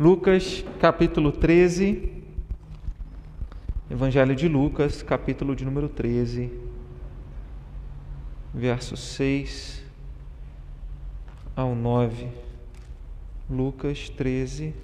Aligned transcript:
Lucas 0.00 0.64
capítulo 0.80 1.30
13, 1.30 2.10
Evangelho 3.90 4.34
de 4.34 4.48
Lucas, 4.48 5.02
capítulo 5.02 5.54
de 5.54 5.62
número 5.62 5.90
13, 5.90 6.50
verso 8.54 8.96
6 8.96 9.84
ao 11.54 11.74
9. 11.74 12.28
Lucas 13.50 14.08
13, 14.08 14.74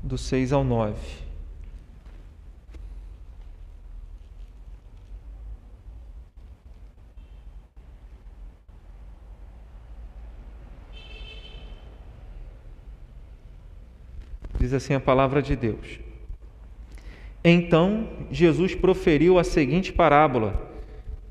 do 0.00 0.16
6 0.16 0.52
ao 0.52 0.62
9. 0.62 1.25
Diz 14.66 14.74
assim 14.74 14.94
a 14.94 15.00
palavra 15.00 15.40
de 15.40 15.54
Deus. 15.54 16.00
Então 17.44 18.08
Jesus 18.32 18.74
proferiu 18.74 19.38
a 19.38 19.44
seguinte 19.44 19.92
parábola: 19.92 20.60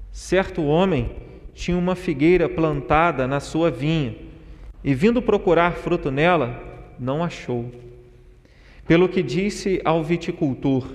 Certo 0.10 0.64
homem 0.64 1.12
tinha 1.54 1.78
uma 1.78 1.96
figueira 1.96 2.48
plantada 2.48 3.28
na 3.28 3.42
sua 3.42 3.70
vinha 3.70 4.16
e, 4.82 4.94
vindo 4.94 5.22
procurar 5.22 5.74
fruto 5.74 6.10
nela, 6.10 6.64
não 6.98 7.22
achou. 7.22 7.70
Pelo 8.88 9.10
que 9.10 9.22
disse 9.22 9.82
ao 9.84 10.02
viticultor: 10.02 10.88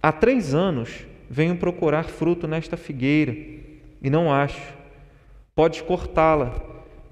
Há 0.00 0.12
três 0.12 0.54
anos 0.54 1.04
venho 1.28 1.56
procurar 1.56 2.04
fruto 2.04 2.46
nesta 2.46 2.76
figueira 2.76 3.36
e 4.00 4.08
não 4.08 4.32
acho. 4.32 4.74
Podes 5.56 5.80
cortá-la. 5.80 6.54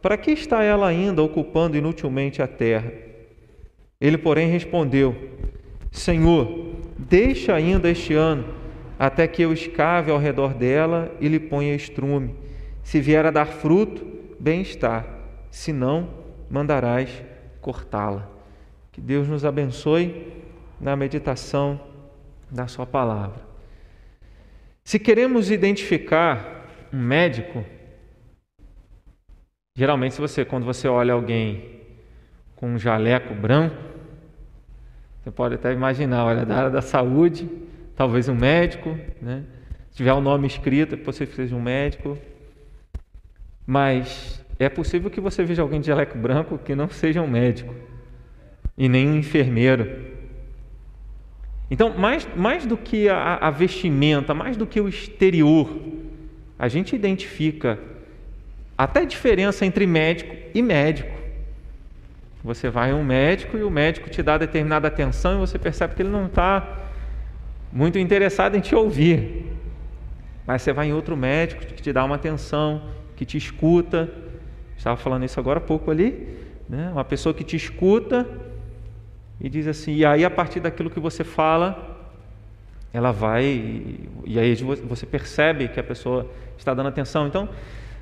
Para 0.00 0.16
que 0.16 0.30
está 0.30 0.62
ela 0.62 0.86
ainda 0.86 1.20
ocupando 1.20 1.76
inutilmente 1.76 2.40
a 2.40 2.46
terra? 2.46 3.10
Ele, 4.02 4.18
porém, 4.18 4.48
respondeu: 4.48 5.14
Senhor, 5.92 6.74
deixa 6.98 7.54
ainda 7.54 7.88
este 7.88 8.14
ano, 8.14 8.52
até 8.98 9.28
que 9.28 9.40
eu 9.40 9.52
escave 9.52 10.10
ao 10.10 10.18
redor 10.18 10.54
dela 10.54 11.14
e 11.20 11.28
lhe 11.28 11.38
ponha 11.38 11.72
estrume. 11.72 12.34
Se 12.82 13.00
vier 13.00 13.24
a 13.24 13.30
dar 13.30 13.46
fruto, 13.46 14.04
bem 14.40 14.60
está, 14.60 15.06
se 15.52 15.72
não, 15.72 16.10
mandarás 16.50 17.22
cortá-la. 17.60 18.28
Que 18.90 19.00
Deus 19.00 19.28
nos 19.28 19.44
abençoe 19.44 20.32
na 20.80 20.96
meditação 20.96 21.80
da 22.50 22.66
Sua 22.66 22.84
palavra. 22.84 23.40
Se 24.82 24.98
queremos 24.98 25.48
identificar 25.48 26.66
um 26.92 26.98
médico, 27.00 27.64
geralmente, 29.76 30.16
se 30.16 30.20
você, 30.20 30.44
quando 30.44 30.64
você 30.64 30.88
olha 30.88 31.14
alguém 31.14 31.80
com 32.56 32.66
um 32.74 32.78
jaleco 32.78 33.32
branco, 33.32 33.91
você 35.22 35.30
pode 35.30 35.54
até 35.54 35.72
imaginar, 35.72 36.24
olha, 36.24 36.44
da 36.44 36.56
área 36.56 36.70
da 36.70 36.82
saúde, 36.82 37.48
talvez 37.94 38.28
um 38.28 38.34
médico, 38.34 38.98
né? 39.20 39.44
Se 39.90 39.98
tiver 39.98 40.12
o 40.12 40.16
um 40.16 40.20
nome 40.20 40.46
escrito, 40.48 40.94
é 40.94 40.98
possível 40.98 41.28
que 41.28 41.36
seja 41.36 41.54
um 41.54 41.62
médico. 41.62 42.18
Mas 43.64 44.44
é 44.58 44.68
possível 44.68 45.10
que 45.10 45.20
você 45.20 45.44
veja 45.44 45.62
alguém 45.62 45.80
de 45.80 45.86
jaleco 45.86 46.18
branco 46.18 46.58
que 46.58 46.74
não 46.74 46.88
seja 46.88 47.22
um 47.22 47.28
médico 47.28 47.72
e 48.76 48.88
nem 48.88 49.08
um 49.08 49.16
enfermeiro. 49.16 50.10
Então, 51.70 51.96
mais, 51.96 52.28
mais 52.34 52.66
do 52.66 52.76
que 52.76 53.08
a, 53.08 53.36
a 53.36 53.50
vestimenta, 53.50 54.34
mais 54.34 54.56
do 54.56 54.66
que 54.66 54.80
o 54.80 54.88
exterior, 54.88 55.68
a 56.58 56.66
gente 56.66 56.96
identifica 56.96 57.78
até 58.76 59.00
a 59.00 59.04
diferença 59.04 59.64
entre 59.64 59.86
médico 59.86 60.34
e 60.52 60.60
médico. 60.60 61.21
Você 62.44 62.68
vai 62.68 62.90
a 62.90 62.94
um 62.94 63.04
médico 63.04 63.56
e 63.56 63.62
o 63.62 63.70
médico 63.70 64.10
te 64.10 64.22
dá 64.22 64.36
determinada 64.36 64.88
atenção 64.88 65.34
e 65.34 65.38
você 65.38 65.58
percebe 65.58 65.94
que 65.94 66.02
ele 66.02 66.08
não 66.08 66.26
está 66.26 66.78
muito 67.72 67.98
interessado 67.98 68.56
em 68.56 68.60
te 68.60 68.74
ouvir. 68.74 69.46
Mas 70.46 70.62
você 70.62 70.72
vai 70.72 70.88
em 70.88 70.92
outro 70.92 71.16
médico 71.16 71.64
que 71.64 71.80
te 71.80 71.92
dá 71.92 72.04
uma 72.04 72.16
atenção, 72.16 72.82
que 73.14 73.24
te 73.24 73.38
escuta. 73.38 74.10
Estava 74.76 74.96
falando 74.96 75.24
isso 75.24 75.38
agora 75.38 75.58
há 75.58 75.62
pouco 75.62 75.90
ali. 75.90 76.36
Né? 76.68 76.90
Uma 76.90 77.04
pessoa 77.04 77.32
que 77.32 77.44
te 77.44 77.54
escuta 77.54 78.26
e 79.40 79.48
diz 79.48 79.66
assim, 79.66 79.94
e 79.94 80.04
aí 80.04 80.24
a 80.24 80.30
partir 80.30 80.60
daquilo 80.60 80.90
que 80.90 80.98
você 80.98 81.22
fala, 81.22 81.92
ela 82.92 83.12
vai, 83.12 83.44
e 84.24 84.38
aí 84.38 84.54
você 84.54 85.06
percebe 85.06 85.68
que 85.68 85.80
a 85.80 85.82
pessoa 85.82 86.30
está 86.58 86.74
dando 86.74 86.88
atenção. 86.88 87.26
Então, 87.26 87.48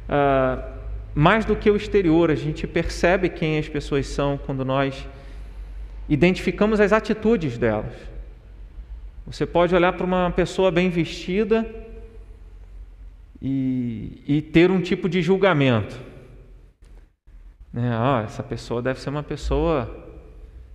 uh, 0.09 0.80
mais 1.15 1.45
do 1.45 1.57
que 1.57 1.71
o 1.71 1.77
exterior, 1.77 2.31
a 2.31 2.35
gente 2.35 2.67
percebe 2.67 3.29
quem 3.29 3.59
as 3.59 3.69
pessoas 3.69 4.07
são 4.07 4.39
quando 4.39 4.65
nós 4.65 5.07
identificamos 6.09 6.81
as 6.81 6.93
atitudes 6.93 7.59
delas. 7.59 7.95
Você 9.27 9.47
pode 9.47 9.75
olhar 9.75 9.93
para 9.93 10.05
uma 10.05 10.31
pessoa 10.31 10.71
bem 10.71 10.91
vestida 10.91 11.65
e, 13.41 14.23
e 14.27 14.43
ter 14.43 14.71
um 14.71 14.81
tipo 14.81 15.09
de 15.09 15.23
julgamento. 15.23 15.97
Né? 17.73 17.91
Ah, 17.93 18.23
essa 18.25 18.43
pessoa 18.43 18.83
deve 18.83 19.01
ser 19.01 19.11
uma 19.11 19.23
pessoa 19.23 20.09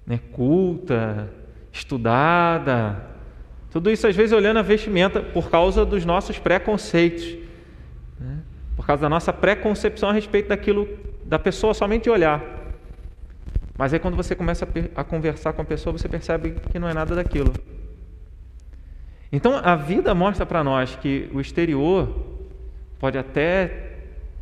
né, 0.06 0.19
culta, 0.31 1.29
estudada. 1.72 3.06
Tudo 3.72 3.91
isso 3.91 4.07
às 4.07 4.16
vezes 4.16 4.31
olhando 4.31 4.57
a 4.57 4.62
vestimenta 4.62 5.22
por 5.22 5.50
causa 5.50 5.85
dos 5.85 6.06
nossos 6.06 6.40
preconceitos. 6.40 7.45
Por 8.85 8.90
causa 8.90 9.01
da 9.01 9.09
nossa 9.09 9.34
preconcepção 9.34 10.09
a 10.09 10.13
respeito 10.13 10.50
daquilo 10.50 10.88
da 11.25 11.40
pessoa 11.40 11.73
somente 11.73 12.07
olhar. 12.07 12.40
Mas 13.75 13.91
aí 13.91 14.00
quando 14.00 14.16
você 14.16 14.35
começa 14.35 14.63
a, 14.96 15.01
a 15.01 15.03
conversar 15.03 15.53
com 15.53 15.63
a 15.63 15.66
pessoa, 15.66 15.91
você 15.91 16.07
percebe 16.07 16.56
que 16.72 16.78
não 16.78 16.88
é 16.88 16.94
nada 16.94 17.16
daquilo. 17.16 17.51
Então 19.31 19.56
a 19.56 19.75
vida 19.75 20.13
mostra 20.13 20.46
para 20.46 20.63
nós 20.63 20.96
que 20.96 21.28
o 21.34 21.41
exterior 21.41 22.16
pode 23.00 23.18
até 23.18 23.94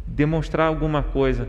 demonstrar 0.05 0.67
alguma 0.67 1.01
coisa, 1.01 1.47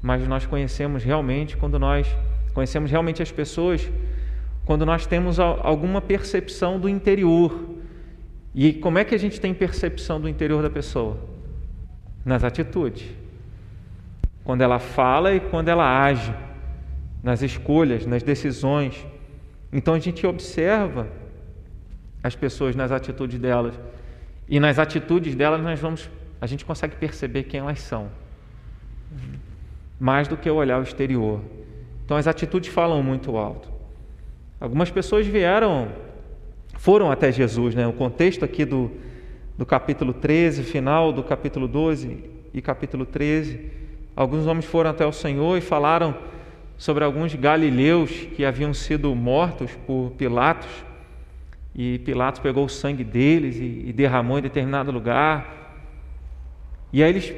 mas 0.00 0.24
nós 0.28 0.46
conhecemos 0.46 1.02
realmente 1.02 1.56
quando 1.56 1.80
nós 1.80 2.06
conhecemos 2.54 2.92
realmente 2.92 3.24
as 3.24 3.32
pessoas 3.32 3.90
quando 4.64 4.86
nós 4.86 5.04
temos 5.04 5.40
alguma 5.40 6.00
percepção 6.00 6.78
do 6.78 6.88
interior. 6.88 7.70
E 8.54 8.72
como 8.72 8.98
é 8.98 9.04
que 9.04 9.16
a 9.16 9.18
gente 9.18 9.40
tem 9.40 9.52
percepção 9.52 10.20
do 10.20 10.28
interior 10.28 10.62
da 10.62 10.70
pessoa? 10.70 11.33
Nas 12.24 12.42
atitudes, 12.42 13.04
quando 14.44 14.62
ela 14.62 14.78
fala 14.78 15.34
e 15.34 15.40
quando 15.40 15.68
ela 15.68 16.04
age, 16.04 16.34
nas 17.22 17.42
escolhas, 17.42 18.06
nas 18.06 18.22
decisões. 18.22 19.06
Então 19.72 19.94
a 19.94 19.98
gente 19.98 20.26
observa 20.26 21.06
as 22.22 22.34
pessoas 22.34 22.74
nas 22.76 22.92
atitudes 22.92 23.38
delas 23.38 23.74
e 24.48 24.60
nas 24.60 24.78
atitudes 24.78 25.34
delas 25.34 25.62
nós 25.62 25.80
vamos, 25.80 26.08
a 26.40 26.46
gente 26.46 26.64
consegue 26.64 26.96
perceber 26.96 27.44
quem 27.44 27.60
elas 27.60 27.80
são, 27.80 28.08
mais 29.98 30.28
do 30.28 30.36
que 30.36 30.50
olhar 30.50 30.78
o 30.78 30.82
exterior. 30.82 31.40
Então 32.04 32.16
as 32.16 32.26
atitudes 32.26 32.72
falam 32.72 33.02
muito 33.02 33.36
alto. 33.36 33.72
Algumas 34.60 34.90
pessoas 34.90 35.26
vieram, 35.26 35.88
foram 36.76 37.10
até 37.10 37.32
Jesus, 37.32 37.74
né? 37.74 37.86
O 37.86 37.92
contexto 37.92 38.44
aqui 38.44 38.64
do 38.64 38.90
do 39.56 39.64
capítulo 39.64 40.12
13, 40.12 40.64
final 40.64 41.12
do 41.12 41.22
capítulo 41.22 41.68
12 41.68 42.18
e 42.52 42.60
capítulo 42.60 43.06
13, 43.06 43.70
alguns 44.16 44.46
homens 44.46 44.64
foram 44.64 44.90
até 44.90 45.06
o 45.06 45.12
Senhor 45.12 45.56
e 45.56 45.60
falaram 45.60 46.14
sobre 46.76 47.04
alguns 47.04 47.34
galileus 47.34 48.10
que 48.34 48.44
haviam 48.44 48.74
sido 48.74 49.14
mortos 49.14 49.70
por 49.86 50.10
Pilatos, 50.18 50.84
e 51.74 51.98
Pilatos 52.00 52.40
pegou 52.40 52.64
o 52.64 52.68
sangue 52.68 53.02
deles 53.02 53.56
e, 53.56 53.92
derramou 53.92 54.38
em 54.38 54.42
determinado 54.42 54.92
lugar. 54.92 55.82
E 56.92 57.02
aí 57.02 57.10
eles 57.10 57.34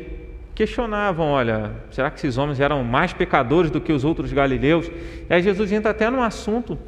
questionavam: 0.55 1.29
olha, 1.29 1.73
será 1.91 2.11
que 2.11 2.19
esses 2.19 2.37
homens 2.37 2.61
eram 2.61 2.85
mais 2.85 3.15
pecadores 3.15 3.71
do 3.71 3.81
que 3.81 3.93
os 3.93 4.05
outros 4.05 4.31
galileus? 4.35 4.91
E 5.29 5.33
aí 5.33 5.43
Jesus 5.43 5.73
entra 5.73 5.91
até 5.91 6.11
num 6.11 6.23
assunto 6.23 6.79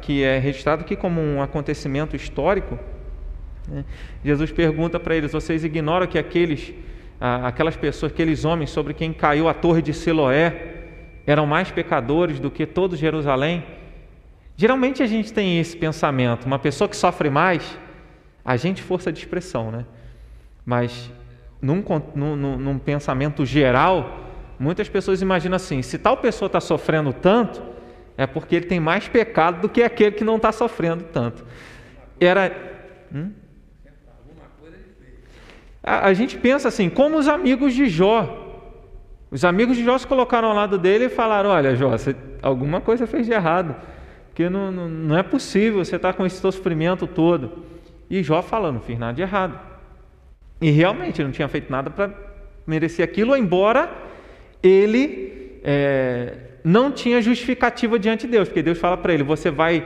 que 0.00 0.22
é 0.22 0.38
registrado 0.38 0.82
aqui 0.82 0.96
como 0.96 1.20
um 1.20 1.42
acontecimento 1.42 2.16
histórico? 2.16 2.78
Jesus 4.24 4.52
pergunta 4.52 4.98
para 4.98 5.16
eles: 5.16 5.32
vocês 5.32 5.64
ignoram 5.64 6.06
que 6.06 6.18
aqueles, 6.18 6.72
aquelas 7.20 7.76
pessoas, 7.76 8.12
aqueles 8.12 8.44
homens 8.44 8.70
sobre 8.70 8.94
quem 8.94 9.12
caiu 9.12 9.48
a 9.48 9.54
torre 9.54 9.82
de 9.82 9.92
Siloé, 9.92 10.74
eram 11.26 11.46
mais 11.46 11.70
pecadores 11.70 12.38
do 12.38 12.50
que 12.50 12.66
todo 12.66 12.96
Jerusalém? 12.96 13.64
Geralmente 14.56 15.02
a 15.02 15.06
gente 15.06 15.32
tem 15.32 15.58
esse 15.58 15.76
pensamento: 15.76 16.46
uma 16.46 16.58
pessoa 16.58 16.88
que 16.88 16.96
sofre 16.96 17.28
mais, 17.28 17.78
a 18.44 18.56
gente 18.56 18.82
força 18.82 19.12
de 19.12 19.18
expressão, 19.18 19.70
né? 19.70 19.84
Mas 20.64 21.10
num, 21.60 21.82
num, 22.14 22.56
num 22.56 22.78
pensamento 22.78 23.44
geral, 23.44 24.20
muitas 24.58 24.88
pessoas 24.88 25.20
imaginam 25.20 25.56
assim: 25.56 25.82
se 25.82 25.98
tal 25.98 26.16
pessoa 26.16 26.46
está 26.46 26.60
sofrendo 26.60 27.12
tanto, 27.12 27.62
é 28.16 28.26
porque 28.26 28.56
ele 28.56 28.66
tem 28.66 28.80
mais 28.80 29.08
pecado 29.08 29.60
do 29.60 29.68
que 29.68 29.82
aquele 29.82 30.12
que 30.12 30.24
não 30.24 30.36
está 30.36 30.52
sofrendo 30.52 31.04
tanto. 31.04 31.44
Era. 32.18 32.54
Hum? 33.14 33.30
A, 35.86 36.08
a 36.08 36.12
gente 36.12 36.36
pensa 36.36 36.66
assim, 36.66 36.90
como 36.90 37.16
os 37.16 37.28
amigos 37.28 37.72
de 37.72 37.88
Jó. 37.88 38.42
Os 39.30 39.44
amigos 39.44 39.76
de 39.76 39.84
Jó 39.84 39.96
se 39.96 40.06
colocaram 40.06 40.48
ao 40.48 40.54
lado 40.54 40.76
dele 40.76 41.04
e 41.04 41.08
falaram: 41.08 41.50
Olha, 41.50 41.76
Jó, 41.76 41.90
você, 41.90 42.16
alguma 42.42 42.80
coisa 42.80 43.06
fez 43.06 43.26
de 43.26 43.32
errado, 43.32 43.76
porque 44.28 44.48
não, 44.48 44.72
não, 44.72 44.88
não 44.88 45.16
é 45.16 45.22
possível 45.22 45.84
você 45.84 45.94
estar 45.94 46.14
com 46.14 46.26
esse 46.26 46.40
sofrimento 46.40 47.06
todo. 47.06 47.64
E 48.10 48.22
Jó 48.22 48.42
falando: 48.42 48.74
Não 48.74 48.82
fiz 48.82 48.98
nada 48.98 49.12
de 49.12 49.22
errado. 49.22 49.58
E 50.60 50.70
realmente 50.70 51.22
não 51.22 51.30
tinha 51.30 51.48
feito 51.48 51.70
nada 51.70 51.90
para 51.90 52.10
merecer 52.66 53.04
aquilo, 53.04 53.36
embora 53.36 53.90
ele 54.62 55.60
é, 55.62 56.32
não 56.64 56.90
tinha 56.90 57.20
justificativa 57.22 57.98
diante 57.98 58.26
de 58.26 58.32
Deus, 58.32 58.48
porque 58.48 58.62
Deus 58.62 58.78
fala 58.78 58.96
para 58.96 59.14
ele: 59.14 59.22
Você 59.22 59.50
vai 59.50 59.84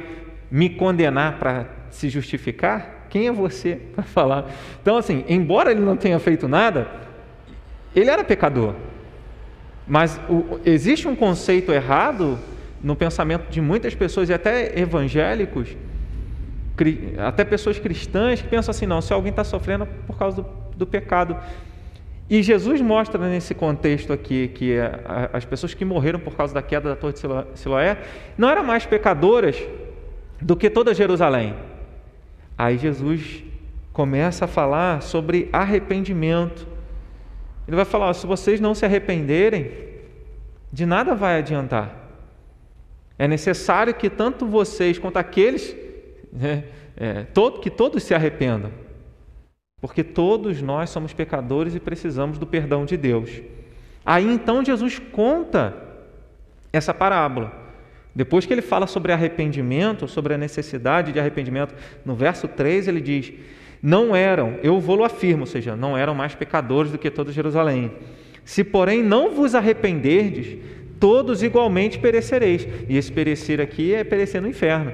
me 0.50 0.70
condenar 0.70 1.38
para 1.38 1.66
se 1.90 2.08
justificar? 2.08 2.99
Quem 3.10 3.26
é 3.26 3.32
você 3.32 3.76
para 3.94 4.04
falar? 4.04 4.48
Então, 4.80 4.96
assim, 4.96 5.24
embora 5.28 5.70
ele 5.70 5.80
não 5.80 5.96
tenha 5.96 6.18
feito 6.18 6.48
nada, 6.48 6.88
ele 7.94 8.08
era 8.08 8.24
pecador. 8.24 8.74
Mas 9.86 10.20
o, 10.28 10.60
existe 10.64 11.08
um 11.08 11.16
conceito 11.16 11.72
errado 11.72 12.38
no 12.82 12.96
pensamento 12.96 13.50
de 13.50 13.60
muitas 13.60 13.94
pessoas, 13.94 14.28
e 14.28 14.32
até 14.32 14.78
evangélicos, 14.78 15.76
até 17.18 17.44
pessoas 17.44 17.78
cristãs, 17.78 18.40
que 18.40 18.48
pensam 18.48 18.70
assim: 18.70 18.86
não, 18.86 19.02
se 19.02 19.12
alguém 19.12 19.30
está 19.30 19.44
sofrendo 19.44 19.86
por 20.06 20.16
causa 20.16 20.42
do, 20.42 20.48
do 20.76 20.86
pecado. 20.86 21.36
E 22.30 22.44
Jesus 22.44 22.80
mostra 22.80 23.28
nesse 23.28 23.52
contexto 23.52 24.12
aqui 24.12 24.46
que 24.54 24.76
as 25.32 25.44
pessoas 25.44 25.74
que 25.74 25.84
morreram 25.84 26.20
por 26.20 26.36
causa 26.36 26.54
da 26.54 26.62
queda 26.62 26.90
da 26.90 26.94
Torre 26.94 27.12
de 27.12 27.20
Siloé 27.54 27.98
não 28.38 28.48
eram 28.48 28.62
mais 28.62 28.86
pecadoras 28.86 29.60
do 30.40 30.54
que 30.54 30.70
toda 30.70 30.94
Jerusalém. 30.94 31.56
Aí 32.60 32.76
Jesus 32.76 33.42
começa 33.90 34.44
a 34.44 34.48
falar 34.48 35.00
sobre 35.00 35.48
arrependimento. 35.50 36.66
Ele 37.66 37.74
vai 37.74 37.86
falar: 37.86 38.12
se 38.12 38.26
vocês 38.26 38.60
não 38.60 38.74
se 38.74 38.84
arrependerem, 38.84 39.72
de 40.70 40.84
nada 40.84 41.14
vai 41.14 41.38
adiantar. 41.38 41.96
É 43.18 43.26
necessário 43.26 43.94
que 43.94 44.10
tanto 44.10 44.44
vocês 44.44 44.98
quanto 44.98 45.16
aqueles, 45.16 45.74
né, 46.30 46.64
é, 46.98 47.22
todo, 47.32 47.60
que 47.60 47.70
todos 47.70 48.02
se 48.02 48.14
arrependam, 48.14 48.70
porque 49.80 50.04
todos 50.04 50.60
nós 50.60 50.90
somos 50.90 51.14
pecadores 51.14 51.74
e 51.74 51.80
precisamos 51.80 52.36
do 52.36 52.46
perdão 52.46 52.84
de 52.84 52.98
Deus. 52.98 53.40
Aí 54.04 54.30
então 54.30 54.62
Jesus 54.62 54.98
conta 54.98 55.74
essa 56.70 56.92
parábola. 56.92 57.59
Depois 58.14 58.44
que 58.44 58.52
ele 58.52 58.62
fala 58.62 58.86
sobre 58.86 59.12
arrependimento, 59.12 60.08
sobre 60.08 60.34
a 60.34 60.38
necessidade 60.38 61.12
de 61.12 61.20
arrependimento, 61.20 61.74
no 62.04 62.14
verso 62.14 62.48
3 62.48 62.88
ele 62.88 63.00
diz: 63.00 63.32
Não 63.82 64.14
eram, 64.14 64.58
eu 64.62 64.80
vou-lo 64.80 65.04
afirmo, 65.04 65.42
ou 65.42 65.46
seja, 65.46 65.76
não 65.76 65.96
eram 65.96 66.14
mais 66.14 66.34
pecadores 66.34 66.90
do 66.90 66.98
que 66.98 67.10
toda 67.10 67.32
Jerusalém. 67.32 67.92
Se, 68.44 68.64
porém, 68.64 69.02
não 69.02 69.34
vos 69.34 69.54
arrependerdes, 69.54 70.58
todos 70.98 71.42
igualmente 71.42 71.98
perecereis. 71.98 72.66
E 72.88 72.96
esse 72.96 73.12
perecer 73.12 73.60
aqui 73.60 73.94
é 73.94 74.02
perecer 74.02 74.42
no 74.42 74.48
inferno. 74.48 74.92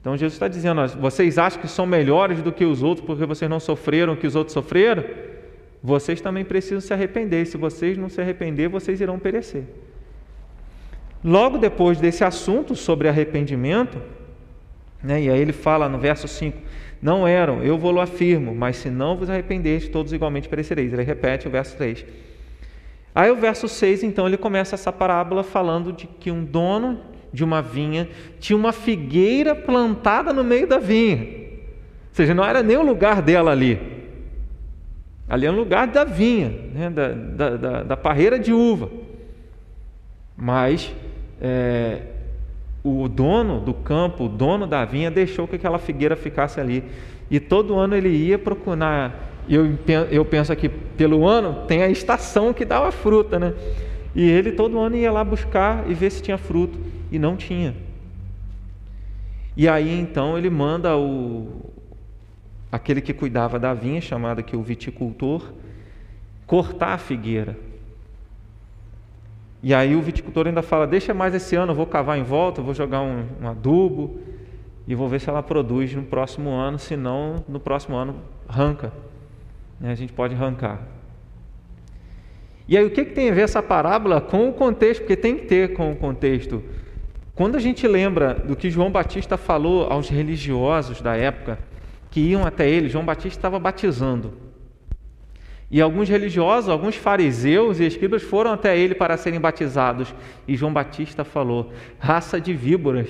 Então 0.00 0.16
Jesus 0.16 0.34
está 0.34 0.48
dizendo: 0.48 0.86
vocês 1.00 1.36
acham 1.36 1.60
que 1.60 1.68
são 1.68 1.84
melhores 1.84 2.40
do 2.40 2.52
que 2.52 2.64
os 2.64 2.82
outros 2.82 3.06
porque 3.06 3.26
vocês 3.26 3.50
não 3.50 3.60
sofreram 3.60 4.14
o 4.14 4.16
que 4.16 4.26
os 4.26 4.36
outros 4.36 4.54
sofreram? 4.54 5.04
Vocês 5.82 6.20
também 6.20 6.44
precisam 6.44 6.80
se 6.80 6.94
arrepender. 6.94 7.46
Se 7.46 7.56
vocês 7.56 7.98
não 7.98 8.08
se 8.08 8.20
arrepender, 8.20 8.68
vocês 8.68 9.00
irão 9.00 9.18
perecer. 9.18 9.64
Logo 11.26 11.58
depois 11.58 11.98
desse 11.98 12.22
assunto 12.22 12.76
sobre 12.76 13.08
arrependimento, 13.08 14.00
né, 15.02 15.22
e 15.22 15.28
aí 15.28 15.40
ele 15.40 15.52
fala 15.52 15.88
no 15.88 15.98
verso 15.98 16.28
5: 16.28 16.56
Não 17.02 17.26
eram, 17.26 17.64
eu 17.64 17.76
vou-lo 17.76 18.00
afirmo, 18.00 18.54
mas 18.54 18.76
se 18.76 18.90
não 18.90 19.16
vos 19.16 19.28
arrependeres, 19.28 19.88
todos 19.88 20.12
igualmente 20.12 20.48
perecereis. 20.48 20.92
Ele 20.92 21.02
repete 21.02 21.48
o 21.48 21.50
verso 21.50 21.76
3. 21.76 22.06
Aí 23.12 23.28
o 23.28 23.34
verso 23.34 23.66
6, 23.66 24.04
então, 24.04 24.28
ele 24.28 24.36
começa 24.36 24.76
essa 24.76 24.92
parábola 24.92 25.42
falando 25.42 25.92
de 25.92 26.06
que 26.06 26.30
um 26.30 26.44
dono 26.44 27.00
de 27.32 27.42
uma 27.42 27.60
vinha 27.60 28.08
tinha 28.38 28.56
uma 28.56 28.70
figueira 28.70 29.52
plantada 29.52 30.32
no 30.32 30.44
meio 30.44 30.68
da 30.68 30.78
vinha. 30.78 31.16
Ou 31.22 32.12
seja, 32.12 32.34
não 32.34 32.44
era 32.44 32.62
nem 32.62 32.76
o 32.76 32.84
lugar 32.84 33.20
dela 33.20 33.50
ali. 33.50 33.80
Ali 35.28 35.44
é 35.44 35.50
o 35.50 35.56
lugar 35.56 35.88
da 35.88 36.04
vinha, 36.04 36.50
né, 36.72 36.88
da, 36.88 37.08
da, 37.08 37.56
da, 37.56 37.82
da 37.82 37.96
parreira 37.96 38.38
de 38.38 38.52
uva. 38.52 38.88
Mas 40.36 40.94
é, 41.40 42.02
o 42.82 43.08
dono 43.08 43.60
do 43.60 43.74
campo, 43.74 44.24
o 44.24 44.28
dono 44.28 44.66
da 44.66 44.84
vinha, 44.84 45.10
deixou 45.10 45.46
que 45.46 45.56
aquela 45.56 45.78
figueira 45.78 46.16
ficasse 46.16 46.60
ali. 46.60 46.84
E 47.30 47.40
todo 47.40 47.76
ano 47.76 47.96
ele 47.96 48.08
ia 48.08 48.38
procurar. 48.38 49.32
Eu, 49.48 49.78
eu 50.10 50.24
penso 50.24 50.52
aqui, 50.52 50.68
pelo 50.68 51.26
ano, 51.26 51.66
tem 51.66 51.82
a 51.82 51.88
estação 51.88 52.52
que 52.52 52.64
dava 52.64 52.90
fruta, 52.92 53.38
né? 53.38 53.54
E 54.14 54.28
ele 54.28 54.52
todo 54.52 54.78
ano 54.78 54.96
ia 54.96 55.12
lá 55.12 55.22
buscar 55.22 55.88
e 55.90 55.94
ver 55.94 56.10
se 56.10 56.22
tinha 56.22 56.38
fruto. 56.38 56.78
E 57.10 57.18
não 57.18 57.36
tinha. 57.36 57.74
E 59.56 59.68
aí 59.68 59.98
então 59.98 60.36
ele 60.36 60.50
manda 60.50 60.96
o 60.96 61.72
aquele 62.70 63.00
que 63.00 63.12
cuidava 63.12 63.58
da 63.58 63.72
vinha, 63.72 64.00
chamado 64.00 64.40
aqui 64.40 64.56
o 64.56 64.62
viticultor, 64.62 65.52
cortar 66.46 66.94
a 66.94 66.98
figueira. 66.98 67.56
E 69.62 69.74
aí 69.74 69.96
o 69.96 70.02
viticultor 70.02 70.46
ainda 70.46 70.62
fala: 70.62 70.86
deixa 70.86 71.12
mais 71.14 71.34
esse 71.34 71.56
ano, 71.56 71.72
eu 71.72 71.76
vou 71.76 71.86
cavar 71.86 72.18
em 72.18 72.22
volta, 72.22 72.62
vou 72.62 72.74
jogar 72.74 73.02
um, 73.02 73.24
um 73.42 73.48
adubo 73.48 74.18
e 74.86 74.94
vou 74.94 75.08
ver 75.08 75.20
se 75.20 75.28
ela 75.28 75.42
produz 75.42 75.94
no 75.94 76.02
próximo 76.02 76.50
ano, 76.50 76.78
senão 76.78 77.44
no 77.48 77.58
próximo 77.58 77.96
ano 77.96 78.16
arranca. 78.48 78.92
A 79.82 79.94
gente 79.94 80.12
pode 80.12 80.34
arrancar. 80.34 80.80
E 82.68 82.76
aí 82.76 82.84
o 82.84 82.90
que, 82.90 83.04
que 83.04 83.12
tem 83.12 83.30
a 83.30 83.34
ver 83.34 83.42
essa 83.42 83.62
parábola 83.62 84.20
com 84.20 84.48
o 84.48 84.52
contexto? 84.52 85.00
Porque 85.00 85.16
tem 85.16 85.36
que 85.36 85.46
ter 85.46 85.74
com 85.74 85.92
o 85.92 85.96
contexto. 85.96 86.62
Quando 87.34 87.56
a 87.56 87.60
gente 87.60 87.86
lembra 87.86 88.34
do 88.34 88.56
que 88.56 88.70
João 88.70 88.90
Batista 88.90 89.36
falou 89.36 89.86
aos 89.90 90.08
religiosos 90.08 91.00
da 91.00 91.14
época 91.14 91.58
que 92.10 92.20
iam 92.20 92.46
até 92.46 92.68
ele, 92.68 92.88
João 92.88 93.04
Batista 93.04 93.38
estava 93.38 93.58
batizando. 93.58 94.32
E 95.70 95.80
alguns 95.80 96.08
religiosos, 96.08 96.70
alguns 96.70 96.94
fariseus 96.94 97.80
e 97.80 97.84
escribas 97.84 98.22
foram 98.22 98.52
até 98.52 98.78
ele 98.78 98.94
para 98.94 99.16
serem 99.16 99.40
batizados. 99.40 100.14
E 100.46 100.56
João 100.56 100.72
Batista 100.72 101.24
falou: 101.24 101.72
raça 101.98 102.40
de 102.40 102.52
víboras, 102.52 103.08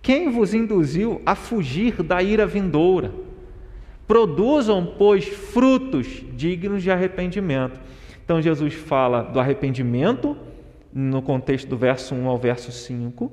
quem 0.00 0.30
vos 0.30 0.52
induziu 0.52 1.22
a 1.24 1.34
fugir 1.34 2.02
da 2.02 2.20
ira 2.22 2.46
vindoura? 2.46 3.12
Produzam, 4.06 4.94
pois, 4.98 5.26
frutos 5.28 6.24
dignos 6.34 6.82
de 6.82 6.90
arrependimento. 6.90 7.80
Então 8.24 8.42
Jesus 8.42 8.74
fala 8.74 9.22
do 9.22 9.38
arrependimento, 9.38 10.36
no 10.92 11.22
contexto 11.22 11.68
do 11.68 11.76
verso 11.76 12.14
1 12.14 12.28
ao 12.28 12.36
verso 12.36 12.72
5. 12.72 13.32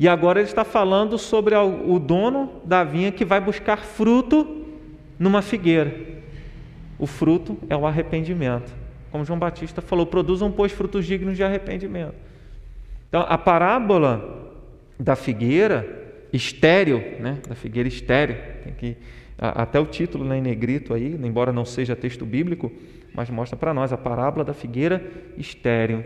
E 0.00 0.08
agora 0.08 0.40
ele 0.40 0.48
está 0.48 0.64
falando 0.64 1.16
sobre 1.16 1.54
o 1.56 1.98
dono 1.98 2.60
da 2.64 2.84
vinha 2.84 3.10
que 3.10 3.24
vai 3.24 3.40
buscar 3.40 3.78
fruto 3.78 4.64
numa 5.18 5.42
figueira. 5.42 6.18
O 6.98 7.06
fruto 7.06 7.56
é 7.68 7.76
o 7.76 7.86
arrependimento. 7.86 8.74
Como 9.10 9.24
João 9.24 9.38
Batista 9.38 9.80
falou, 9.80 10.06
produzam, 10.06 10.50
pois, 10.50 10.72
frutos 10.72 11.06
dignos 11.06 11.36
de 11.36 11.44
arrependimento. 11.44 12.14
Então, 13.08 13.24
a 13.26 13.38
parábola 13.38 14.52
da 14.98 15.16
figueira 15.16 16.26
estéreo, 16.32 16.98
né? 17.20 17.38
da 17.48 17.54
figueira 17.54 17.88
estéreo, 17.88 18.36
tem 18.64 18.72
que, 18.74 18.96
até 19.38 19.78
o 19.80 19.86
título 19.86 20.24
né, 20.24 20.38
em 20.38 20.42
negrito 20.42 20.92
aí, 20.92 21.18
embora 21.22 21.52
não 21.52 21.64
seja 21.64 21.96
texto 21.96 22.26
bíblico, 22.26 22.70
mas 23.14 23.30
mostra 23.30 23.56
para 23.56 23.72
nós 23.72 23.92
a 23.92 23.96
parábola 23.96 24.44
da 24.44 24.52
figueira 24.52 25.02
estéreo. 25.36 26.04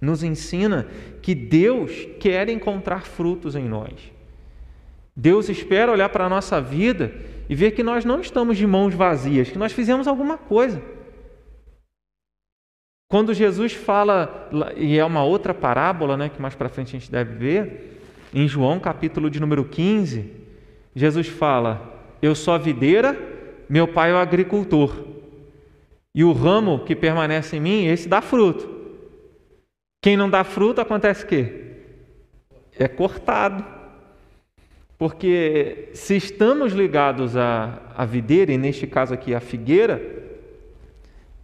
Nos 0.00 0.22
ensina 0.22 0.86
que 1.20 1.34
Deus 1.34 2.06
quer 2.20 2.48
encontrar 2.48 3.04
frutos 3.04 3.56
em 3.56 3.64
nós. 3.64 3.92
Deus 5.20 5.48
espera 5.48 5.90
olhar 5.90 6.08
para 6.10 6.26
a 6.26 6.28
nossa 6.28 6.60
vida 6.60 7.12
e 7.48 7.54
ver 7.54 7.72
que 7.72 7.82
nós 7.82 8.04
não 8.04 8.20
estamos 8.20 8.56
de 8.56 8.64
mãos 8.64 8.94
vazias, 8.94 9.50
que 9.50 9.58
nós 9.58 9.72
fizemos 9.72 10.06
alguma 10.06 10.38
coisa. 10.38 10.80
Quando 13.10 13.34
Jesus 13.34 13.72
fala, 13.72 14.48
e 14.76 14.96
é 14.96 15.04
uma 15.04 15.24
outra 15.24 15.52
parábola, 15.52 16.16
né, 16.16 16.28
que 16.28 16.40
mais 16.40 16.54
para 16.54 16.68
frente 16.68 16.94
a 16.94 17.00
gente 17.00 17.10
deve 17.10 17.34
ver, 17.34 18.00
em 18.32 18.46
João 18.46 18.78
capítulo 18.78 19.28
de 19.28 19.40
número 19.40 19.64
15, 19.64 20.30
Jesus 20.94 21.26
fala: 21.26 22.00
Eu 22.22 22.36
sou 22.36 22.54
a 22.54 22.58
videira, 22.58 23.18
meu 23.68 23.88
pai 23.88 24.12
é 24.12 24.14
o 24.14 24.18
agricultor. 24.18 25.04
E 26.14 26.22
o 26.22 26.30
ramo 26.30 26.84
que 26.84 26.94
permanece 26.94 27.56
em 27.56 27.60
mim, 27.60 27.86
esse 27.86 28.08
dá 28.08 28.20
fruto. 28.20 28.68
Quem 30.00 30.16
não 30.16 30.30
dá 30.30 30.44
fruto, 30.44 30.80
acontece 30.80 31.24
o 31.24 31.26
quê? 31.26 31.72
É 32.78 32.86
cortado. 32.86 33.77
Porque 34.98 35.90
se 35.94 36.16
estamos 36.16 36.72
ligados 36.72 37.36
à, 37.36 37.80
à 37.96 38.04
videira, 38.04 38.52
e 38.52 38.58
neste 38.58 38.86
caso 38.86 39.14
aqui 39.14 39.32
à 39.32 39.38
figueira, 39.38 40.02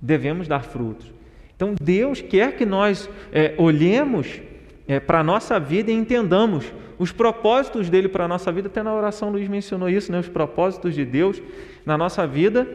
devemos 0.01 0.49
dar 0.49 0.65
frutos. 0.65 1.13
Então 1.55 1.75
Deus 1.81 2.21
quer 2.21 2.57
que 2.57 2.67
nós 2.67 3.09
é, 3.33 3.55
olhemos 3.57 4.41
é, 4.89 4.99
para 4.99 5.21
a 5.21 5.25
nossa 5.25 5.59
vida 5.61 5.91
e 5.91 5.95
entendamos 5.95 6.73
os 6.99 7.13
propósitos 7.13 7.89
dele 7.89 8.09
para 8.09 8.25
a 8.25 8.29
nossa 8.29 8.51
vida. 8.51 8.69
Até 8.69 8.83
na 8.83 8.93
oração 8.93 9.31
Luiz 9.31 9.49
mencionou 9.49 9.89
isso, 9.89 10.11
né? 10.11 10.19
os 10.19 10.29
propósitos 10.29 10.95
de 10.95 11.05
Deus 11.05 11.41
na 11.87 11.97
nossa 11.97 12.27
vida, 12.27 12.67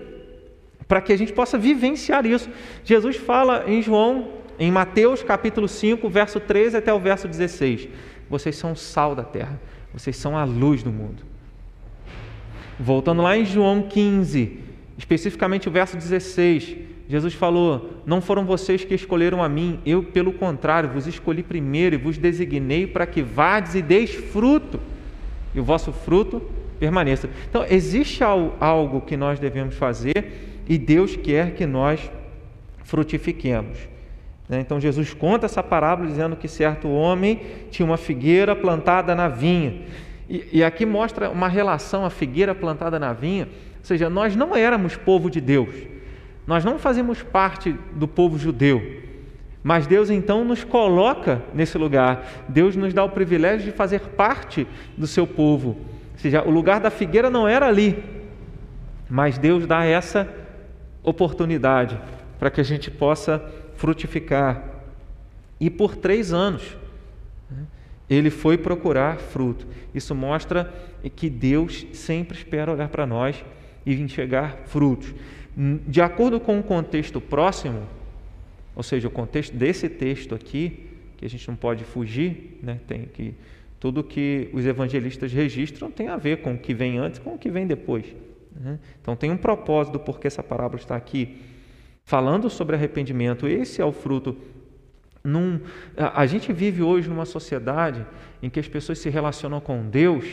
para 0.88 1.02
que 1.02 1.14
a 1.14 1.18
gente 1.18 1.34
possa 1.34 1.58
vivenciar 1.58 2.26
isso. 2.26 2.50
Jesus 2.84 3.18
fala 3.18 3.66
em 3.68 3.82
João, 3.82 4.30
em 4.58 4.72
Mateus 4.72 5.22
capítulo 5.24 5.68
5, 5.68 6.10
verso 6.10 6.40
13 6.40 6.78
até 6.78 6.94
o 6.94 7.00
verso 7.00 7.28
16: 7.28 7.90
Vocês 8.30 8.56
são 8.56 8.76
sal 8.76 9.14
da 9.14 9.24
terra, 9.24 9.60
vocês 9.94 10.16
são 10.16 10.38
a 10.38 10.44
luz 10.44 10.84
do 10.84 10.92
mundo. 10.92 11.24
Voltando 12.80 13.22
lá 13.22 13.38
em 13.38 13.46
João 13.46 13.82
15, 13.84 14.60
especificamente 14.98 15.68
o 15.68 15.72
verso 15.72 15.98
16, 15.98 16.78
Jesus 17.10 17.34
falou: 17.34 18.02
Não 18.06 18.22
foram 18.22 18.46
vocês 18.46 18.86
que 18.86 18.94
escolheram 18.94 19.44
a 19.44 19.50
mim, 19.50 19.80
eu, 19.86 20.04
pelo 20.04 20.32
contrário, 20.32 20.90
vos 20.90 21.08
escolhi 21.08 21.44
primeiro 21.44 21.96
e 21.96 21.98
vos 21.98 22.18
designei 22.18 22.86
para 22.86 23.06
que 23.06 23.22
vades 23.22 23.76
e 23.76 23.82
deis 23.82 24.12
fruto, 24.12 24.80
e 25.54 25.60
o 25.60 25.64
vosso 25.64 25.92
fruto 25.92 26.42
permaneça. 26.80 27.30
Então, 27.50 27.66
existe 27.70 28.24
algo 28.24 29.02
que 29.02 29.18
nós 29.18 29.40
devemos 29.40 29.76
fazer 29.76 30.64
e 30.68 30.78
Deus 30.78 31.16
quer 31.16 31.56
que 31.56 31.66
nós 31.66 32.00
frutifiquemos. 32.84 33.78
Né? 34.50 34.60
Então 34.60 34.82
Jesus 34.82 35.14
conta 35.14 35.46
essa 35.46 35.62
parábola 35.62 36.10
dizendo 36.10 36.36
que 36.36 36.48
certo 36.48 36.90
homem 36.90 37.40
tinha 37.70 37.86
uma 37.86 37.98
figueira 37.98 38.56
plantada 38.56 39.14
na 39.14 39.28
vinha. 39.28 39.84
E, 40.28 40.48
e 40.54 40.64
aqui 40.64 40.86
mostra 40.86 41.30
uma 41.30 41.48
relação, 41.48 42.04
a 42.04 42.10
figueira 42.10 42.56
plantada 42.56 42.98
na 42.98 43.14
vinha, 43.14 43.46
ou 43.46 43.86
seja, 43.86 44.10
nós 44.10 44.36
não 44.36 44.56
éramos 44.56 44.96
povo 44.96 45.30
de 45.30 45.40
Deus, 45.40 45.74
nós 46.46 46.66
não 46.66 46.80
fazemos 46.80 47.22
parte 47.22 47.76
do 47.94 48.08
povo 48.08 48.38
judeu, 48.38 48.82
mas 49.64 49.88
Deus 49.88 50.10
então 50.10 50.44
nos 50.44 50.64
coloca 50.64 51.42
nesse 51.54 51.78
lugar, 51.78 52.28
Deus 52.48 52.76
nos 52.76 52.94
dá 52.94 53.04
o 53.04 53.10
privilégio 53.10 53.66
de 53.66 53.72
fazer 53.72 54.02
parte 54.02 54.68
do 54.98 55.08
seu 55.08 55.26
povo, 55.26 55.70
ou 55.70 56.18
seja, 56.18 56.44
o 56.44 56.52
lugar 56.52 56.80
da 56.80 56.92
figueira 56.92 57.30
não 57.30 57.48
era 57.48 57.68
ali, 57.68 58.04
mas 59.10 59.38
Deus 59.38 59.66
dá 59.66 59.84
essa 59.86 60.28
oportunidade 61.02 62.00
para 62.38 62.52
que 62.52 62.62
a 62.62 62.64
gente 62.64 62.92
possa 62.92 63.44
frutificar. 63.80 64.62
E 65.60 65.70
por 65.70 65.96
três 65.96 66.34
anos 66.34 66.78
ele 68.10 68.30
foi 68.30 68.58
procurar 68.58 69.18
fruto. 69.20 69.66
Isso 69.96 70.14
mostra 70.14 70.74
que 71.16 71.30
Deus 71.30 71.88
sempre 71.94 72.38
espera 72.38 72.72
olhar 72.74 72.90
para 72.90 73.06
nós 73.06 73.44
e 73.86 73.94
enxergar 73.94 74.64
frutos. 74.66 75.14
De 75.88 76.02
acordo 76.02 76.40
com 76.40 76.60
o 76.60 76.64
contexto 76.64 77.22
próximo, 77.22 77.84
ou 78.76 78.84
seja, 78.84 79.08
o 79.08 79.12
contexto 79.12 79.56
desse 79.56 79.88
texto 79.88 80.36
aqui, 80.36 80.88
que 81.18 81.26
a 81.26 81.30
gente 81.30 81.48
não 81.48 81.56
pode 81.56 81.84
fugir, 81.84 82.60
né? 82.62 82.80
tem 82.86 83.06
que 83.06 83.34
tudo 83.80 84.04
que 84.04 84.50
os 84.52 84.66
evangelistas 84.66 85.32
registram 85.32 85.90
tem 85.90 86.10
a 86.10 86.18
ver 86.18 86.42
com 86.42 86.54
o 86.54 86.58
que 86.58 86.74
vem 86.74 86.98
antes 86.98 87.18
com 87.18 87.36
o 87.36 87.38
que 87.38 87.50
vem 87.50 87.66
depois. 87.66 88.06
Né? 88.54 88.78
Então 89.02 89.16
tem 89.16 89.32
um 89.32 89.38
propósito 89.38 89.94
do 89.94 90.00
porquê 90.00 90.28
essa 90.28 90.44
parábola 90.44 90.82
está 90.82 90.98
aqui. 90.98 91.38
Falando 92.10 92.50
sobre 92.50 92.76
arrependimento, 92.76 93.48
esse 93.48 93.84
é 93.84 93.86
o 93.86 93.92
fruto. 93.92 94.36
Num, 95.24 95.62
a, 95.96 96.26
gente 96.26 96.52
vive 96.52 96.82
hoje 96.82 97.08
numa 97.08 97.24
sociedade 97.24 98.04
em 98.42 98.50
que 98.50 98.60
as 98.60 98.68
pessoas 98.68 98.98
se 98.98 99.12
relacionam 99.12 99.62
com 99.62 99.88
Deus 99.88 100.26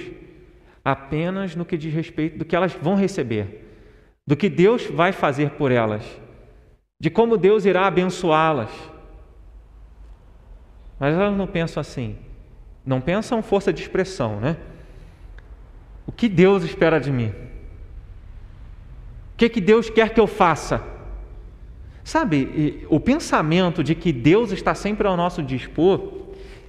apenas 0.82 1.54
no 1.54 1.66
que 1.66 1.76
diz 1.76 1.92
respeito 1.92 2.38
do 2.38 2.46
que 2.46 2.56
elas 2.56 2.72
vão 2.72 2.94
receber, 2.94 3.76
do 4.26 4.34
que 4.34 4.48
Deus 4.48 4.86
vai 4.86 5.12
fazer 5.12 5.50
por 5.50 5.70
elas, 5.70 6.02
de 6.98 7.10
como 7.10 7.36
Deus 7.36 7.66
irá 7.66 7.86
abençoá-las. 7.86 8.70
Mas 10.98 11.14
elas 11.14 11.36
não 11.36 11.46
pensam 11.46 11.82
assim. 11.82 12.16
Não 12.86 13.02
pensam 13.02 13.42
força 13.42 13.70
de 13.70 13.82
expressão, 13.82 14.40
né? 14.40 14.56
O 16.06 16.12
que 16.12 16.26
Deus 16.26 16.64
espera 16.64 16.98
de 16.98 17.12
mim? 17.12 17.34
O 19.34 19.36
que, 19.36 19.50
que 19.50 19.60
Deus 19.60 19.90
quer 19.90 20.14
que 20.14 20.20
eu 20.20 20.26
faça? 20.26 20.95
Sabe, 22.06 22.86
o 22.88 23.00
pensamento 23.00 23.82
de 23.82 23.92
que 23.92 24.12
Deus 24.12 24.52
está 24.52 24.76
sempre 24.76 25.08
ao 25.08 25.16
nosso 25.16 25.42
dispor 25.42 26.12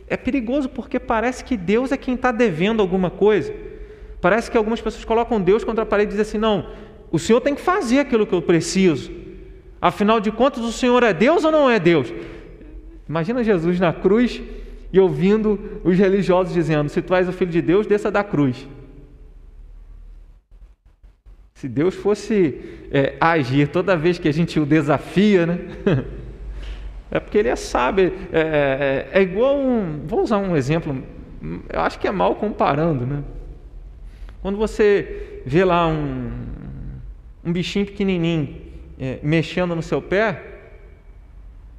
é 0.07 0.17
perigoso 0.17 0.67
porque 0.67 0.99
parece 0.99 1.43
que 1.43 1.55
Deus 1.55 1.91
é 1.91 1.95
quem 1.95 2.15
está 2.15 2.31
devendo 2.31 2.81
alguma 2.81 3.11
coisa. 3.11 3.53
Parece 4.19 4.49
que 4.49 4.57
algumas 4.57 4.81
pessoas 4.81 5.05
colocam 5.05 5.39
Deus 5.39 5.63
contra 5.63 5.83
a 5.83 5.85
parede 5.85 6.07
e 6.07 6.17
dizem 6.17 6.23
assim: 6.23 6.37
não, 6.39 6.65
o 7.11 7.19
Senhor 7.19 7.39
tem 7.39 7.53
que 7.53 7.61
fazer 7.61 7.99
aquilo 7.99 8.25
que 8.25 8.33
eu 8.33 8.41
preciso. 8.41 9.11
Afinal 9.79 10.19
de 10.19 10.31
contas, 10.31 10.63
o 10.63 10.71
Senhor 10.71 11.03
é 11.03 11.13
Deus 11.13 11.43
ou 11.43 11.51
não 11.51 11.69
é 11.69 11.79
Deus? 11.79 12.11
Imagina 13.07 13.43
Jesus 13.43 13.79
na 13.79 13.93
cruz 13.93 14.41
e 14.91 14.99
ouvindo 14.99 15.79
os 15.83 15.95
religiosos 15.95 16.51
dizendo: 16.51 16.89
se 16.89 16.99
tu 16.99 17.13
és 17.13 17.29
o 17.29 17.31
filho 17.31 17.51
de 17.51 17.61
Deus, 17.61 17.85
desça 17.85 18.09
da 18.09 18.23
cruz. 18.23 18.67
Se 21.57 21.67
Deus 21.67 21.95
fosse 21.95 22.85
é, 22.91 23.15
agir 23.19 23.69
toda 23.69 23.97
vez 23.97 24.19
que 24.19 24.27
a 24.27 24.31
gente 24.31 24.59
o 24.59 24.65
desafia, 24.65 25.45
né? 25.45 25.59
É 27.09 27.21
porque 27.21 27.37
ele 27.37 27.47
é 27.47 27.55
sábio. 27.55 28.11
É, 28.33 29.07
é, 29.13 29.19
é, 29.19 29.21
igual 29.21 29.57
um. 29.57 30.05
Vou 30.05 30.21
usar 30.21 30.39
um 30.39 30.57
exemplo. 30.57 31.01
Eu 31.69 31.79
acho 31.79 31.97
que 31.97 32.05
é 32.05 32.11
mal 32.11 32.35
comparando, 32.35 33.05
né? 33.05 33.23
Quando 34.41 34.57
você 34.57 35.41
vê 35.45 35.63
lá 35.63 35.87
um, 35.87 36.29
um 37.45 37.53
bichinho 37.53 37.85
pequenininho 37.85 38.57
é, 38.99 39.19
mexendo 39.23 39.73
no 39.73 39.81
seu 39.81 40.01
pé, 40.01 40.43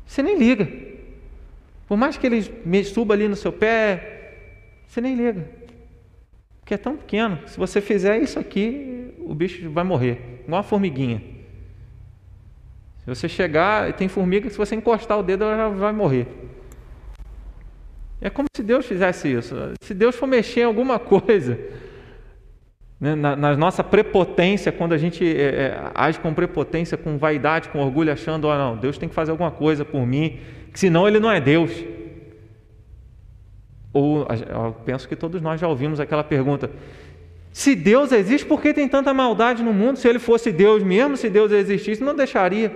você 0.07 0.23
nem 0.23 0.39
liga. 0.39 0.67
Por 1.87 1.99
mais 1.99 2.17
que 2.17 2.27
ele 2.27 2.85
suba 2.85 3.13
ali 3.13 3.29
no 3.29 3.37
seu 3.37 3.53
pé, 3.53 4.33
você 4.87 5.03
nem 5.03 5.15
liga. 5.15 5.47
Porque 6.61 6.73
é 6.73 6.79
tão 6.79 6.97
pequeno. 6.97 7.39
Se 7.47 7.59
você 7.59 7.83
fizer 7.83 8.19
isso 8.19 8.39
aqui, 8.39 9.08
o 9.29 9.35
bicho 9.35 9.71
vai 9.71 9.85
morrer, 9.85 10.43
igual 10.45 10.59
uma 10.59 10.63
formiguinha. 10.63 11.23
Se 13.01 13.07
você 13.07 13.29
chegar, 13.29 13.93
tem 13.93 14.09
formiga 14.09 14.47
que 14.47 14.53
se 14.53 14.59
você 14.59 14.75
encostar 14.75 15.19
o 15.19 15.23
dedo, 15.23 15.45
ela 15.45 15.57
já 15.57 15.69
vai 15.69 15.93
morrer. 15.93 16.27
É 18.21 18.31
como 18.31 18.49
se 18.55 18.63
Deus 18.63 18.87
fizesse 18.87 19.31
isso. 19.31 19.55
Se 19.83 19.95
Deus 19.95 20.17
for 20.17 20.27
mexer 20.27 20.61
em 20.61 20.65
alguma 20.65 20.99
coisa, 20.99 21.59
né, 22.99 23.15
na, 23.15 23.37
na, 23.37 23.57
nossa 23.57 23.85
prepotência, 23.85 24.73
quando 24.73 24.95
a 24.95 24.99
gente 24.99 25.25
é, 25.25 25.43
é, 25.43 25.91
age 25.95 26.19
com 26.19 26.33
prepotência, 26.35 26.97
com 26.97 27.19
vaidade, 27.19 27.69
com 27.69 27.81
orgulho, 27.81 28.13
achando, 28.13 28.49
oh, 28.49 28.55
não, 28.55 28.77
Deus 28.77 28.99
tem 28.99 29.09
que 29.09 29.15
fazer 29.15 29.31
alguma 29.31 29.51
coisa 29.51 29.85
por 29.85 30.07
mim, 30.07 30.41
senão 30.75 31.07
Ele 31.07 31.21
não 31.21 31.31
é 31.31 31.41
Deus. 31.41 31.71
Ou 33.93 34.27
eu 34.49 34.77
penso 34.85 35.09
que 35.09 35.17
todos 35.17 35.41
nós 35.41 35.61
já 35.61 35.69
ouvimos 35.69 36.01
aquela 36.01 36.25
pergunta: 36.25 36.71
se 37.59 37.75
Deus 37.75 38.13
existe, 38.13 38.47
por 38.47 38.63
que 38.63 38.73
tem 38.73 38.87
tanta 38.87 39.13
maldade 39.13 39.65
no 39.65 39.73
mundo? 39.73 39.99
Se 39.99 40.07
ele 40.07 40.21
fosse 40.21 40.53
Deus 40.53 40.81
mesmo, 40.81 41.17
se 41.17 41.29
Deus 41.29 41.51
existisse, 41.51 42.01
não 42.05 42.15
deixaria. 42.15 42.71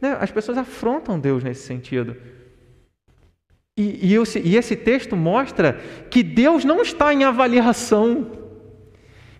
Né? 0.00 0.16
As 0.18 0.30
pessoas 0.30 0.56
afrontam 0.56 1.20
Deus 1.20 1.44
nesse 1.44 1.66
sentido. 1.66 2.16
E, 3.76 4.14
e, 4.14 4.40
e 4.42 4.56
esse 4.56 4.74
texto 4.74 5.14
mostra 5.14 5.78
que 6.08 6.22
Deus 6.22 6.64
não 6.64 6.80
está 6.80 7.12
em 7.12 7.24
avaliação 7.24 8.38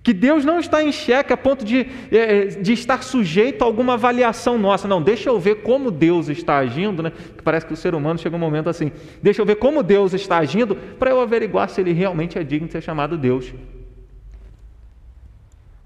que 0.03 0.13
Deus 0.13 0.45
não 0.45 0.59
está 0.59 0.83
em 0.83 0.91
xeque 0.91 1.33
a 1.33 1.37
ponto 1.37 1.65
de, 1.65 1.87
é, 2.11 2.47
de 2.47 2.73
estar 2.73 3.05
sujeito 3.05 3.63
a 3.63 3.65
alguma 3.65 3.95
avaliação 3.95 4.59
nossa. 4.59 4.89
Não, 4.89 5.01
deixa 5.01 5.31
eu 5.31 5.39
ver 5.39 5.63
como 5.63 5.93
Deus 5.93 6.29
está 6.29 6.59
agindo, 6.59 7.05
né? 7.05 7.13
Parece 7.45 7.65
que 7.65 7.73
o 7.73 7.77
ser 7.77 7.95
humano 7.95 8.19
chega 8.19 8.35
um 8.35 8.41
momento 8.41 8.69
assim. 8.69 8.91
Deixa 9.23 9.41
eu 9.41 9.47
ver 9.47 9.55
como 9.57 9.81
Deus 9.81 10.13
está 10.13 10.39
agindo 10.39 10.75
para 10.75 11.13
eu 11.13 11.21
averiguar 11.21 11.71
se 11.71 11.81
ele 11.81 11.93
realmente 11.93 12.37
é 12.37 12.43
digno 12.43 12.67
de 12.67 12.73
ser 12.73 12.83
chamado 12.83 13.17
Deus. 13.17 13.55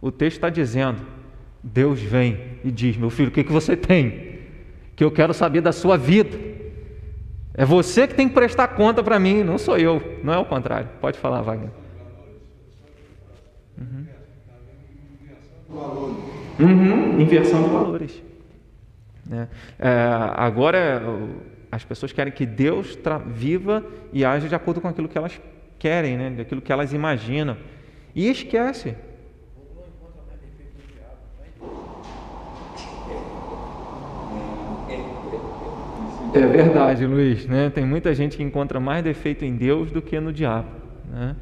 O 0.01 0.11
texto 0.11 0.37
está 0.37 0.51
dizendo: 0.51 1.01
Deus 1.63 2.01
vem 2.01 2.39
e 2.65 2.71
diz: 2.71 2.97
Meu 2.97 3.11
filho, 3.11 3.29
o 3.29 3.33
que, 3.33 3.45
que 3.45 3.53
você 3.53 3.77
tem? 3.77 4.37
Que 4.95 5.05
eu 5.05 5.11
quero 5.11 5.35
saber 5.35 5.61
da 5.61 5.73
sua 5.73 5.97
vida. 5.97 6.37
É 7.55 7.65
você 7.65 8.07
que 8.07 8.15
tem 8.15 8.29
que 8.29 8.35
prestar 8.35 8.69
conta 8.69 9.03
para 9.03 9.19
mim, 9.19 9.43
não 9.43 9.57
sou 9.57 9.79
eu, 9.79 10.21
não 10.23 10.33
é 10.33 10.39
o 10.39 10.45
contrário. 10.45 10.89
Pode 11.01 11.19
falar, 11.19 11.41
Wagner. 11.41 11.71
Uhum. 13.79 14.07
Uhum. 16.61 17.21
Inversão 17.21 17.63
de 17.63 17.69
valores. 17.71 18.23
É. 19.31 19.49
É, 19.79 20.09
agora, 20.37 21.03
as 21.73 21.85
pessoas 21.85 22.13
querem 22.13 22.33
que 22.33 22.47
Deus 22.47 22.99
viva 23.27 23.85
e 24.13 24.25
age 24.25 24.49
de 24.49 24.55
acordo 24.55 24.81
com 24.81 24.89
aquilo 24.89 25.09
que 25.09 25.19
elas 25.19 25.41
querem, 25.79 26.17
né? 26.17 26.37
aquilo 26.41 26.61
que 26.61 26.73
elas 26.73 26.93
imaginam. 26.93 27.57
E 28.15 28.29
esquece 28.29 28.95
É 36.37 36.47
verdade, 36.47 37.07
Luiz. 37.07 37.47
Né? 37.47 37.71
Tem 37.71 37.85
muita 37.85 38.15
gente 38.15 38.37
que 38.37 38.43
encontra 38.43 38.79
mais 38.79 39.03
defeito 39.03 39.45
em 39.45 39.57
Deus 39.57 39.91
do 39.91 40.03
que 40.03 40.21
no 40.21 40.33
diabo. 40.33 40.69
Né? 41.11 41.35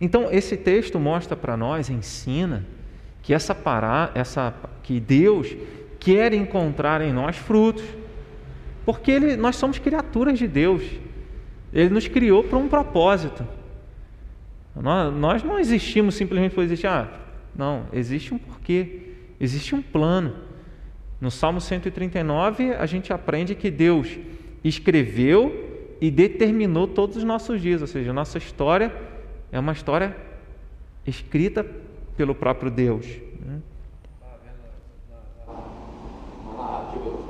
Então, 0.00 0.28
esse 0.30 0.56
texto 0.56 0.98
mostra 0.98 1.36
para 1.36 1.56
nós, 1.56 1.90
ensina, 1.90 2.64
que 3.22 3.32
essa 3.32 3.54
pará, 3.54 4.10
essa, 4.14 4.54
que 4.82 5.00
Deus 5.00 5.54
quer 5.98 6.32
encontrar 6.34 7.00
em 7.00 7.12
nós 7.12 7.36
frutos. 7.36 7.84
Porque 8.84 9.10
ele, 9.10 9.36
nós 9.36 9.56
somos 9.56 9.78
criaturas 9.78 10.38
de 10.38 10.46
Deus. 10.46 10.82
Ele 11.72 11.90
nos 11.90 12.06
criou 12.06 12.44
para 12.44 12.58
um 12.58 12.68
propósito. 12.68 13.46
Nós, 14.76 15.14
nós 15.14 15.42
não 15.42 15.58
existimos 15.58 16.14
simplesmente 16.14 16.54
por 16.54 16.64
existir. 16.64 16.86
Ah, 16.86 17.08
não, 17.56 17.84
existe 17.92 18.34
um 18.34 18.38
porquê. 18.38 19.12
Existe 19.40 19.74
um 19.74 19.82
plano. 19.82 20.34
No 21.20 21.30
Salmo 21.30 21.60
139, 21.60 22.74
a 22.74 22.86
gente 22.86 23.12
aprende 23.12 23.54
que 23.54 23.70
Deus 23.70 24.18
escreveu 24.62 25.96
e 26.00 26.10
determinou 26.10 26.86
todos 26.86 27.16
os 27.16 27.24
nossos 27.24 27.60
dias, 27.60 27.80
ou 27.80 27.86
seja, 27.86 28.10
a 28.10 28.14
nossa 28.14 28.38
história 28.38 28.94
é 29.50 29.58
uma 29.58 29.72
história 29.72 30.16
escrita 31.06 31.64
pelo 32.16 32.34
próprio 32.34 32.70
Deus. 32.70 33.06
Né? 33.40 33.60
Na 36.46 36.62
narrativa 36.62 37.04
do 37.04 37.24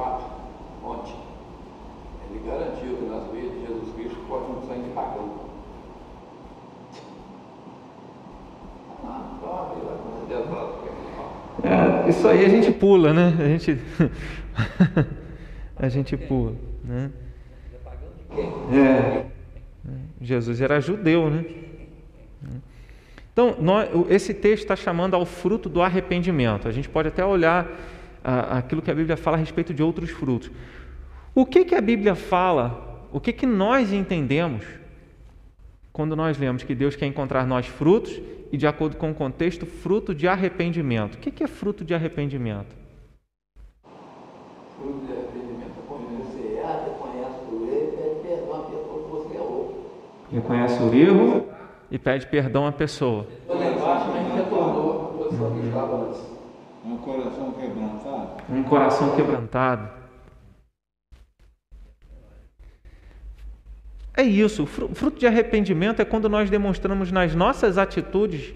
ontem, 0.82 1.16
ele 2.30 2.46
garantiu 2.46 2.96
que 2.96 3.04
nas 3.04 3.30
de 3.30 3.66
Jesus 3.66 3.94
Cristo 3.94 4.24
isso 12.08 12.26
aí 12.28 12.44
a 12.44 12.48
gente 12.48 12.72
pula, 12.72 13.12
né? 13.12 13.34
A 13.38 13.48
gente, 13.48 13.78
a 15.76 15.88
gente 15.88 16.16
pula, 16.16 16.54
né? 16.84 17.10
É. 18.72 19.24
Jesus 20.20 20.60
era 20.60 20.80
judeu, 20.80 21.30
né? 21.30 21.44
Então, 23.32 23.56
nós, 23.60 23.88
esse 24.08 24.32
texto 24.32 24.62
está 24.62 24.76
chamando 24.76 25.14
ao 25.14 25.26
fruto 25.26 25.68
do 25.68 25.82
arrependimento. 25.82 26.68
A 26.68 26.72
gente 26.72 26.88
pode 26.88 27.08
até 27.08 27.24
olhar 27.24 27.68
ah, 28.22 28.58
aquilo 28.58 28.80
que 28.80 28.90
a 28.90 28.94
Bíblia 28.94 29.16
fala 29.16 29.36
a 29.36 29.40
respeito 29.40 29.74
de 29.74 29.82
outros 29.82 30.10
frutos. 30.10 30.50
O 31.34 31.44
que, 31.44 31.64
que 31.64 31.74
a 31.74 31.80
Bíblia 31.80 32.14
fala, 32.14 33.06
o 33.12 33.20
que, 33.20 33.32
que 33.32 33.44
nós 33.44 33.92
entendemos 33.92 34.64
quando 35.92 36.14
nós 36.14 36.38
lemos 36.38 36.62
que 36.62 36.74
Deus 36.74 36.94
quer 36.96 37.06
encontrar 37.06 37.46
nós 37.46 37.66
frutos 37.66 38.20
e, 38.54 38.56
de 38.56 38.68
acordo 38.68 38.96
com 38.96 39.10
o 39.10 39.14
contexto, 39.14 39.66
fruto 39.66 40.14
de 40.14 40.28
arrependimento? 40.28 41.16
O 41.16 41.18
que, 41.18 41.42
é 41.42 41.46
fruto 41.48 41.84
de 41.84 41.92
arrependimento? 41.92 42.72
Fruto 44.78 45.04
de 45.06 45.12
arrependimento 45.12 45.72
é 45.76 45.82
quando 45.88 46.06
você 46.18 46.58
erra, 46.58 46.84
reconhece 46.86 47.40
o 47.50 47.66
erro 47.66 47.90
e 47.90 47.98
pede 47.98 48.26
perdão 48.26 48.54
à 48.54 48.62
pessoa 48.62 49.02
que 49.02 49.10
você 49.10 49.34
errou. 49.34 49.90
Reconhece 50.30 50.82
o 50.84 50.94
erro 50.94 51.48
e 51.90 51.98
pede 51.98 52.26
perdão 52.28 52.64
à 52.64 52.70
pessoa. 52.70 53.26
Antes. 53.50 53.74
Um 56.86 56.96
coração 56.98 57.52
quebrantado. 57.54 58.28
Um 58.50 58.62
coração 58.62 59.16
quebrantado. 59.16 60.03
É 64.16 64.22
isso, 64.22 64.64
fruto 64.64 65.18
de 65.18 65.26
arrependimento 65.26 66.00
é 66.00 66.04
quando 66.04 66.28
nós 66.28 66.48
demonstramos 66.48 67.10
nas 67.10 67.34
nossas 67.34 67.76
atitudes 67.76 68.54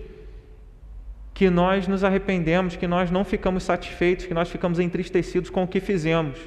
que 1.34 1.50
nós 1.50 1.88
nos 1.88 2.04
arrependemos, 2.04 2.76
que 2.76 2.86
nós 2.86 3.10
não 3.10 3.24
ficamos 3.24 3.64
satisfeitos, 3.64 4.26
que 4.26 4.34
nós 4.34 4.48
ficamos 4.48 4.78
entristecidos 4.78 5.50
com 5.50 5.64
o 5.64 5.68
que 5.68 5.80
fizemos. 5.80 6.38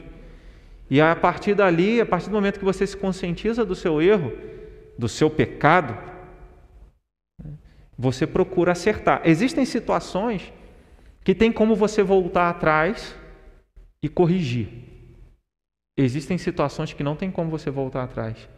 E 0.89 0.99
a 0.99 1.15
partir 1.15 1.55
dali, 1.55 1.99
a 1.99 2.05
partir 2.05 2.29
do 2.29 2.35
momento 2.35 2.59
que 2.59 2.65
você 2.65 2.85
se 2.85 2.95
conscientiza 2.95 3.65
do 3.65 3.75
seu 3.75 4.01
erro, 4.01 4.33
do 4.97 5.07
seu 5.07 5.29
pecado, 5.29 5.97
você 7.97 8.25
procura 8.25 8.71
acertar. 8.71 9.21
Existem 9.25 9.63
situações 9.65 10.51
que 11.23 11.35
tem 11.35 11.51
como 11.51 11.75
você 11.75 12.01
voltar 12.01 12.49
atrás 12.49 13.15
e 14.01 14.09
corrigir. 14.09 14.69
Existem 15.97 16.37
situações 16.37 16.93
que 16.93 17.03
não 17.03 17.15
tem 17.15 17.29
como 17.29 17.49
você 17.49 17.69
voltar 17.69 18.03
atrás. 18.03 18.49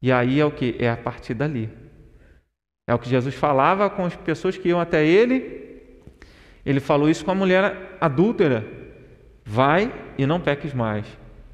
E 0.00 0.12
aí 0.12 0.40
é 0.40 0.44
o 0.44 0.50
que? 0.50 0.76
É 0.78 0.90
a 0.90 0.96
partir 0.96 1.34
dali. 1.34 1.70
É 2.86 2.94
o 2.94 2.98
que 2.98 3.08
Jesus 3.08 3.34
falava 3.34 3.88
com 3.88 4.04
as 4.04 4.14
pessoas 4.14 4.56
que 4.56 4.68
iam 4.68 4.80
até 4.80 5.04
ele. 5.04 5.64
Ele 6.64 6.80
falou 6.80 7.08
isso 7.08 7.24
com 7.24 7.30
a 7.30 7.34
mulher 7.34 7.96
adúltera: 8.00 8.64
vai 9.44 9.92
e 10.18 10.26
não 10.26 10.40
peques 10.40 10.74
mais. 10.74 11.06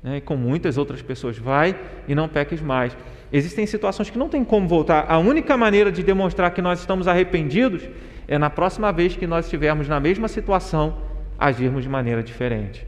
Né? 0.03 0.19
E 0.19 0.21
com 0.21 0.37
muitas 0.37 0.77
outras 0.77 1.03
pessoas: 1.03 1.39
vai 1.39 1.79
e 2.09 2.15
não 2.15 2.29
peques 2.29 2.61
mais. 2.61 2.97
Existem 3.33 3.65
situações 3.67 4.11
que 4.11 4.19
não 4.19 4.29
tem 4.29 4.45
como 4.45 4.67
voltar. 4.67 5.07
A 5.09 5.19
única 5.19 5.57
maneira 5.57 5.93
de 5.93 6.03
demonstrar 6.03 6.51
que 6.51 6.61
nós 6.61 6.81
estamos 6.81 7.07
arrependidos 7.07 7.89
é 8.27 8.39
na 8.39 8.51
próxima 8.51 8.93
vez 8.93 9.17
que 9.17 9.27
nós 9.27 9.45
estivermos 9.45 9.89
na 9.89 10.01
mesma 10.01 10.27
situação, 10.27 10.99
agirmos 11.39 11.85
de 11.85 11.89
maneira 11.89 12.23
diferente. 12.23 12.87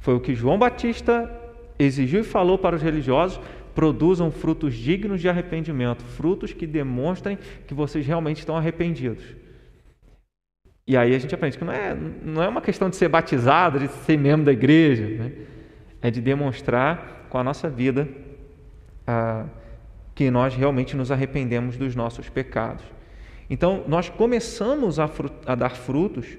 Foi 0.00 0.14
o 0.14 0.20
que 0.20 0.34
João 0.34 0.58
Batista 0.58 1.30
exigiu 1.78 2.20
e 2.20 2.24
falou 2.24 2.58
para 2.58 2.76
os 2.76 2.82
religiosos: 2.82 3.40
produzam 3.76 4.30
frutos 4.30 4.74
dignos 4.74 5.20
de 5.20 5.28
arrependimento, 5.28 6.02
frutos 6.02 6.54
que 6.54 6.66
demonstrem 6.66 7.38
que 7.66 7.74
vocês 7.74 8.06
realmente 8.06 8.38
estão 8.38 8.56
arrependidos. 8.56 9.22
E 10.86 10.96
aí 10.96 11.14
a 11.14 11.18
gente 11.18 11.34
aprende 11.34 11.58
que 11.58 11.64
não 11.64 11.72
é, 11.72 11.94
não 11.94 12.42
é 12.42 12.48
uma 12.48 12.62
questão 12.62 12.88
de 12.88 12.96
ser 12.96 13.08
batizado, 13.08 13.78
de 13.78 13.88
ser 13.88 14.16
membro 14.16 14.46
da 14.46 14.52
igreja, 14.52 15.06
né? 15.06 15.32
é 16.00 16.10
de 16.10 16.22
demonstrar 16.22 17.26
com 17.28 17.36
a 17.36 17.44
nossa 17.44 17.68
vida 17.68 18.08
ah, 19.06 19.44
que 20.14 20.30
nós 20.30 20.54
realmente 20.54 20.96
nos 20.96 21.12
arrependemos 21.12 21.76
dos 21.76 21.94
nossos 21.94 22.30
pecados. 22.30 22.84
Então, 23.50 23.84
nós 23.86 24.08
começamos 24.08 24.98
a, 24.98 25.10
a 25.44 25.54
dar 25.54 25.76
frutos 25.76 26.38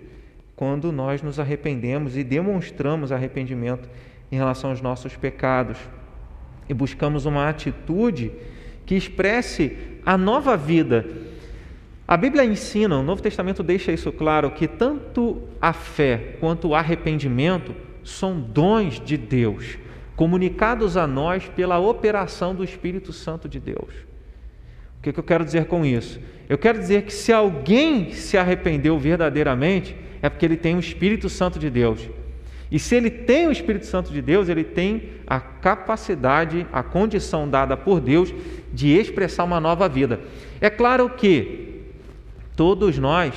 quando 0.56 0.92
nós 0.92 1.22
nos 1.22 1.40
arrependemos 1.40 2.18
e 2.18 2.24
demonstramos 2.24 3.12
arrependimento 3.12 3.88
em 4.32 4.36
relação 4.38 4.72
aos 4.72 4.82
nossos 4.82 5.16
pecados 5.16 5.78
e 6.70 6.74
buscamos 6.74 7.26
uma 7.26 7.50
atitude 7.50 8.32
que 8.86 8.96
expresse 8.96 9.78
a 10.06 10.18
nova 10.18 10.56
vida. 10.56 11.06
A 12.08 12.16
Bíblia 12.16 12.46
ensina, 12.46 12.98
o 12.98 13.04
Novo 13.04 13.22
Testamento 13.22 13.62
deixa 13.62 13.92
isso 13.92 14.12
claro, 14.12 14.52
que 14.52 14.68
tanto 14.68 15.42
a 15.62 15.74
fé 15.74 16.38
quanto 16.40 16.70
o 16.70 16.76
arrependimento 16.76 17.76
são 18.04 18.40
dons 18.40 19.00
de 19.00 19.18
Deus, 19.18 19.78
comunicados 20.16 20.96
a 20.96 21.06
nós 21.06 21.48
pela 21.50 21.78
operação 21.80 22.56
do 22.56 22.64
Espírito 22.64 23.12
Santo 23.12 23.50
de 23.50 23.60
Deus. 23.60 23.94
O 24.98 25.02
que, 25.02 25.20
eu 25.20 25.24
quero 25.24 25.44
dizer 25.44 25.66
com 25.66 25.86
isso? 25.86 26.20
Eu 26.48 26.58
quero 26.58 26.80
dizer 26.80 27.04
que 27.04 27.14
se 27.14 27.34
alguém 27.34 28.12
se 28.14 28.38
arrependeu 28.38 28.98
verdadeiramente, 28.98 29.96
é 30.22 30.30
porque 30.30 30.46
ele 30.46 30.58
tem 30.58 30.76
o 30.76 30.80
Espírito 30.80 31.30
Santo 31.30 31.60
de 31.60 31.70
Deus. 31.70 32.10
E 32.70 32.78
se 32.78 32.96
ele 32.96 33.10
tem 33.10 33.48
o 33.48 33.52
Espírito 33.52 33.86
Santo 33.86 34.12
de 34.12 34.22
Deus, 34.22 34.50
ele 34.50 34.64
tem 34.64 35.12
a 35.26 35.40
capacidade, 35.40 36.68
a 36.72 36.84
condição 36.84 37.50
dada 37.50 37.78
por 37.78 38.02
Deus 38.02 38.34
de 38.74 38.90
expressar 38.90 39.46
uma 39.46 39.60
nova 39.60 39.88
vida. 39.88 40.20
É 40.60 40.70
claro 40.70 41.10
que 41.10 41.84
todos 42.56 42.98
nós 42.98 43.34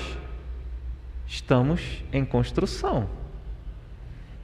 estamos 1.26 2.02
em 2.12 2.24
construção. 2.24 3.08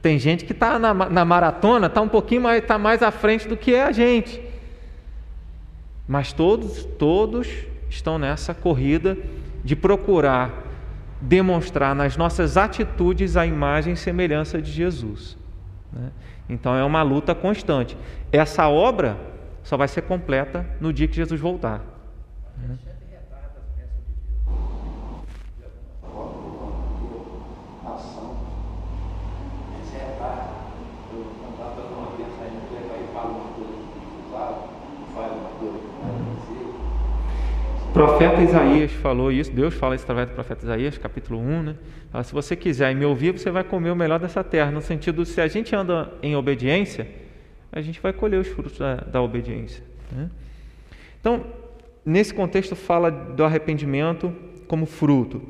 Tem 0.00 0.20
gente 0.20 0.44
que 0.44 0.52
está 0.52 0.78
na, 0.78 0.94
na, 0.94 1.24
maratona, 1.24 1.88
está 1.88 2.00
um 2.00 2.08
pouquinho 2.08 2.42
mais, 2.42 2.64
tá 2.64 2.78
mais 2.78 3.02
à 3.02 3.10
frente 3.10 3.48
do 3.48 3.56
que 3.56 3.74
é 3.74 3.82
a 3.82 3.90
gente. 3.90 4.40
Mas 6.06 6.32
todos, 6.32 6.84
todos 6.84 7.48
estão 7.90 8.16
nessa 8.18 8.54
corrida 8.54 9.18
de 9.64 9.74
procurar 9.74 10.65
demonstrar 11.20 11.94
nas 11.94 12.16
nossas 12.16 12.56
atitudes 12.56 13.36
a 13.36 13.46
imagem 13.46 13.94
e 13.94 13.96
semelhança 13.96 14.60
de 14.60 14.70
Jesus. 14.70 15.36
Né? 15.92 16.10
Então 16.48 16.74
é 16.74 16.84
uma 16.84 17.02
luta 17.02 17.34
constante. 17.34 17.96
Essa 18.30 18.68
obra 18.68 19.16
só 19.62 19.76
vai 19.76 19.88
ser 19.88 20.02
completa 20.02 20.66
no 20.80 20.92
dia 20.92 21.08
que 21.08 21.16
Jesus 21.16 21.40
voltar. 21.40 21.82
Né? 22.56 22.76
Profeta 37.96 38.42
Isaías 38.42 38.92
falou 38.92 39.32
isso, 39.32 39.50
Deus 39.50 39.72
fala 39.72 39.94
isso 39.94 40.04
através 40.04 40.28
do 40.28 40.34
profeta 40.34 40.66
Isaías, 40.66 40.98
capítulo 40.98 41.40
1, 41.40 41.62
né? 41.62 41.76
Fala, 42.10 42.22
se 42.22 42.30
você 42.30 42.54
quiser 42.54 42.94
me 42.94 43.06
ouvir, 43.06 43.32
você 43.32 43.50
vai 43.50 43.64
comer 43.64 43.90
o 43.90 43.96
melhor 43.96 44.20
dessa 44.20 44.44
terra, 44.44 44.70
no 44.70 44.82
sentido 44.82 45.24
se 45.24 45.40
a 45.40 45.48
gente 45.48 45.74
anda 45.74 46.12
em 46.22 46.36
obediência, 46.36 47.08
a 47.72 47.80
gente 47.80 47.98
vai 47.98 48.12
colher 48.12 48.38
os 48.38 48.48
frutos 48.48 48.76
da, 48.78 48.96
da 48.96 49.22
obediência. 49.22 49.82
Né? 50.12 50.28
Então, 51.18 51.46
nesse 52.04 52.34
contexto, 52.34 52.76
fala 52.76 53.10
do 53.10 53.42
arrependimento 53.42 54.30
como 54.68 54.84
fruto. 54.84 55.40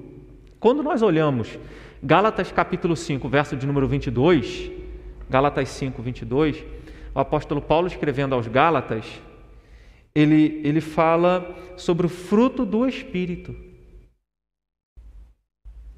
Quando 0.61 0.85
nós 0.85 1.03
olhamos 1.03 1.59
Gálatas 2.01 2.53
capítulo 2.53 2.95
5, 2.95 3.29
verso 3.29 3.57
de 3.57 3.67
número 3.67 3.89
22, 3.89 4.71
Gálatas 5.29 5.69
5, 5.71 6.01
22, 6.01 6.65
o 7.13 7.19
apóstolo 7.19 7.61
Paulo 7.61 7.89
escrevendo 7.89 8.37
aos 8.37 8.47
Gálatas, 8.47 9.05
ele, 10.17 10.63
ele 10.65 10.81
fala 10.81 11.55
sobre 11.77 12.07
o 12.07 12.09
fruto 12.09 12.65
do 12.65 12.89
Espírito. 12.89 13.55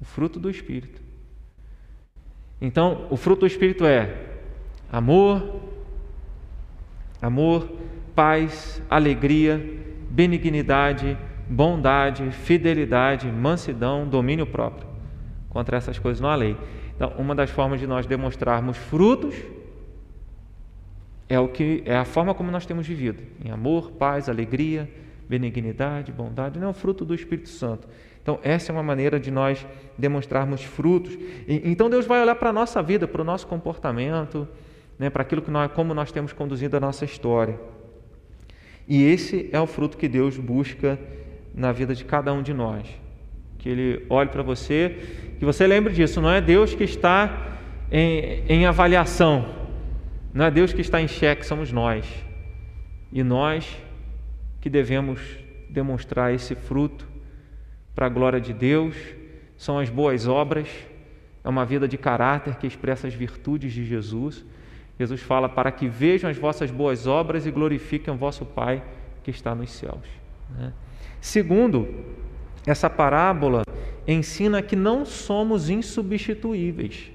O 0.01 0.03
fruto 0.03 0.37
do 0.37 0.49
Espírito. 0.49 1.01
Então, 2.59 3.07
o 3.09 3.15
fruto 3.15 3.41
do 3.41 3.47
Espírito 3.47 3.85
é 3.85 4.13
amor, 4.91 5.61
amor, 7.21 7.71
paz, 8.13 8.81
alegria, 8.89 9.57
benignidade, 10.09 11.17
bondade, 11.47 12.29
fidelidade, 12.31 13.31
mansidão, 13.31 14.05
domínio 14.05 14.45
próprio. 14.45 14.85
Contra 15.47 15.77
essas 15.77 15.97
coisas 15.97 16.19
não 16.19 16.29
há 16.29 16.35
lei. 16.35 16.57
Então, 16.93 17.13
uma 17.17 17.33
das 17.33 17.49
formas 17.49 17.79
de 17.79 17.87
nós 17.87 18.05
demonstrarmos 18.05 18.75
frutos 18.75 19.33
é 21.29 21.39
o 21.39 21.47
que 21.47 21.83
é 21.85 21.95
a 21.95 22.03
forma 22.03 22.33
como 22.33 22.51
nós 22.51 22.65
temos 22.65 22.85
vivido, 22.85 23.23
em 23.45 23.51
amor, 23.51 23.91
paz, 23.91 24.27
alegria, 24.27 24.89
benignidade, 25.29 26.11
bondade, 26.11 26.59
não 26.59 26.67
é 26.67 26.71
o 26.71 26.73
fruto 26.73 27.05
do 27.05 27.13
Espírito 27.13 27.49
Santo. 27.49 27.87
Então, 28.21 28.39
essa 28.43 28.71
é 28.71 28.73
uma 28.73 28.83
maneira 28.83 29.19
de 29.19 29.31
nós 29.31 29.65
demonstrarmos 29.97 30.63
frutos. 30.63 31.13
E, 31.47 31.61
então, 31.65 31.89
Deus 31.89 32.05
vai 32.05 32.21
olhar 32.21 32.35
para 32.35 32.49
a 32.49 32.53
nossa 32.53 32.81
vida, 32.81 33.07
para 33.07 33.21
o 33.21 33.23
nosso 33.23 33.47
comportamento, 33.47 34.47
né, 34.97 35.09
para 35.09 35.21
aquilo 35.21 35.41
que 35.41 35.51
nós, 35.51 35.71
como 35.71 35.93
nós 35.93 36.11
temos 36.11 36.33
conduzido 36.33 36.75
a 36.75 36.79
nossa 36.79 37.05
história. 37.05 37.59
E 38.87 39.03
esse 39.03 39.49
é 39.53 39.59
o 39.59 39.67
fruto 39.67 39.97
que 39.97 40.07
Deus 40.07 40.35
busca 40.37 40.99
na 41.53 41.71
vida 41.71 41.95
de 41.95 42.03
cada 42.03 42.33
um 42.33 42.41
de 42.41 42.53
nós 42.53 42.85
que 43.59 43.69
Ele 43.69 44.05
olhe 44.09 44.29
para 44.29 44.41
você, 44.41 44.95
que 45.37 45.45
você 45.45 45.67
lembre 45.67 45.93
disso. 45.93 46.19
Não 46.21 46.31
é 46.31 46.41
Deus 46.41 46.73
que 46.73 46.85
está 46.85 47.57
em, 47.91 48.43
em 48.47 48.65
avaliação, 48.65 49.58
não 50.33 50.45
é 50.45 50.51
Deus 50.51 50.71
que 50.71 50.81
está 50.81 51.01
em 51.01 51.07
xeque, 51.07 51.45
somos 51.45 51.71
nós. 51.71 52.05
E 53.11 53.23
nós 53.23 53.77
que 54.61 54.69
devemos 54.69 55.19
demonstrar 55.69 56.33
esse 56.33 56.55
fruto 56.55 57.07
para 57.95 58.05
a 58.05 58.09
glória 58.09 58.39
de 58.39 58.53
Deus, 58.53 58.95
são 59.57 59.79
as 59.79 59.89
boas 59.89 60.27
obras, 60.27 60.67
é 61.43 61.49
uma 61.49 61.65
vida 61.65 61.87
de 61.87 61.97
caráter 61.97 62.55
que 62.55 62.67
expressa 62.67 63.07
as 63.07 63.13
virtudes 63.13 63.73
de 63.73 63.85
Jesus. 63.85 64.45
Jesus 64.97 65.21
fala 65.21 65.49
para 65.49 65.71
que 65.71 65.87
vejam 65.87 66.29
as 66.29 66.37
vossas 66.37 66.69
boas 66.71 67.07
obras 67.07 67.45
e 67.45 67.51
glorifiquem 67.51 68.13
o 68.13 68.17
vosso 68.17 68.45
Pai 68.45 68.83
que 69.23 69.31
está 69.31 69.55
nos 69.55 69.71
céus. 69.71 70.05
Né? 70.57 70.73
Segundo, 71.21 71.87
essa 72.65 72.89
parábola 72.89 73.63
ensina 74.07 74.61
que 74.61 74.75
não 74.75 75.05
somos 75.05 75.69
insubstituíveis. 75.69 77.11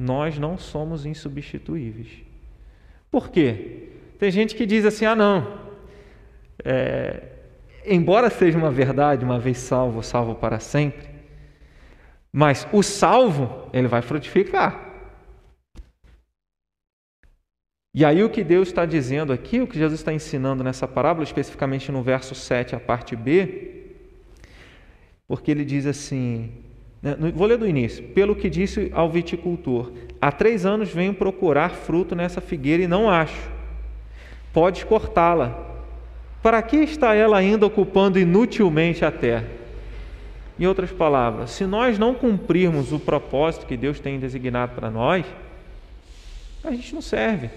Nós 0.00 0.38
não 0.38 0.56
somos 0.56 1.04
insubstituíveis. 1.04 2.08
Por 3.10 3.28
quê? 3.28 3.90
Tem 4.18 4.30
gente 4.30 4.54
que 4.54 4.64
diz 4.64 4.86
assim: 4.86 5.04
ah, 5.04 5.14
não, 5.14 5.60
é, 6.64 7.22
embora 7.84 8.30
seja 8.30 8.56
uma 8.56 8.70
verdade, 8.70 9.26
uma 9.26 9.38
vez 9.38 9.58
salvo, 9.58 10.02
salvo 10.02 10.34
para 10.34 10.58
sempre, 10.58 11.06
mas 12.32 12.66
o 12.72 12.82
salvo, 12.82 13.68
ele 13.74 13.88
vai 13.88 14.00
frutificar. 14.00 14.88
E 17.92 18.02
aí 18.02 18.24
o 18.24 18.30
que 18.30 18.42
Deus 18.42 18.68
está 18.68 18.86
dizendo 18.86 19.34
aqui, 19.34 19.60
o 19.60 19.66
que 19.66 19.76
Jesus 19.76 20.00
está 20.00 20.14
ensinando 20.14 20.64
nessa 20.64 20.88
parábola, 20.88 21.24
especificamente 21.24 21.92
no 21.92 22.02
verso 22.02 22.34
7, 22.34 22.74
a 22.74 22.80
parte 22.80 23.14
B, 23.14 23.96
porque 25.28 25.50
ele 25.50 25.64
diz 25.64 25.84
assim: 25.84 26.69
vou 27.34 27.46
ler 27.46 27.56
do 27.56 27.66
início. 27.66 28.04
Pelo 28.08 28.36
que 28.36 28.50
disse 28.50 28.90
ao 28.94 29.10
viticultor: 29.10 29.92
Há 30.20 30.30
três 30.30 30.66
anos 30.66 30.90
venho 30.90 31.14
procurar 31.14 31.70
fruto 31.70 32.14
nessa 32.14 32.40
figueira 32.40 32.82
e 32.82 32.88
não 32.88 33.08
acho. 33.08 33.50
Podes 34.52 34.84
cortá-la. 34.84 35.68
Para 36.42 36.60
que 36.62 36.76
está 36.76 37.14
ela 37.14 37.38
ainda 37.38 37.66
ocupando 37.66 38.18
inutilmente 38.18 39.04
a 39.04 39.10
terra? 39.10 39.46
Em 40.58 40.66
outras 40.66 40.92
palavras, 40.92 41.50
se 41.52 41.64
nós 41.64 41.98
não 41.98 42.14
cumprirmos 42.14 42.92
o 42.92 42.98
propósito 42.98 43.66
que 43.66 43.76
Deus 43.76 43.98
tem 43.98 44.18
designado 44.18 44.74
para 44.74 44.90
nós, 44.90 45.24
a 46.62 46.70
gente 46.70 46.94
não 46.94 47.00
serve. 47.00 47.48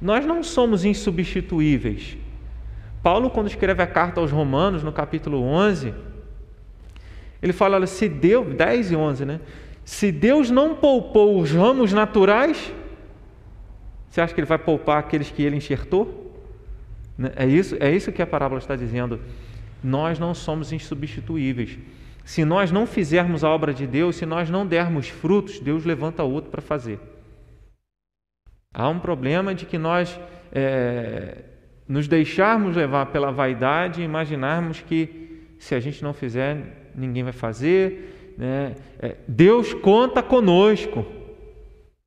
Nós 0.00 0.26
não 0.26 0.42
somos 0.42 0.84
insubstituíveis. 0.84 2.16
Paulo, 3.02 3.30
quando 3.30 3.46
escreve 3.46 3.82
a 3.82 3.86
carta 3.86 4.20
aos 4.20 4.32
Romanos, 4.32 4.82
no 4.82 4.92
capítulo 4.92 5.40
11, 5.42 5.94
ele 7.42 7.52
fala: 7.52 7.76
olha, 7.76 7.86
se 7.86 8.08
Deus, 8.08 8.54
10 8.54 8.92
e 8.92 8.96
11, 8.96 9.24
né? 9.24 9.40
Se 9.84 10.12
Deus 10.12 10.50
não 10.50 10.74
poupou 10.74 11.40
os 11.40 11.50
ramos 11.50 11.92
naturais, 11.92 12.72
você 14.08 14.20
acha 14.20 14.34
que 14.34 14.40
ele 14.40 14.46
vai 14.46 14.58
poupar 14.58 14.98
aqueles 14.98 15.30
que 15.30 15.42
ele 15.42 15.56
enxertou? 15.56 16.32
Né? 17.16 17.32
É 17.36 17.46
isso, 17.46 17.76
é 17.80 17.90
isso 17.90 18.12
que 18.12 18.22
a 18.22 18.26
parábola 18.26 18.58
está 18.58 18.76
dizendo. 18.76 19.20
Nós 19.82 20.18
não 20.18 20.34
somos 20.34 20.72
insubstituíveis. 20.72 21.78
Se 22.24 22.44
nós 22.44 22.70
não 22.70 22.86
fizermos 22.86 23.42
a 23.42 23.48
obra 23.48 23.72
de 23.72 23.86
Deus, 23.86 24.16
se 24.16 24.26
nós 24.26 24.50
não 24.50 24.66
dermos 24.66 25.08
frutos, 25.08 25.58
Deus 25.58 25.84
levanta 25.84 26.22
outro 26.22 26.50
para 26.50 26.60
fazer. 26.60 27.00
Há 28.72 28.88
um 28.88 29.00
problema 29.00 29.54
de 29.54 29.66
que 29.66 29.78
nós 29.78 30.20
é, 30.52 31.38
nos 31.88 32.06
deixarmos 32.06 32.76
levar 32.76 33.06
pela 33.06 33.32
vaidade 33.32 34.00
e 34.00 34.04
imaginarmos 34.04 34.80
que 34.80 35.54
se 35.58 35.74
a 35.74 35.80
gente 35.80 36.02
não 36.02 36.12
fizer, 36.12 36.79
ninguém 36.94 37.22
vai 37.22 37.32
fazer. 37.32 38.34
Né? 38.36 38.74
É, 38.98 39.16
Deus 39.26 39.74
conta 39.74 40.22
conosco, 40.22 41.04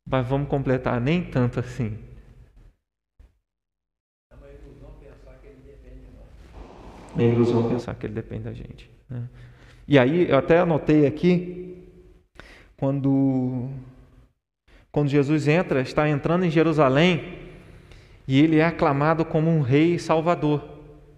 mas 0.07 0.27
vamos 0.27 0.47
completar, 0.47 0.99
nem 0.99 1.23
tanto 1.23 1.59
assim. 1.59 1.97
É 7.17 7.23
ilusão 7.23 7.69
pensar 7.69 7.93
que 7.93 8.07
ele 8.07 8.13
depende 8.13 8.43
da 8.43 8.53
gente. 8.53 8.89
Né? 9.07 9.29
E 9.87 9.99
aí, 9.99 10.29
eu 10.29 10.37
até 10.37 10.59
anotei 10.59 11.05
aqui, 11.05 11.87
quando, 12.77 13.69
quando 14.91 15.09
Jesus 15.09 15.47
entra, 15.47 15.81
está 15.81 16.09
entrando 16.09 16.45
em 16.45 16.49
Jerusalém, 16.49 17.37
e 18.27 18.41
ele 18.41 18.57
é 18.57 18.65
aclamado 18.65 19.23
como 19.25 19.51
um 19.51 19.61
rei 19.61 19.99
salvador. 19.99 20.63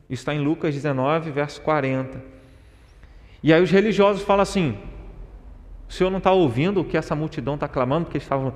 Isso 0.09 0.21
está 0.21 0.33
em 0.33 0.43
Lucas 0.43 0.73
19, 0.73 1.31
verso 1.31 1.61
40. 1.61 2.34
E 3.45 3.53
aí 3.53 3.61
os 3.61 3.69
religiosos 3.69 4.23
falam 4.23 4.41
assim: 4.41 4.75
o 5.87 5.93
senhor 5.93 6.09
não 6.09 6.17
está 6.17 6.31
ouvindo 6.31 6.81
o 6.81 6.83
que 6.83 6.97
essa 6.97 7.15
multidão 7.15 7.53
está 7.53 7.67
clamando? 7.67 8.05
Porque 8.05 8.17
eles 8.17 8.25
estavam, 8.25 8.51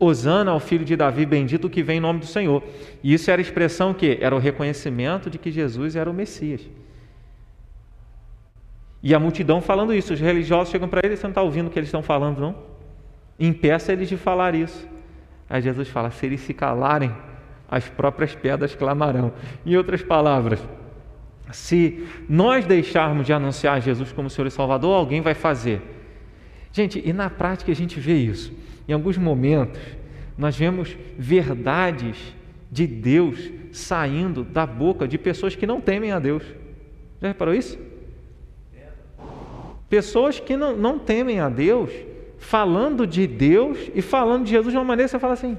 Osana 0.00 0.50
ao 0.50 0.58
filho 0.58 0.84
de 0.84 0.96
Davi, 0.96 1.24
bendito 1.24 1.70
que 1.70 1.80
vem 1.80 1.98
em 1.98 2.00
nome 2.00 2.18
do 2.18 2.26
Senhor. 2.26 2.60
E 3.04 3.14
isso 3.14 3.30
era 3.30 3.40
a 3.40 3.44
expressão 3.44 3.94
que 3.94 4.18
era 4.20 4.34
o 4.34 4.40
reconhecimento 4.40 5.30
de 5.30 5.38
que 5.38 5.52
Jesus 5.52 5.94
era 5.94 6.10
o 6.10 6.12
Messias. 6.12 6.68
E 9.00 9.14
a 9.14 9.20
multidão 9.20 9.60
falando 9.60 9.94
isso, 9.94 10.12
os 10.12 10.18
religiosos 10.18 10.72
chegam 10.72 10.88
para 10.88 11.02
ele: 11.04 11.16
você 11.16 11.22
não 11.22 11.30
está 11.30 11.42
ouvindo 11.42 11.68
o 11.68 11.70
que 11.70 11.78
eles 11.78 11.86
estão 11.86 12.02
falando, 12.02 12.40
não? 12.40 12.56
Impeça 13.38 13.92
eles 13.92 14.08
de 14.08 14.16
falar 14.16 14.56
isso. 14.56 14.88
Aí 15.48 15.62
Jesus 15.62 15.86
fala: 15.86 16.10
se 16.10 16.26
eles 16.26 16.40
se 16.40 16.52
calarem, 16.52 17.14
as 17.70 17.88
próprias 17.88 18.34
pedras 18.34 18.74
clamarão. 18.74 19.32
Em 19.64 19.76
outras 19.76 20.02
palavras, 20.02 20.58
se 21.52 22.06
nós 22.28 22.64
deixarmos 22.64 23.26
de 23.26 23.32
anunciar 23.32 23.80
Jesus 23.80 24.12
como 24.12 24.30
Senhor 24.30 24.46
e 24.46 24.50
Salvador, 24.50 24.96
alguém 24.96 25.20
vai 25.20 25.34
fazer. 25.34 25.80
Gente, 26.72 27.02
e 27.04 27.12
na 27.12 27.28
prática 27.28 27.70
a 27.70 27.74
gente 27.74 28.00
vê 28.00 28.14
isso. 28.14 28.52
Em 28.88 28.92
alguns 28.92 29.18
momentos, 29.18 29.80
nós 30.36 30.56
vemos 30.56 30.96
verdades 31.18 32.16
de 32.70 32.86
Deus 32.86 33.50
saindo 33.70 34.42
da 34.42 34.66
boca 34.66 35.06
de 35.06 35.18
pessoas 35.18 35.54
que 35.54 35.66
não 35.66 35.80
temem 35.80 36.10
a 36.10 36.18
Deus. 36.18 36.42
Já 37.20 37.28
reparou 37.28 37.54
isso? 37.54 37.78
Pessoas 39.88 40.40
que 40.40 40.56
não, 40.56 40.74
não 40.74 40.98
temem 40.98 41.38
a 41.38 41.50
Deus, 41.50 41.90
falando 42.38 43.06
de 43.06 43.26
Deus 43.26 43.78
e 43.94 44.00
falando 44.00 44.44
de 44.44 44.50
Jesus 44.50 44.72
de 44.72 44.78
uma 44.78 44.84
maneira 44.84 45.06
que 45.06 45.10
você 45.10 45.18
fala 45.18 45.34
assim: 45.34 45.58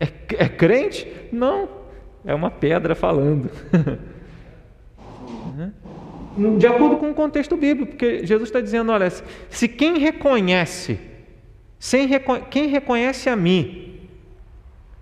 é, 0.00 0.08
é 0.44 0.48
crente? 0.48 1.06
Não, 1.32 1.68
é 2.24 2.34
uma 2.34 2.50
pedra 2.50 2.96
falando. 2.96 3.48
de 6.58 6.66
acordo 6.66 6.96
com 6.98 7.10
o 7.10 7.14
contexto 7.14 7.56
bíblico, 7.56 7.92
porque 7.92 8.24
Jesus 8.24 8.48
está 8.48 8.60
dizendo: 8.60 8.92
olha, 8.92 9.10
se 9.50 9.66
quem 9.68 9.98
reconhece, 9.98 10.98
sem 11.78 12.08
quem 12.50 12.68
reconhece 12.68 13.28
a 13.28 13.36
mim, 13.36 14.00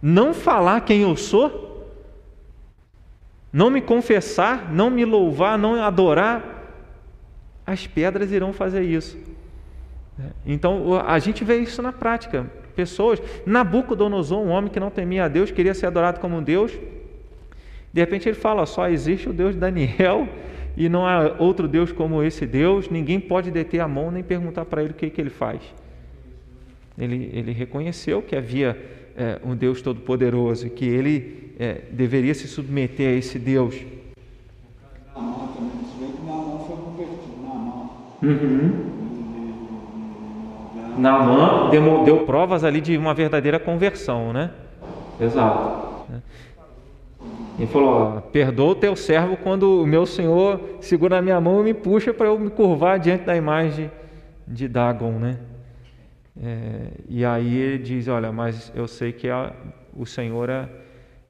não 0.01 0.33
falar 0.33 0.81
quem 0.83 1.03
eu 1.03 1.17
sou, 1.17 1.91
não 3.53 3.71
me 3.71 3.81
confessar, 3.81 4.73
não 4.73 4.91
me 4.91 5.05
louvar, 5.05 5.59
não 5.59 5.83
adorar, 5.83 6.57
as 7.67 7.87
pedras 7.87 8.33
irão 8.33 8.53
fazer 8.53 8.83
isso. 8.83 9.19
Então 10.47 10.99
a 11.07 11.19
gente 11.19 11.45
vê 11.45 11.59
isso 11.59 11.83
na 11.83 11.93
prática 11.93 12.47
pessoas. 12.75 13.21
Nabucodonosor, 13.45 14.39
um 14.39 14.51
homem 14.51 14.71
que 14.71 14.79
não 14.79 14.91
temia 14.91 15.25
a 15.25 15.29
Deus, 15.29 15.51
queria 15.51 15.75
ser 15.75 15.87
adorado 15.87 16.21
como 16.21 16.37
um 16.37 16.43
Deus. 16.43 16.73
De 17.97 18.01
repente 18.01 18.29
ele 18.29 18.37
fala: 18.37 18.67
só 18.67 18.91
existe 18.91 19.27
o 19.27 19.33
Deus 19.33 19.55
de 19.55 19.61
Daniel 19.61 20.29
e 20.77 20.87
não 20.87 21.07
há 21.07 21.35
outro 21.39 21.67
Deus 21.67 21.91
como 21.93 22.23
esse 22.23 22.45
Deus. 22.45 22.91
Ninguém 22.91 23.19
pode 23.19 23.51
deter 23.51 23.81
a 23.81 23.89
mão 23.89 24.11
nem 24.11 24.23
perguntar 24.23 24.67
para 24.67 24.83
ele 24.83 24.91
o 24.91 24.95
que, 24.95 25.09
que 25.09 25.19
ele 25.19 25.31
faz. 25.31 25.63
Ele, 26.99 27.31
ele 27.33 27.53
reconheceu 27.53 28.21
que 28.21 28.37
havia 28.37 28.77
é, 29.17 29.41
um 29.43 29.57
Deus 29.57 29.81
todo-poderoso 29.81 30.67
e 30.67 30.71
que 30.71 30.85
ele 30.85 31.55
é, 31.59 31.85
deveria 31.91 32.35
se 32.35 32.47
submeter 32.47 33.09
a 33.09 33.13
esse 33.13 33.39
Deus. 33.39 33.75
Uhum. 38.23 38.97
Naamã 40.99 41.71
deu, 41.71 42.05
deu 42.05 42.27
provas 42.27 42.63
ali 42.63 42.83
de 42.83 42.99
uma 42.99 43.15
verdadeira 43.15 43.59
conversão, 43.59 44.35
né? 44.35 44.51
Exato. 45.19 45.87
Ele 47.59 47.67
falou: 47.67 48.21
perdoa 48.33 48.73
o 48.73 48.75
teu 48.75 48.95
servo 48.95 49.37
quando 49.37 49.83
o 49.83 49.87
meu 49.87 50.05
senhor 50.05 50.61
segura 50.81 51.19
a 51.19 51.23
minha 51.23 51.41
mão 51.41 51.61
e 51.61 51.65
me 51.65 51.75
puxa 51.75 52.13
para 52.13 52.27
eu 52.27 52.39
me 52.39 52.51
curvar 52.51 52.99
diante 52.99 53.25
da 53.25 53.37
imagem 53.37 53.91
de 54.47 54.69
Dagon, 54.69 55.13
né? 55.13 55.39
É, 56.43 56.89
e 57.09 57.25
aí 57.25 57.57
ele 57.57 57.79
diz: 57.79 58.09
Olha, 58.09 58.31
mas 58.31 58.71
eu 58.75 58.87
sei 58.87 59.13
que 59.13 59.29
a, 59.29 59.55
o 59.95 60.05
Senhor 60.05 60.51
é, 60.51 60.69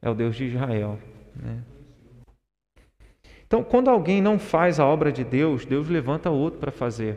é, 0.02 0.10
o 0.10 0.14
Deus 0.14 0.34
de 0.34 0.46
Israel. 0.46 0.98
Né? 1.34 1.58
Então, 3.46 3.62
quando 3.62 3.88
alguém 3.88 4.20
não 4.20 4.38
faz 4.38 4.80
a 4.80 4.86
obra 4.86 5.12
de 5.12 5.22
Deus, 5.22 5.64
Deus 5.64 5.88
levanta 5.88 6.28
outro 6.28 6.58
para 6.58 6.72
fazer. 6.72 7.16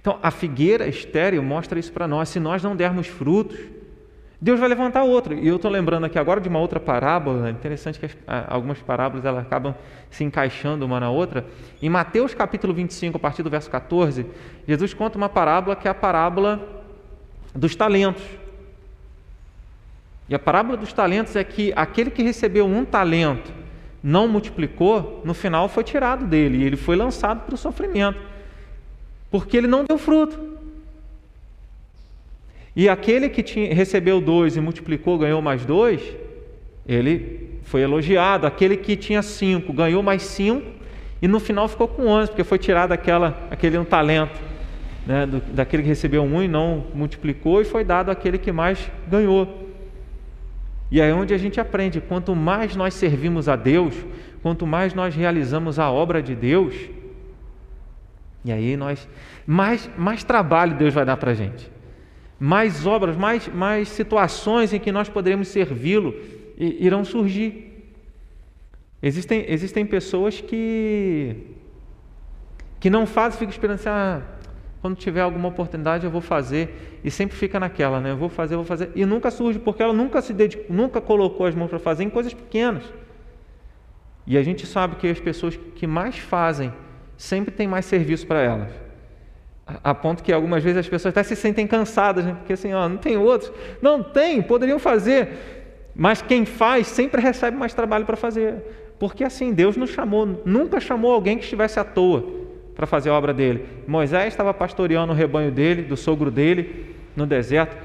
Então, 0.00 0.20
a 0.22 0.30
figueira 0.30 0.86
estéreo 0.86 1.42
mostra 1.42 1.80
isso 1.80 1.92
para 1.92 2.06
nós. 2.06 2.28
Se 2.28 2.38
nós 2.38 2.62
não 2.62 2.76
dermos 2.76 3.08
frutos, 3.08 3.58
Deus 4.40 4.60
vai 4.60 4.68
levantar 4.68 5.02
outro. 5.02 5.34
E 5.34 5.48
eu 5.48 5.56
estou 5.56 5.70
lembrando 5.70 6.04
aqui 6.04 6.18
agora 6.18 6.40
de 6.40 6.48
uma 6.48 6.58
outra 6.58 6.78
parábola, 6.78 7.50
interessante 7.50 7.98
que 7.98 8.06
as, 8.06 8.16
algumas 8.48 8.80
parábolas 8.80 9.24
elas 9.24 9.46
acabam 9.46 9.74
se 10.10 10.24
encaixando 10.24 10.84
uma 10.84 11.00
na 11.00 11.10
outra. 11.10 11.46
Em 11.80 11.88
Mateus 11.88 12.34
capítulo 12.34 12.74
25, 12.74 13.16
a 13.16 13.20
partir 13.20 13.42
do 13.42 13.50
verso 13.50 13.70
14, 13.70 14.26
Jesus 14.68 14.92
conta 14.92 15.16
uma 15.16 15.28
parábola 15.28 15.74
que 15.74 15.88
é 15.88 15.90
a 15.90 15.94
parábola 15.94 16.60
dos 17.54 17.74
talentos. 17.74 18.22
E 20.28 20.34
a 20.34 20.38
parábola 20.38 20.76
dos 20.76 20.92
talentos 20.92 21.34
é 21.36 21.44
que 21.44 21.72
aquele 21.74 22.10
que 22.10 22.22
recebeu 22.22 22.66
um 22.66 22.84
talento 22.84 23.52
não 24.02 24.28
multiplicou, 24.28 25.22
no 25.24 25.32
final 25.32 25.68
foi 25.68 25.82
tirado 25.82 26.26
dele 26.26 26.58
e 26.58 26.64
ele 26.64 26.76
foi 26.76 26.94
lançado 26.94 27.44
para 27.44 27.54
o 27.54 27.58
sofrimento, 27.58 28.20
porque 29.30 29.56
ele 29.56 29.66
não 29.66 29.84
deu 29.84 29.96
fruto. 29.96 30.55
E 32.76 32.90
aquele 32.90 33.30
que 33.30 33.42
tinha, 33.42 33.72
recebeu 33.72 34.20
dois 34.20 34.54
e 34.54 34.60
multiplicou, 34.60 35.16
ganhou 35.16 35.40
mais 35.40 35.64
dois, 35.64 36.14
ele 36.86 37.58
foi 37.62 37.80
elogiado. 37.80 38.46
Aquele 38.46 38.76
que 38.76 38.94
tinha 38.94 39.22
cinco, 39.22 39.72
ganhou 39.72 40.02
mais 40.02 40.20
cinco, 40.20 40.66
e 41.22 41.26
no 41.26 41.40
final 41.40 41.66
ficou 41.68 41.88
com 41.88 42.06
onze, 42.06 42.28
porque 42.28 42.44
foi 42.44 42.58
tirado 42.58 42.92
aquela, 42.92 43.48
aquele 43.50 43.78
um 43.78 43.84
talento 43.84 44.38
né, 45.06 45.24
do, 45.24 45.40
daquele 45.54 45.84
que 45.84 45.88
recebeu 45.88 46.22
um 46.22 46.42
e 46.42 46.48
não 46.48 46.84
multiplicou, 46.94 47.62
e 47.62 47.64
foi 47.64 47.82
dado 47.82 48.10
aquele 48.10 48.36
que 48.36 48.52
mais 48.52 48.90
ganhou. 49.08 49.72
E 50.90 51.00
é 51.00 51.14
onde 51.14 51.32
a 51.32 51.38
gente 51.38 51.58
aprende: 51.58 51.98
quanto 52.02 52.36
mais 52.36 52.76
nós 52.76 52.92
servimos 52.92 53.48
a 53.48 53.56
Deus, 53.56 53.94
quanto 54.42 54.66
mais 54.66 54.92
nós 54.92 55.14
realizamos 55.14 55.78
a 55.78 55.90
obra 55.90 56.22
de 56.22 56.34
Deus, 56.34 56.74
e 58.44 58.52
aí 58.52 58.76
nós 58.76 59.08
mais, 59.46 59.88
mais 59.96 60.22
trabalho 60.22 60.76
Deus 60.76 60.92
vai 60.92 61.06
dar 61.06 61.16
para 61.16 61.30
a 61.30 61.34
gente 61.34 61.75
mais 62.38 62.86
obras, 62.86 63.16
mais, 63.16 63.48
mais 63.48 63.88
situações 63.88 64.72
em 64.72 64.78
que 64.78 64.92
nós 64.92 65.08
poderemos 65.08 65.48
servi-lo 65.48 66.14
irão 66.58 67.04
surgir. 67.04 67.94
Existem, 69.02 69.44
existem 69.48 69.86
pessoas 69.86 70.40
que, 70.40 71.36
que 72.80 72.90
não 72.90 73.06
fazem, 73.06 73.38
ficam 73.38 73.50
esperando 73.50 73.76
assim, 73.76 73.88
ah, 73.88 74.22
quando 74.80 74.96
tiver 74.96 75.20
alguma 75.20 75.48
oportunidade 75.48 76.04
eu 76.04 76.10
vou 76.10 76.20
fazer, 76.20 77.00
e 77.04 77.10
sempre 77.10 77.36
fica 77.36 77.58
naquela, 77.60 78.00
né? 78.00 78.10
Eu 78.10 78.16
vou 78.16 78.28
fazer, 78.28 78.54
eu 78.54 78.58
vou 78.58 78.66
fazer, 78.66 78.90
e 78.94 79.04
nunca 79.04 79.30
surge, 79.30 79.58
porque 79.58 79.82
ela 79.82 79.92
nunca 79.92 80.20
se 80.20 80.32
dedicou, 80.32 80.74
nunca 80.74 81.00
colocou 81.00 81.46
as 81.46 81.54
mãos 81.54 81.68
para 81.68 81.78
fazer 81.78 82.04
em 82.04 82.10
coisas 82.10 82.34
pequenas. 82.34 82.84
E 84.26 84.36
a 84.36 84.42
gente 84.42 84.66
sabe 84.66 84.96
que 84.96 85.06
as 85.06 85.20
pessoas 85.20 85.56
que 85.74 85.86
mais 85.86 86.18
fazem 86.18 86.72
sempre 87.16 87.54
tem 87.54 87.68
mais 87.68 87.84
serviço 87.84 88.26
para 88.26 88.40
elas 88.40 88.85
a 89.66 89.92
ponto 89.92 90.22
que 90.22 90.32
algumas 90.32 90.62
vezes 90.62 90.78
as 90.78 90.88
pessoas 90.88 91.12
até 91.12 91.24
se 91.24 91.34
sentem 91.34 91.66
cansadas, 91.66 92.24
né? 92.24 92.34
porque 92.38 92.52
assim, 92.52 92.72
ó, 92.72 92.88
não 92.88 92.96
tem 92.96 93.16
outros. 93.16 93.50
Não 93.82 94.00
tem, 94.00 94.40
poderiam 94.40 94.78
fazer. 94.78 95.28
Mas 95.94 96.22
quem 96.22 96.44
faz 96.44 96.86
sempre 96.86 97.20
recebe 97.20 97.56
mais 97.56 97.74
trabalho 97.74 98.06
para 98.06 98.16
fazer. 98.16 98.94
Porque 98.98 99.24
assim, 99.24 99.52
Deus 99.52 99.76
nos 99.76 99.90
chamou, 99.90 100.42
nunca 100.44 100.78
chamou 100.78 101.12
alguém 101.12 101.36
que 101.36 101.44
estivesse 101.44 101.80
à 101.80 101.84
toa 101.84 102.24
para 102.76 102.86
fazer 102.86 103.10
a 103.10 103.14
obra 103.14 103.34
dele. 103.34 103.66
Moisés 103.88 104.28
estava 104.28 104.54
pastoreando 104.54 105.12
o 105.12 105.16
rebanho 105.16 105.50
dele, 105.50 105.82
do 105.82 105.96
sogro 105.96 106.30
dele, 106.30 106.94
no 107.16 107.26
deserto. 107.26 107.76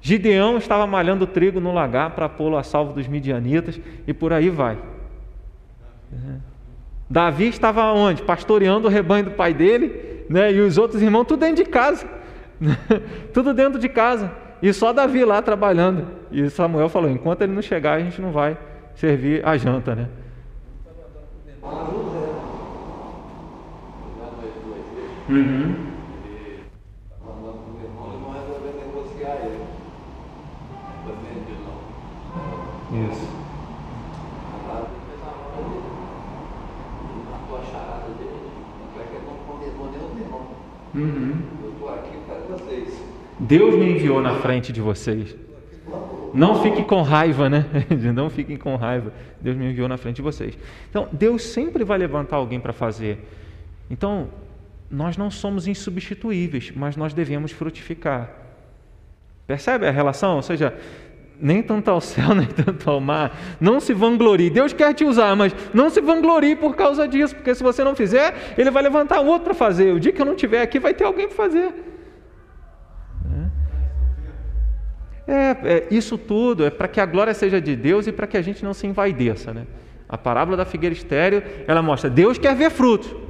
Gideão 0.00 0.56
estava 0.56 0.86
malhando 0.86 1.26
trigo 1.26 1.60
no 1.60 1.72
lagar 1.72 2.10
para 2.10 2.28
pô-lo 2.28 2.56
a 2.56 2.62
salvo 2.62 2.94
dos 2.94 3.06
midianitas 3.06 3.78
e 4.06 4.14
por 4.14 4.32
aí 4.32 4.48
vai. 4.48 4.78
Davi 7.10 7.48
estava 7.48 7.92
onde? 7.92 8.22
Pastoreando 8.22 8.88
o 8.88 8.90
rebanho 8.90 9.26
do 9.26 9.30
pai 9.32 9.52
dele 9.52 10.13
né? 10.28 10.52
E 10.52 10.60
os 10.60 10.78
outros 10.78 11.02
irmãos 11.02 11.24
tudo 11.24 11.40
dentro 11.40 11.64
de 11.64 11.70
casa. 11.70 12.06
tudo 13.32 13.52
dentro 13.52 13.78
de 13.78 13.88
casa. 13.88 14.30
E 14.62 14.72
só 14.72 14.92
Davi 14.92 15.24
lá 15.24 15.42
trabalhando. 15.42 16.06
E 16.30 16.48
Samuel 16.48 16.88
falou: 16.88 17.10
enquanto 17.10 17.42
ele 17.42 17.52
não 17.52 17.62
chegar, 17.62 17.94
a 17.94 18.00
gente 18.00 18.20
não 18.20 18.32
vai 18.32 18.56
servir 18.94 19.44
a 19.46 19.56
janta, 19.56 19.94
né? 19.94 20.08
Uhum. 25.28 25.94
Isso. 32.94 33.33
Uhum. 40.94 41.34
Deus 43.40 43.74
me 43.74 43.92
enviou 43.92 44.22
na 44.22 44.36
frente 44.36 44.72
de 44.72 44.80
vocês. 44.80 45.36
Não 46.32 46.62
fiquem 46.62 46.84
com 46.84 47.02
raiva, 47.02 47.48
né? 47.48 47.64
Não 48.12 48.28
fiquem 48.28 48.56
com 48.56 48.74
raiva. 48.74 49.12
Deus 49.40 49.56
me 49.56 49.70
enviou 49.70 49.88
na 49.88 49.96
frente 49.96 50.16
de 50.16 50.22
vocês. 50.22 50.58
Então, 50.90 51.08
Deus 51.12 51.42
sempre 51.42 51.84
vai 51.84 51.96
levantar 51.96 52.36
alguém 52.36 52.58
para 52.58 52.72
fazer. 52.72 53.24
Então, 53.88 54.28
nós 54.90 55.16
não 55.16 55.30
somos 55.30 55.66
insubstituíveis, 55.66 56.72
mas 56.74 56.96
nós 56.96 57.12
devemos 57.12 57.52
frutificar. 57.52 58.32
Percebe 59.46 59.86
a 59.86 59.90
relação? 59.90 60.36
Ou 60.36 60.42
seja, 60.42 60.74
nem 61.40 61.62
tanto 61.62 61.90
ao 61.90 62.00
céu, 62.00 62.32
nem 62.36 62.46
tanto 62.46 62.88
ao 62.90 63.00
mar. 63.00 63.36
Não 63.60 63.80
se 63.80 63.92
vanglorie. 63.92 64.50
Deus 64.50 64.72
quer 64.72 64.94
te 64.94 65.04
usar, 65.04 65.34
mas 65.36 65.54
não 65.72 65.90
se 65.90 66.00
vanglorie 66.00 66.56
por 66.56 66.74
causa 66.74 67.06
disso, 67.06 67.34
porque 67.34 67.54
se 67.54 67.62
você 67.62 67.82
não 67.82 67.94
fizer, 67.94 68.54
Ele 68.56 68.70
vai 68.70 68.82
levantar 68.82 69.20
outro 69.20 69.44
para 69.44 69.54
fazer. 69.54 69.92
O 69.92 70.00
dia 70.00 70.12
que 70.12 70.20
eu 70.20 70.26
não 70.26 70.34
estiver 70.34 70.62
aqui, 70.62 70.78
vai 70.78 70.94
ter 70.94 71.04
alguém 71.04 71.26
para 71.26 71.36
fazer. 71.36 71.72
É, 75.26 75.56
é, 75.64 75.86
isso 75.90 76.18
tudo 76.18 76.66
é 76.66 76.70
para 76.70 76.86
que 76.86 77.00
a 77.00 77.06
glória 77.06 77.32
seja 77.32 77.60
de 77.60 77.74
Deus 77.74 78.06
e 78.06 78.12
para 78.12 78.26
que 78.26 78.36
a 78.36 78.42
gente 78.42 78.62
não 78.62 78.74
se 78.74 78.86
envaideça. 78.86 79.52
Né? 79.52 79.66
A 80.08 80.18
parábola 80.18 80.56
da 80.56 80.64
figueira 80.64 80.94
estéreo, 80.94 81.42
ela 81.66 81.82
mostra, 81.82 82.10
Deus 82.10 82.36
quer 82.36 82.54
ver 82.54 82.70
fruto, 82.70 83.22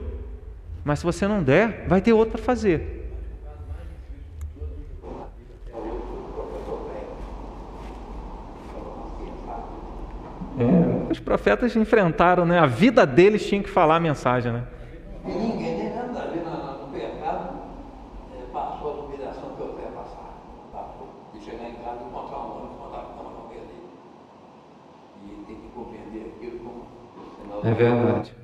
mas 0.85 0.99
se 0.99 1.05
você 1.05 1.27
não 1.27 1.43
der, 1.43 1.85
vai 1.87 2.01
ter 2.01 2.13
outro 2.13 2.33
para 2.33 2.43
fazer. 2.43 2.94
É, 10.57 11.11
os 11.11 11.19
profetas 11.19 11.75
enfrentaram, 11.75 12.47
né? 12.47 12.59
A 12.59 12.67
vida 12.67 13.05
deles 13.05 13.45
tinha 13.47 13.63
que 13.63 13.69
falar 13.69 13.97
a 13.97 14.01
mensagem, 14.01 14.53
né? 14.53 14.65
E 15.27 15.33
ninguém 15.33 15.79
nem 15.79 15.95
nada 15.95 16.21
ali 16.21 16.39
no 16.39 16.89
pecado 16.93 17.49
é, 18.33 18.53
passou 18.53 18.91
a 18.91 19.05
humilhação 19.05 19.57
que 19.57 19.61
eu 19.61 19.75
quero 19.75 19.93
passar. 19.93 20.35
Passou. 20.73 21.09
E 21.35 21.41
chegar 21.41 21.69
em 21.69 21.75
casa 21.75 22.03
e 22.05 22.09
encontrar 22.09 22.39
um 22.39 22.57
homem 22.57 22.69
que 22.69 22.85
mandava 22.85 23.07
cama 23.15 23.31
com 23.31 23.53
ele. 23.53 23.75
E 25.25 25.45
tem 25.45 25.57
que 25.57 25.69
compreender 25.75 26.33
aquilo 26.37 26.59
como. 26.59 26.87
É 27.65 27.75
verdade. 27.75 28.35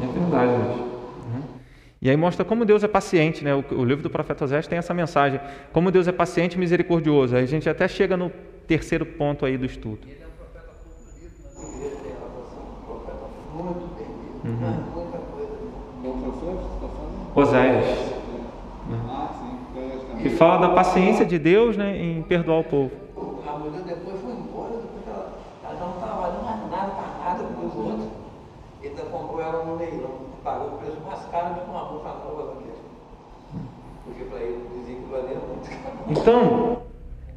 É 0.00 0.06
verdade, 0.06 0.52
gente. 0.52 0.87
E 2.00 2.08
aí 2.08 2.16
mostra 2.16 2.44
como 2.44 2.64
Deus 2.64 2.84
é 2.84 2.88
paciente, 2.88 3.42
né? 3.44 3.52
O, 3.54 3.84
livro 3.84 4.04
do 4.04 4.10
profeta 4.10 4.44
Osés 4.44 4.68
tem 4.68 4.78
essa 4.78 4.94
mensagem, 4.94 5.40
como 5.72 5.90
Deus 5.90 6.06
é 6.06 6.12
paciente 6.12 6.54
e 6.54 6.58
misericordioso. 6.58 7.34
Aí 7.34 7.42
a 7.42 7.46
gente 7.46 7.68
até 7.68 7.88
chega 7.88 8.16
no 8.16 8.30
terceiro 8.68 9.04
ponto 9.04 9.44
aí 9.44 9.58
do 9.58 9.66
estudo. 9.66 9.98
Ele 10.06 10.18
é 10.22 10.26
um 10.26 10.30
profeta 10.30 10.68
uhum. 14.44 14.84
Osés. 17.34 18.18
Que 20.22 20.30
fala 20.30 20.68
da 20.68 20.74
paciência 20.74 21.26
de 21.26 21.38
Deus 21.38 21.76
né, 21.76 21.96
em 21.96 22.22
perdoar 22.22 22.60
o 22.60 22.64
povo. 22.64 22.92
A 23.46 23.58
mulher 23.58 23.82
depois 23.82 24.20
foi 24.20 24.32
embora, 24.32 24.70
depois 24.76 25.06
ela, 25.06 25.38
ela 25.64 25.80
não 25.80 25.94
estava 25.94 26.42
mais 26.42 26.70
nada 26.70 26.92
para 26.92 27.24
nada 27.24 27.42
com 27.42 27.66
os 27.66 27.74
outros. 27.74 28.08
Ele 28.82 28.94
comprou 29.10 29.42
ela 29.42 29.64
no 29.64 29.76
leilão 29.76 30.28
pagou 30.48 30.78
uma 31.36 31.80
roupa 31.80 32.08
nova. 32.08 32.56
Porque 34.04 34.24
para 34.24 34.38
ele 34.40 34.58
que 34.86 35.10
valia 35.10 35.38
muito. 35.38 36.20
Então, 36.20 36.82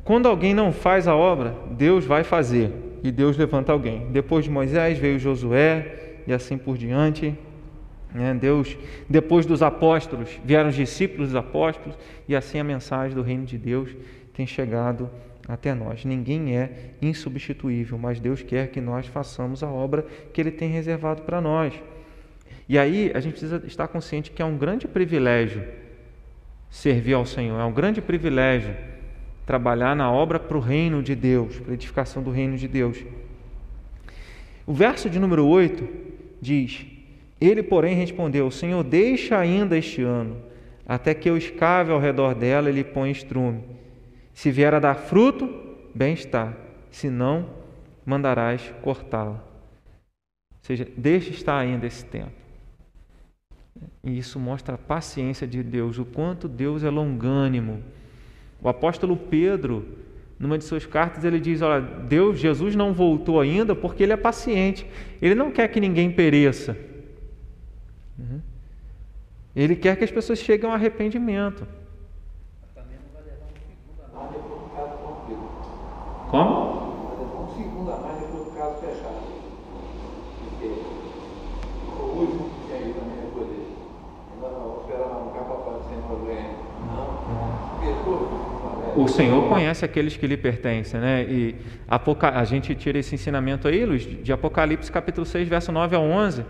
quando 0.03 0.27
alguém 0.27 0.53
não 0.53 0.71
faz 0.71 1.07
a 1.07 1.15
obra, 1.15 1.55
Deus 1.71 2.05
vai 2.05 2.23
fazer 2.23 2.71
e 3.03 3.11
Deus 3.11 3.37
levanta 3.37 3.71
alguém. 3.71 4.11
Depois 4.11 4.45
de 4.45 4.51
Moisés 4.51 4.97
veio 4.97 5.19
Josué 5.19 6.21
e 6.25 6.33
assim 6.33 6.57
por 6.57 6.77
diante. 6.77 7.37
Né? 8.13 8.33
Deus, 8.33 8.77
depois 9.09 9.45
dos 9.45 9.63
apóstolos, 9.63 10.39
vieram 10.43 10.69
os 10.69 10.75
discípulos 10.75 11.29
dos 11.29 11.35
apóstolos 11.35 11.97
e 12.27 12.35
assim 12.35 12.59
a 12.59 12.63
mensagem 12.63 13.15
do 13.15 13.21
reino 13.21 13.45
de 13.45 13.57
Deus 13.57 13.95
tem 14.33 14.45
chegado 14.45 15.09
até 15.47 15.73
nós. 15.73 16.05
Ninguém 16.05 16.57
é 16.57 16.93
insubstituível, 17.01 17.97
mas 17.97 18.19
Deus 18.19 18.41
quer 18.41 18.67
que 18.67 18.81
nós 18.81 19.07
façamos 19.07 19.63
a 19.63 19.69
obra 19.69 20.05
que 20.33 20.41
Ele 20.41 20.51
tem 20.51 20.69
reservado 20.69 21.23
para 21.23 21.41
nós. 21.41 21.73
E 22.67 22.77
aí 22.77 23.11
a 23.13 23.19
gente 23.19 23.33
precisa 23.33 23.61
estar 23.65 23.87
consciente 23.87 24.31
que 24.31 24.41
é 24.41 24.45
um 24.45 24.57
grande 24.57 24.87
privilégio 24.87 25.63
servir 26.69 27.13
ao 27.13 27.25
Senhor, 27.25 27.59
é 27.59 27.65
um 27.65 27.73
grande 27.73 28.01
privilégio 28.01 28.73
trabalhar 29.45 29.95
na 29.95 30.09
obra 30.09 30.39
para 30.39 30.55
o 30.57 30.61
reino 30.61 31.03
de 31.03 31.13
Deus, 31.13 31.59
para 31.59 31.71
a 31.71 31.73
edificação 31.73 32.23
do 32.23 32.31
reino 32.31 32.57
de 32.57 32.67
Deus. 32.67 33.03
O 34.65 34.73
verso 34.73 35.09
de 35.09 35.19
número 35.19 35.45
8 35.45 35.87
diz: 36.41 36.85
Ele, 37.39 37.61
porém, 37.61 37.95
respondeu: 37.95 38.49
Senhor, 38.49 38.83
deixa 38.83 39.37
ainda 39.37 39.77
este 39.77 40.01
ano, 40.01 40.37
até 40.87 41.13
que 41.13 41.29
eu 41.29 41.35
escave 41.35 41.91
ao 41.91 41.99
redor 41.99 42.33
dela 42.33 42.69
e 42.69 42.73
lhe 42.73 42.83
ponha 42.83 43.11
estrume. 43.11 43.63
Se 44.33 44.49
vier 44.49 44.73
a 44.73 44.79
dar 44.79 44.95
fruto, 44.95 45.49
bem 45.93 46.13
está, 46.13 46.53
se 46.89 47.09
não, 47.09 47.49
mandarás 48.05 48.73
cortá-la. 48.81 49.43
Ou 50.53 50.63
seja, 50.63 50.87
deixa 50.95 51.31
estar 51.31 51.57
ainda 51.57 51.85
esse 51.85 52.05
tempo. 52.05 52.40
E 54.03 54.17
isso 54.17 54.39
mostra 54.39 54.75
a 54.75 54.77
paciência 54.77 55.47
de 55.47 55.61
Deus, 55.61 55.97
o 55.97 56.05
quanto 56.05 56.47
Deus 56.47 56.83
é 56.83 56.89
longânimo. 56.89 57.81
O 58.61 58.69
apóstolo 58.69 59.15
Pedro, 59.15 59.85
numa 60.39 60.57
de 60.57 60.63
suas 60.63 60.85
cartas, 60.85 61.23
ele 61.23 61.39
diz: 61.39 61.61
Olha, 61.61 61.81
Deus, 61.81 62.39
Jesus 62.39 62.75
não 62.75 62.93
voltou 62.93 63.39
ainda 63.39 63.75
porque 63.75 64.03
ele 64.03 64.13
é 64.13 64.17
paciente. 64.17 64.85
Ele 65.21 65.35
não 65.35 65.51
quer 65.51 65.67
que 65.67 65.79
ninguém 65.79 66.11
pereça. 66.11 66.77
Uhum. 68.17 68.41
Ele 69.55 69.75
quer 69.75 69.95
que 69.97 70.03
as 70.03 70.11
pessoas 70.11 70.39
cheguem 70.39 70.69
ao 70.69 70.75
arrependimento. 70.75 71.67
O 88.95 89.07
Senhor 89.07 89.47
conhece 89.47 89.85
aqueles 89.85 90.17
que 90.17 90.27
lhe 90.27 90.37
pertencem, 90.37 90.99
né? 90.99 91.23
E 91.23 91.55
a 91.87 92.43
gente 92.43 92.75
tira 92.75 92.99
esse 92.99 93.15
ensinamento 93.15 93.67
aí, 93.67 93.85
Luiz, 93.85 94.03
de 94.03 94.31
Apocalipse 94.33 94.91
capítulo 94.91 95.25
6, 95.25 95.47
verso 95.47 95.71
9 95.71 95.95
a 95.95 95.99
11, 95.99 96.45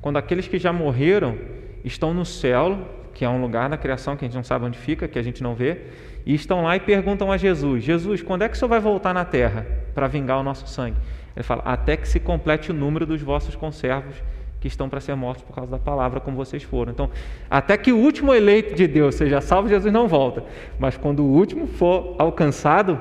quando 0.00 0.16
aqueles 0.16 0.48
que 0.48 0.58
já 0.58 0.72
morreram 0.72 1.36
estão 1.84 2.14
no 2.14 2.24
céu, 2.24 2.78
que 3.12 3.24
é 3.24 3.28
um 3.28 3.40
lugar 3.40 3.68
na 3.68 3.76
criação 3.76 4.16
que 4.16 4.24
a 4.24 4.28
gente 4.28 4.36
não 4.36 4.44
sabe 4.44 4.64
onde 4.64 4.78
fica, 4.78 5.06
que 5.06 5.18
a 5.18 5.22
gente 5.22 5.42
não 5.42 5.54
vê, 5.54 5.82
e 6.26 6.34
estão 6.34 6.62
lá 6.62 6.76
e 6.76 6.80
perguntam 6.80 7.30
a 7.30 7.36
Jesus: 7.36 7.84
Jesus, 7.84 8.22
quando 8.22 8.42
é 8.42 8.48
que 8.48 8.56
o 8.56 8.58
Senhor 8.58 8.68
vai 8.68 8.80
voltar 8.80 9.14
na 9.14 9.24
terra 9.24 9.66
para 9.94 10.08
vingar 10.08 10.38
o 10.38 10.42
nosso 10.42 10.66
sangue? 10.66 10.96
Ele 11.36 11.42
fala: 11.42 11.62
até 11.64 11.96
que 11.96 12.08
se 12.08 12.18
complete 12.18 12.70
o 12.70 12.74
número 12.74 13.06
dos 13.06 13.20
vossos 13.22 13.54
conservos 13.54 14.16
que 14.64 14.68
estão 14.68 14.88
para 14.88 14.98
ser 14.98 15.14
mortos 15.14 15.44
por 15.44 15.54
causa 15.54 15.70
da 15.70 15.78
palavra, 15.78 16.20
como 16.20 16.38
vocês 16.38 16.62
foram. 16.62 16.90
Então, 16.90 17.10
até 17.50 17.76
que 17.76 17.92
o 17.92 17.98
último 17.98 18.32
eleito 18.32 18.74
de 18.74 18.86
Deus 18.86 19.14
seja 19.14 19.42
salvo, 19.42 19.68
Jesus 19.68 19.92
não 19.92 20.08
volta. 20.08 20.42
Mas 20.78 20.96
quando 20.96 21.22
o 21.22 21.26
último 21.26 21.66
for 21.66 22.16
alcançado, 22.18 22.98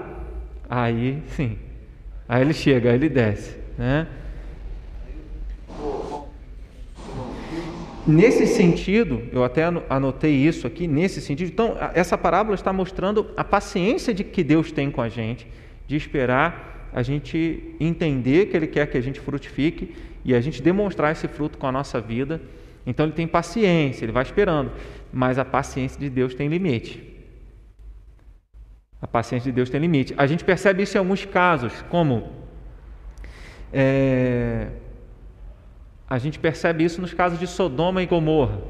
aí 0.69 1.23
sim, 1.27 1.57
aí 2.27 2.41
ele 2.41 2.53
chega, 2.53 2.89
aí 2.89 2.95
ele 2.95 3.07
desce. 3.07 3.55
Né? 3.77 4.05
Nesse 8.05 8.45
sentido, 8.45 9.21
eu 9.31 9.45
até 9.45 9.63
anotei 9.89 10.35
isso 10.35 10.67
aqui, 10.67 10.85
nesse 10.85 11.21
sentido, 11.21 11.49
então, 11.49 11.77
essa 11.93 12.17
parábola 12.17 12.55
está 12.55 12.73
mostrando 12.73 13.27
a 13.37 13.43
paciência 13.45 14.13
de 14.13 14.25
que 14.25 14.43
Deus 14.43 14.69
tem 14.69 14.91
com 14.91 15.01
a 15.01 15.07
gente, 15.07 15.47
de 15.87 15.95
esperar 15.95 16.89
a 16.91 17.01
gente 17.01 17.73
entender 17.79 18.47
que 18.47 18.57
Ele 18.57 18.67
quer 18.67 18.85
que 18.87 18.97
a 18.97 19.01
gente 19.01 19.21
frutifique 19.21 19.95
e 20.23 20.33
a 20.33 20.41
gente 20.41 20.61
demonstrar 20.61 21.11
esse 21.11 21.27
fruto 21.27 21.57
com 21.57 21.67
a 21.67 21.71
nossa 21.71 21.99
vida. 21.99 22.41
Então 22.85 23.05
ele 23.05 23.13
tem 23.13 23.27
paciência, 23.27 24.05
ele 24.05 24.11
vai 24.11 24.23
esperando, 24.23 24.71
mas 25.11 25.39
a 25.39 25.45
paciência 25.45 25.99
de 25.99 26.09
Deus 26.09 26.33
tem 26.33 26.47
limite. 26.47 27.13
A 29.01 29.07
paciência 29.07 29.51
de 29.51 29.55
Deus 29.55 29.69
tem 29.69 29.81
limite. 29.81 30.13
A 30.17 30.25
gente 30.25 30.43
percebe 30.43 30.83
isso 30.83 30.97
em 30.97 30.99
alguns 30.99 31.25
casos, 31.25 31.73
como 31.89 32.31
é, 33.71 34.67
a 36.07 36.17
gente 36.17 36.37
percebe 36.37 36.83
isso 36.83 37.01
nos 37.01 37.13
casos 37.13 37.39
de 37.39 37.47
Sodoma 37.47 38.03
e 38.03 38.05
Gomorra, 38.05 38.61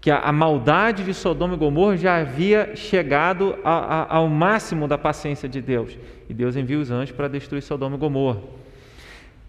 que 0.00 0.10
a, 0.10 0.20
a 0.20 0.32
maldade 0.32 1.02
de 1.02 1.12
Sodoma 1.12 1.54
e 1.54 1.56
Gomorra 1.56 1.96
já 1.96 2.16
havia 2.18 2.76
chegado 2.76 3.58
a, 3.64 3.72
a, 3.72 4.16
ao 4.16 4.28
máximo 4.28 4.86
da 4.86 4.96
paciência 4.96 5.48
de 5.48 5.60
Deus, 5.60 5.98
e 6.28 6.32
Deus 6.32 6.54
envia 6.54 6.78
os 6.78 6.90
anjos 6.90 7.14
para 7.14 7.26
destruir 7.28 7.62
Sodoma 7.62 7.96
e 7.96 7.98
Gomorra. 7.98 8.40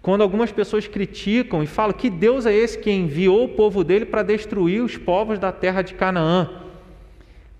Quando 0.01 0.21
algumas 0.21 0.51
pessoas 0.51 0.87
criticam 0.87 1.61
e 1.61 1.67
falam 1.67 1.93
que 1.93 2.09
Deus 2.09 2.45
é 2.45 2.53
esse 2.53 2.79
que 2.79 2.89
enviou 2.89 3.43
o 3.43 3.49
povo 3.49 3.83
dele 3.83 4.05
para 4.05 4.23
destruir 4.23 4.81
os 4.81 4.97
povos 4.97 5.37
da 5.37 5.51
terra 5.51 5.81
de 5.81 5.93
Canaã. 5.93 6.49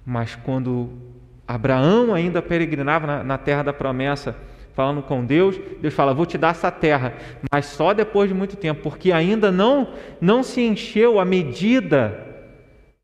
Mas 0.06 0.36
quando 0.36 0.89
Abraão 1.47 2.13
ainda 2.13 2.41
peregrinava 2.41 3.06
na, 3.06 3.23
na 3.23 3.38
terra 3.38 3.63
da 3.63 3.73
promessa, 3.73 4.36
falando 4.73 5.02
com 5.02 5.25
Deus, 5.25 5.60
Deus 5.82 5.93
fala: 5.93 6.13
Vou 6.13 6.25
te 6.25 6.38
dar 6.38 6.52
essa 6.52 6.71
terra, 6.71 7.13
mas 7.52 7.65
só 7.65 7.93
depois 7.93 8.30
de 8.30 8.36
muito 8.36 8.56
tempo, 8.56 8.82
porque 8.82 9.12
ainda 9.12 9.52
não, 9.52 9.89
não 10.21 10.41
se 10.41 10.62
encheu 10.62 11.19
a 11.19 11.25
medida 11.25 12.25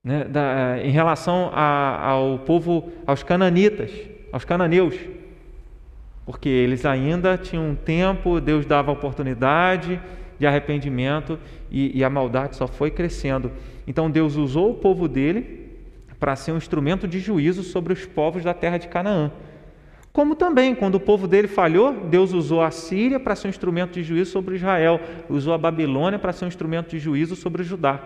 né, 0.02 0.24
da, 0.24 0.78
em 0.82 0.92
relação 0.92 1.52
a, 1.54 2.08
ao 2.08 2.40
povo, 2.40 2.92
aos 3.06 3.22
cananitas, 3.22 3.92
aos 4.32 4.46
cananeus 4.46 4.96
porque 6.26 6.50
eles 6.50 6.86
ainda 6.86 7.38
tinham 7.38 7.70
um 7.70 7.76
tempo, 7.76 8.42
Deus 8.42 8.66
dava 8.66 8.92
oportunidade 8.92 10.02
de 10.40 10.48
arrependimento 10.48 11.40
e, 11.72 11.98
e 11.98 12.04
a 12.04 12.10
maldade 12.10 12.56
só 12.56 12.68
foi 12.68 12.90
crescendo. 12.90 13.52
Então 13.88 14.10
Deus 14.10 14.36
usou 14.36 14.72
o 14.72 14.76
povo 14.76 15.08
dele 15.08 15.66
para 16.20 16.36
ser 16.36 16.52
um 16.52 16.58
instrumento 16.58 17.08
de 17.08 17.20
juízo 17.20 17.62
sobre 17.62 17.94
os 17.94 18.06
povos 18.06 18.44
da 18.44 18.54
terra 18.54 18.78
de 18.78 18.88
Canaã. 18.88 19.32
Como 20.12 20.34
também, 20.34 20.74
quando 20.74 20.96
o 20.96 21.00
povo 21.00 21.28
dele 21.28 21.48
falhou, 21.48 21.94
Deus 22.06 22.32
usou 22.32 22.62
a 22.62 22.72
Síria 22.72 23.20
para 23.20 23.36
ser 23.36 23.48
um 23.48 23.50
instrumento 23.50 23.94
de 23.94 24.04
juízo 24.04 24.32
sobre 24.32 24.56
Israel, 24.56 25.00
usou 25.30 25.54
a 25.54 25.58
Babilônia 25.58 26.18
para 26.18 26.32
ser 26.32 26.46
um 26.46 26.48
instrumento 26.48 26.90
de 26.90 27.00
juízo 27.00 27.36
sobre 27.36 27.64
Judá, 27.64 28.02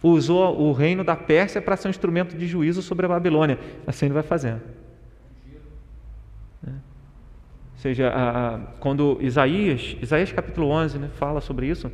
usou 0.00 0.56
o 0.58 0.72
reino 0.72 1.02
da 1.02 1.16
Pérsia 1.16 1.60
para 1.60 1.76
ser 1.76 1.88
um 1.88 1.90
instrumento 1.90 2.36
de 2.36 2.46
juízo 2.46 2.80
sobre 2.80 3.06
a 3.06 3.08
Babilônia. 3.08 3.58
Assim 3.86 4.06
ele 4.06 4.14
vai 4.14 4.22
fazendo. 4.22 4.77
Ou 7.78 7.82
seja, 7.82 8.08
a, 8.08 8.56
a, 8.56 8.58
quando 8.80 9.18
Isaías, 9.20 9.96
Isaías 10.02 10.32
capítulo 10.32 10.68
11, 10.68 10.98
né, 10.98 11.10
fala 11.14 11.40
sobre 11.40 11.68
isso, 11.68 11.88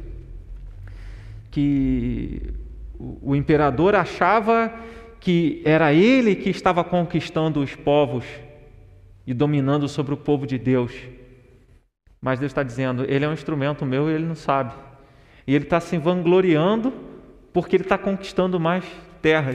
que 1.51 2.55
o, 2.99 3.33
o 3.33 3.37
imperador 3.37 3.95
achava 3.95 4.73
que 5.21 5.61
era 5.63 5.93
ele 5.93 6.37
que 6.37 6.49
estava 6.49 6.83
conquistando 6.83 7.61
os 7.61 7.75
povos 7.77 8.25
e 9.27 9.35
dominando 9.35 9.87
sobre 9.87 10.15
o 10.15 10.17
povo 10.17 10.47
de 10.47 10.57
Deus. 10.59 10.91
Mas 12.19 12.41
Deus 12.41 12.49
está 12.49 12.63
dizendo, 12.63 13.05
ele 13.07 13.27
é 13.27 13.29
um 13.29 13.35
instrumento 13.35 13.85
meu 13.85 14.09
e 14.09 14.15
ele 14.15 14.25
não 14.25 14.35
sabe. 14.35 14.73
E 15.47 15.55
ele 15.55 15.65
está 15.65 15.81
se 15.81 15.99
vangloriando 15.99 16.95
porque 17.53 17.77
ele 17.77 17.85
está 17.85 17.99
conquistando 17.99 18.59
mais 18.59 18.87
terras. 19.21 19.55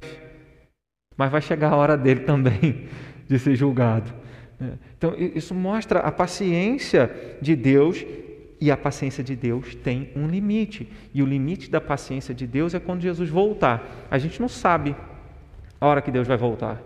Mas 1.18 1.32
vai 1.32 1.42
chegar 1.42 1.72
a 1.72 1.76
hora 1.76 1.98
dele 1.98 2.20
também 2.20 2.88
de 3.28 3.39
ser 3.39 3.56
julgado. 3.56 4.13
É. 4.62 4.74
Então, 4.98 5.15
isso 5.17 5.56
mostra 5.56 6.00
a 6.00 6.12
paciência 6.12 7.10
de 7.41 7.56
Deus 7.56 8.06
e 8.60 8.69
a 8.69 8.76
paciência 8.76 9.24
de 9.24 9.36
Deus 9.36 9.74
tem 9.76 10.10
um 10.15 10.28
limite. 10.28 10.91
E 11.13 11.24
o 11.24 11.26
limite 11.26 11.69
da 11.69 11.80
paciência 11.80 12.34
de 12.34 12.45
Deus 12.45 12.74
é 12.74 12.80
quando 12.80 13.02
Jesus 13.02 13.30
voltar. 13.30 14.08
A 14.12 14.17
gente 14.17 14.39
não 14.41 14.50
sabe 14.50 14.95
a 15.80 15.88
hora 15.88 16.02
que 16.02 16.12
Deus 16.12 16.28
vai 16.28 16.36
voltar. 16.36 16.82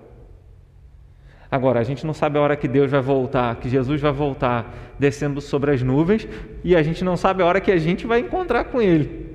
Agora, 1.49 1.79
a 1.79 1.83
gente 1.83 2.05
não 2.05 2.13
sabe 2.13 2.37
a 2.37 2.41
hora 2.41 2.55
que 2.55 2.67
Deus 2.67 2.89
vai 2.89 3.01
voltar, 3.01 3.55
que 3.57 3.69
Jesus 3.69 4.01
vai 4.01 4.11
voltar 4.11 4.73
descendo 4.97 5.39
sobre 5.39 5.71
as 5.71 5.83
nuvens, 5.83 6.27
e 6.63 6.75
a 6.75 6.81
gente 6.81 7.03
não 7.03 7.15
sabe 7.15 7.43
a 7.43 7.45
hora 7.45 7.61
que 7.61 7.71
a 7.71 7.77
gente 7.77 8.07
vai 8.07 8.21
encontrar 8.21 8.65
com 8.65 8.81
Ele. 8.81 9.27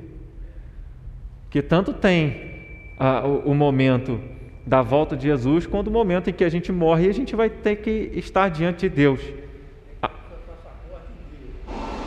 Que 1.49 1.62
tanto 1.62 1.93
tem 1.93 2.67
ah, 2.99 3.25
o, 3.25 3.51
o 3.51 3.55
momento 3.55 4.21
da 4.69 4.83
volta 4.83 5.16
de 5.16 5.23
Jesus, 5.23 5.66
quando 5.66 5.89
o 5.89 5.91
momento 5.91 6.29
em 6.29 6.33
que 6.33 6.45
a 6.45 6.49
gente 6.51 6.71
morre, 6.71 7.09
a 7.09 7.14
gente 7.14 7.35
vai 7.35 7.49
ter 7.49 7.77
que 7.77 8.12
estar 8.14 8.51
diante 8.51 8.87
de 8.87 8.95
Deus. 8.95 9.21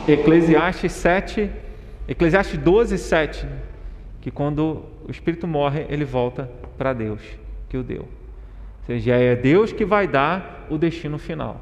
Eclesiastes 0.06 0.92
7, 0.92 1.50
Eclesiastes 2.06 2.56
12, 2.58 2.98
7, 2.98 3.46
que 4.20 4.30
quando 4.30 4.84
o 5.04 5.10
Espírito 5.10 5.48
morre, 5.48 5.86
ele 5.88 6.04
volta 6.04 6.48
para 6.78 6.92
Deus, 6.92 7.20
que 7.68 7.76
o 7.76 7.82
deu. 7.82 8.02
Ou 8.02 8.86
seja, 8.86 9.14
é 9.16 9.34
Deus 9.34 9.72
que 9.72 9.84
vai 9.84 10.06
dar 10.06 10.66
o 10.70 10.78
destino 10.78 11.18
final. 11.18 11.60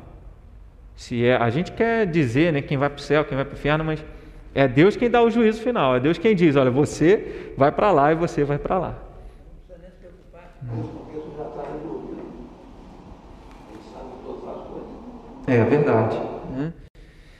Se 0.94 1.24
é, 1.24 1.34
a 1.34 1.48
gente 1.48 1.72
quer 1.72 2.06
dizer 2.06 2.52
né, 2.52 2.60
quem 2.60 2.76
vai 2.76 2.90
para 2.90 2.98
o 2.98 3.02
céu, 3.02 3.24
quem 3.24 3.36
vai 3.36 3.44
para 3.46 3.54
o 3.54 3.58
inferno, 3.58 3.84
mas 3.84 4.04
é 4.54 4.68
Deus 4.68 4.96
quem 4.96 5.08
dá 5.08 5.22
o 5.22 5.30
juízo 5.30 5.62
final. 5.62 5.96
É 5.96 6.00
Deus 6.00 6.18
quem 6.18 6.34
diz: 6.34 6.56
olha, 6.56 6.70
você 6.70 7.52
vai 7.56 7.72
para 7.72 7.90
lá 7.90 8.12
e 8.12 8.14
você 8.14 8.44
vai 8.44 8.58
para 8.58 8.78
lá. 8.78 9.09
É 15.46 15.64
verdade. 15.64 16.16
Né? 16.50 16.72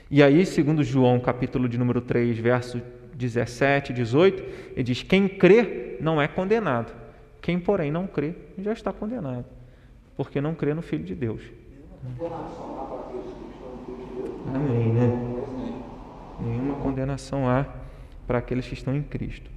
E 0.09 0.23
aí, 0.23 0.45
segundo 0.45 0.83
João, 0.83 1.19
capítulo 1.19 1.69
de 1.69 1.77
número 1.77 2.01
3, 2.01 2.37
verso 2.39 2.81
17, 3.13 3.93
18, 3.93 4.43
ele 4.73 4.83
diz: 4.83 5.03
Quem 5.03 5.27
crê 5.27 5.97
não 6.01 6.21
é 6.21 6.27
condenado. 6.27 6.93
Quem, 7.41 7.59
porém, 7.59 7.91
não 7.91 8.07
crê 8.07 8.33
já 8.57 8.73
está 8.73 8.91
condenado, 8.91 9.45
porque 10.17 10.41
não 10.41 10.55
crê 10.55 10.73
no 10.73 10.81
Filho 10.81 11.03
de 11.03 11.15
Deus. 11.15 11.41
Amém, 14.53 14.93
né? 14.93 15.09
Nenhuma 16.39 16.75
condenação 16.77 17.47
há 17.47 17.65
para 18.25 18.39
aqueles 18.39 18.67
que 18.67 18.73
estão 18.73 18.95
em 18.95 19.03
Cristo. 19.03 19.50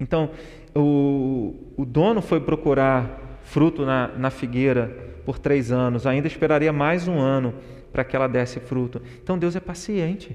Então, 0.00 0.30
o, 0.74 1.74
o 1.76 1.84
dono 1.84 2.22
foi 2.22 2.40
procurar 2.40 3.38
fruto 3.42 3.84
na, 3.84 4.08
na 4.08 4.30
figueira 4.30 4.88
por 5.24 5.38
três 5.38 5.70
anos, 5.70 6.06
ainda 6.06 6.26
esperaria 6.26 6.72
mais 6.72 7.06
um 7.06 7.18
ano 7.18 7.54
para 7.92 8.02
que 8.02 8.16
ela 8.16 8.26
desse 8.26 8.58
fruto. 8.58 9.02
Então, 9.22 9.38
Deus 9.38 9.54
é 9.54 9.60
paciente. 9.60 10.34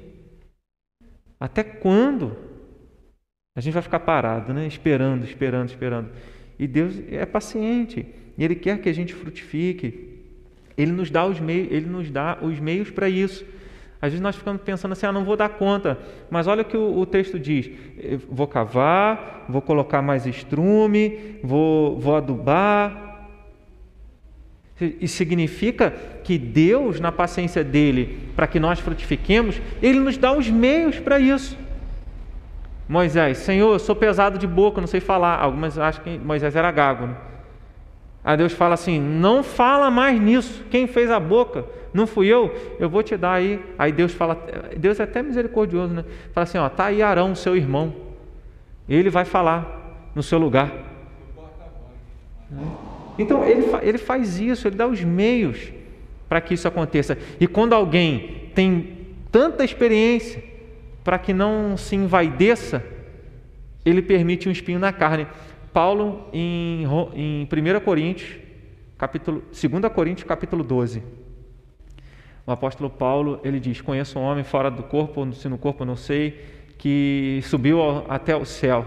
Até 1.39 1.63
quando? 1.63 2.37
A 3.55 3.61
gente 3.61 3.73
vai 3.73 3.81
ficar 3.81 3.99
parado, 4.01 4.53
né? 4.53 4.67
Esperando, 4.67 5.23
esperando, 5.23 5.69
esperando. 5.69 6.09
E 6.59 6.67
Deus 6.67 7.01
é 7.09 7.25
paciente. 7.25 8.05
E 8.37 8.43
Ele 8.43 8.55
quer 8.55 8.79
que 8.79 8.89
a 8.89 8.93
gente 8.93 9.13
frutifique. 9.13 10.23
Ele 10.77 10.91
nos 10.91 11.09
dá 11.09 11.25
os 11.25 11.39
meios, 11.39 11.71
Ele 11.71 11.85
nos 11.85 12.11
dá 12.11 12.37
os 12.41 12.59
meios 12.59 12.91
para 12.91 13.09
isso. 13.09 13.45
Às 14.05 14.11
vezes 14.11 14.21
nós 14.21 14.35
ficamos 14.35 14.61
pensando 14.61 14.91
assim, 14.91 15.05
ah, 15.05 15.11
não 15.11 15.25
vou 15.25 15.35
dar 15.35 15.49
conta. 15.49 15.97
Mas 16.29 16.47
olha 16.47 16.61
o 16.61 16.65
que 16.65 16.77
o, 16.77 16.99
o 16.99 17.05
texto 17.05 17.39
diz: 17.39 17.69
vou 18.29 18.47
cavar, 18.47 19.45
vou 19.49 19.61
colocar 19.61 20.01
mais 20.01 20.25
estrume, 20.25 21.39
vou, 21.43 21.99
vou 21.99 22.15
adubar. 22.15 23.03
Isso 24.79 25.15
significa 25.15 25.93
que 26.23 26.37
Deus, 26.37 26.99
na 26.99 27.11
paciência 27.11 27.63
dele, 27.63 28.19
para 28.35 28.45
que 28.45 28.59
nós 28.59 28.79
frutifiquemos, 28.79 29.59
ele 29.81 29.99
nos 29.99 30.17
dá 30.17 30.31
os 30.31 30.49
meios 30.49 30.99
para 30.99 31.19
isso. 31.19 31.57
Moisés, 32.87 33.39
Senhor, 33.39 33.73
eu 33.73 33.79
sou 33.79 33.95
pesado 33.95 34.37
de 34.37 34.45
boca, 34.45 34.79
não 34.79 34.87
sei 34.87 34.99
falar. 34.99 35.39
Algumas 35.39 35.79
acham 35.79 36.03
que 36.03 36.19
Moisés 36.19 36.55
era 36.55 36.69
gago. 36.71 37.07
Né? 37.07 37.15
Aí 38.25 38.35
Deus 38.35 38.53
fala 38.53 38.73
assim: 38.73 38.99
não 38.99 39.43
fala 39.43 39.91
mais 39.91 40.19
nisso. 40.19 40.65
Quem 40.71 40.87
fez 40.87 41.11
a 41.11 41.19
boca? 41.19 41.63
Não 41.93 42.07
fui 42.07 42.27
eu. 42.27 42.51
Eu 42.79 42.89
vou 42.89 43.03
te 43.03 43.15
dar 43.15 43.33
aí. 43.33 43.63
Aí 43.77 43.91
Deus 43.91 44.11
fala, 44.13 44.43
Deus 44.75 44.99
é 44.99 45.03
até 45.03 45.21
misericordioso, 45.21 45.93
né? 45.93 46.03
Fala 46.33 46.43
assim: 46.43 46.57
ó, 46.57 46.67
tá 46.67 46.85
aí 46.85 47.03
Arão, 47.03 47.35
seu 47.35 47.55
irmão. 47.55 47.93
Ele 48.89 49.11
vai 49.11 49.25
falar 49.25 50.09
no 50.15 50.23
seu 50.23 50.39
lugar. 50.39 50.71
Então 53.17 53.45
ele, 53.45 53.65
ele 53.83 53.97
faz 53.99 54.39
isso, 54.39 54.67
ele 54.67 54.75
dá 54.75 54.87
os 54.87 55.03
meios 55.03 55.71
para 56.27 56.41
que 56.41 56.55
isso 56.55 56.67
aconteça. 56.67 57.17
E 57.39 57.45
quando 57.47 57.73
alguém 57.73 58.49
tem 58.55 58.97
tanta 59.31 59.63
experiência 59.63 60.43
para 61.03 61.19
que 61.19 61.33
não 61.33 61.77
se 61.77 61.95
envaideça, 61.95 62.83
ele 63.85 64.01
permite 64.01 64.49
um 64.49 64.51
espinho 64.51 64.79
na 64.79 64.91
carne. 64.91 65.27
Paulo, 65.75 66.29
em, 66.31 66.85
em 67.13 67.43
1 67.43 67.79
Coríntios, 67.81 68.37
capítulo, 68.97 69.43
2 69.51 69.93
Coríntios, 69.93 70.25
capítulo 70.25 70.63
12. 70.63 71.03
O 72.47 72.51
apóstolo 72.53 72.89
Paulo, 72.89 73.41
ele 73.43 73.59
diz, 73.59 73.81
conheço 73.81 74.17
um 74.17 74.21
homem 74.21 74.45
fora 74.45 74.71
do 74.71 74.83
corpo, 74.83 75.29
se 75.33 75.49
no 75.49 75.57
corpo 75.57 75.83
não 75.83 75.97
sei, 75.97 76.39
que 76.77 77.41
subiu 77.43 77.81
até 78.07 78.33
o 78.33 78.45
céu 78.45 78.85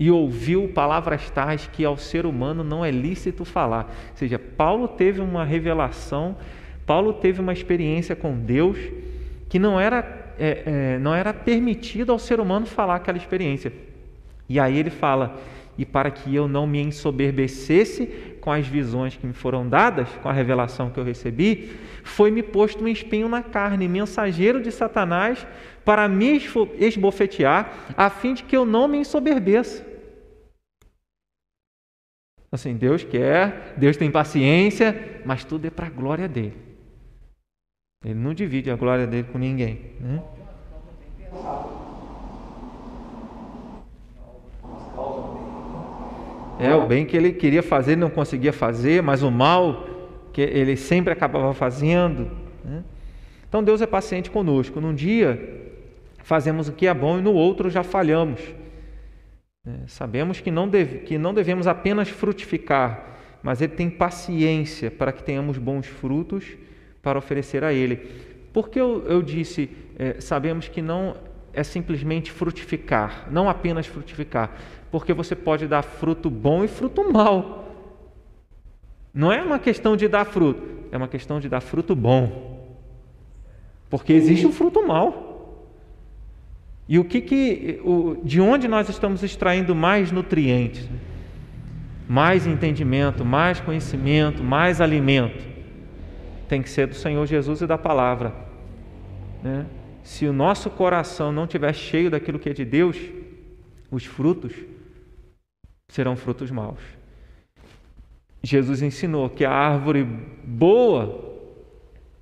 e 0.00 0.10
ouviu 0.10 0.72
palavras 0.74 1.30
tais 1.30 1.68
que 1.68 1.84
ao 1.84 1.96
ser 1.96 2.26
humano 2.26 2.64
não 2.64 2.84
é 2.84 2.90
lícito 2.90 3.44
falar. 3.44 3.84
Ou 4.10 4.16
seja, 4.16 4.36
Paulo 4.36 4.88
teve 4.88 5.20
uma 5.20 5.44
revelação, 5.44 6.36
Paulo 6.84 7.12
teve 7.12 7.40
uma 7.40 7.52
experiência 7.52 8.16
com 8.16 8.36
Deus 8.36 8.76
que 9.48 9.60
não 9.60 9.78
era 9.78 10.34
é, 10.36 10.62
é, 10.66 10.98
não 10.98 11.14
era 11.14 11.32
permitido 11.32 12.10
ao 12.10 12.18
ser 12.18 12.40
humano 12.40 12.66
falar 12.66 12.96
aquela 12.96 13.16
experiência. 13.16 13.72
E 14.48 14.58
aí 14.58 14.76
ele 14.76 14.90
fala: 14.90 15.38
e 15.80 15.86
para 15.86 16.10
que 16.10 16.34
eu 16.34 16.46
não 16.46 16.66
me 16.66 16.78
ensoberbecesse 16.78 18.06
com 18.38 18.52
as 18.52 18.66
visões 18.66 19.16
que 19.16 19.26
me 19.26 19.32
foram 19.32 19.66
dadas, 19.66 20.10
com 20.22 20.28
a 20.28 20.32
revelação 20.32 20.90
que 20.90 21.00
eu 21.00 21.04
recebi, 21.04 21.70
foi-me 22.04 22.42
posto 22.42 22.84
um 22.84 22.88
espinho 22.88 23.30
na 23.30 23.42
carne, 23.42 23.88
mensageiro 23.88 24.60
de 24.60 24.70
Satanás, 24.70 25.46
para 25.82 26.06
me 26.06 26.38
esbofetear, 26.78 27.94
a 27.96 28.10
fim 28.10 28.34
de 28.34 28.42
que 28.42 28.54
eu 28.54 28.66
não 28.66 28.86
me 28.86 28.98
ensoberbeça. 28.98 29.82
Assim, 32.52 32.76
Deus 32.76 33.02
quer, 33.02 33.72
Deus 33.78 33.96
tem 33.96 34.10
paciência, 34.10 35.22
mas 35.24 35.44
tudo 35.46 35.64
é 35.64 35.70
para 35.70 35.86
a 35.86 35.90
glória 35.90 36.28
dele. 36.28 36.58
Ele 38.04 38.20
não 38.20 38.34
divide 38.34 38.70
a 38.70 38.76
glória 38.76 39.06
dele 39.06 39.28
com 39.32 39.38
ninguém. 39.38 39.94
Né? 39.98 40.22
É, 46.60 46.74
o 46.74 46.86
bem 46.86 47.06
que 47.06 47.16
ele 47.16 47.32
queria 47.32 47.62
fazer 47.62 47.96
não 47.96 48.10
conseguia 48.10 48.52
fazer, 48.52 49.02
mas 49.02 49.22
o 49.22 49.30
mal 49.30 49.86
que 50.32 50.42
ele 50.42 50.76
sempre 50.76 51.12
acabava 51.12 51.52
fazendo. 51.54 52.30
Né? 52.64 52.84
Então 53.48 53.62
Deus 53.62 53.80
é 53.80 53.86
paciente 53.86 54.30
conosco. 54.30 54.80
Num 54.80 54.94
dia 54.94 55.68
fazemos 56.22 56.68
o 56.68 56.72
que 56.72 56.86
é 56.86 56.94
bom 56.94 57.18
e 57.18 57.22
no 57.22 57.32
outro 57.32 57.70
já 57.70 57.82
falhamos. 57.82 58.40
É, 59.66 59.70
sabemos 59.86 60.40
que 60.40 60.50
não, 60.50 60.68
deve, 60.68 60.98
que 60.98 61.18
não 61.18 61.34
devemos 61.34 61.66
apenas 61.66 62.08
frutificar, 62.08 63.18
mas 63.42 63.60
Ele 63.60 63.72
tem 63.72 63.90
paciência 63.90 64.90
para 64.90 65.12
que 65.12 65.22
tenhamos 65.22 65.58
bons 65.58 65.86
frutos 65.86 66.44
para 67.02 67.18
oferecer 67.18 67.64
a 67.64 67.72
Ele. 67.72 67.96
Porque 68.52 68.80
eu, 68.80 69.04
eu 69.06 69.22
disse, 69.22 69.70
é, 69.98 70.20
sabemos 70.20 70.68
que 70.68 70.80
não 70.80 71.16
é 71.52 71.62
simplesmente 71.62 72.30
frutificar, 72.30 73.28
não 73.30 73.48
apenas 73.48 73.86
frutificar, 73.86 74.56
porque 74.90 75.12
você 75.12 75.34
pode 75.34 75.66
dar 75.66 75.82
fruto 75.82 76.28
bom 76.28 76.64
e 76.64 76.68
fruto 76.68 77.10
mau. 77.12 77.68
Não 79.12 79.32
é 79.32 79.42
uma 79.42 79.58
questão 79.58 79.96
de 79.96 80.08
dar 80.08 80.24
fruto, 80.24 80.62
é 80.92 80.96
uma 80.96 81.08
questão 81.08 81.40
de 81.40 81.48
dar 81.48 81.60
fruto 81.60 81.94
bom. 81.94 82.68
Porque 83.88 84.12
existe 84.12 84.46
um 84.46 84.52
fruto 84.52 84.86
mau. 84.86 85.66
E 86.88 86.98
o 86.98 87.04
que 87.04 87.20
que, 87.20 87.80
o, 87.84 88.16
de 88.22 88.40
onde 88.40 88.66
nós 88.66 88.88
estamos 88.88 89.22
extraindo 89.22 89.74
mais 89.74 90.10
nutrientes? 90.10 90.88
Mais 92.08 92.46
entendimento, 92.46 93.24
mais 93.24 93.60
conhecimento, 93.60 94.42
mais 94.42 94.80
alimento 94.80 95.50
tem 96.50 96.60
que 96.60 96.68
ser 96.68 96.88
do 96.88 96.96
Senhor 96.96 97.24
Jesus 97.26 97.60
e 97.60 97.66
da 97.66 97.78
palavra. 97.78 98.34
Né? 99.40 99.64
Se 100.02 100.26
o 100.26 100.32
nosso 100.32 100.68
coração 100.68 101.30
não 101.30 101.44
estiver 101.44 101.72
cheio 101.72 102.10
daquilo 102.10 102.40
que 102.40 102.48
é 102.48 102.52
de 102.52 102.64
Deus, 102.64 102.96
os 103.88 104.04
frutos 104.04 104.52
serão 105.90 106.16
frutos 106.16 106.50
maus. 106.50 106.80
Jesus 108.42 108.80
ensinou 108.80 109.28
que 109.28 109.44
a 109.44 109.52
árvore 109.52 110.02
boa 110.02 111.30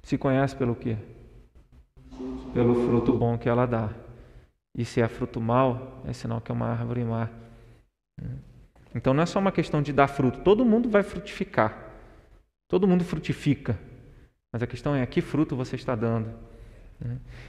se 0.02 0.18
conhece 0.18 0.56
pelo 0.56 0.74
quê? 0.74 0.96
Pelo 2.52 2.86
fruto 2.86 3.12
bom 3.12 3.38
que 3.38 3.48
ela 3.48 3.66
dá. 3.66 3.90
E 4.76 4.84
se 4.84 5.00
é 5.00 5.06
fruto 5.08 5.40
mau, 5.40 6.02
é 6.06 6.12
sinal 6.12 6.40
que 6.40 6.50
é 6.50 6.54
uma 6.54 6.66
árvore 6.66 7.04
má. 7.04 7.28
Então 8.94 9.14
não 9.14 9.22
é 9.22 9.26
só 9.26 9.38
uma 9.38 9.52
questão 9.52 9.82
de 9.82 9.92
dar 9.92 10.08
fruto, 10.08 10.40
todo 10.40 10.64
mundo 10.64 10.88
vai 10.88 11.02
frutificar. 11.02 11.76
Todo 12.66 12.88
mundo 12.88 13.04
frutifica. 13.04 13.78
Mas 14.52 14.62
a 14.62 14.66
questão 14.66 14.94
é: 14.94 15.04
que 15.06 15.20
fruto 15.20 15.54
você 15.54 15.76
está 15.76 15.94
dando? 15.94 16.30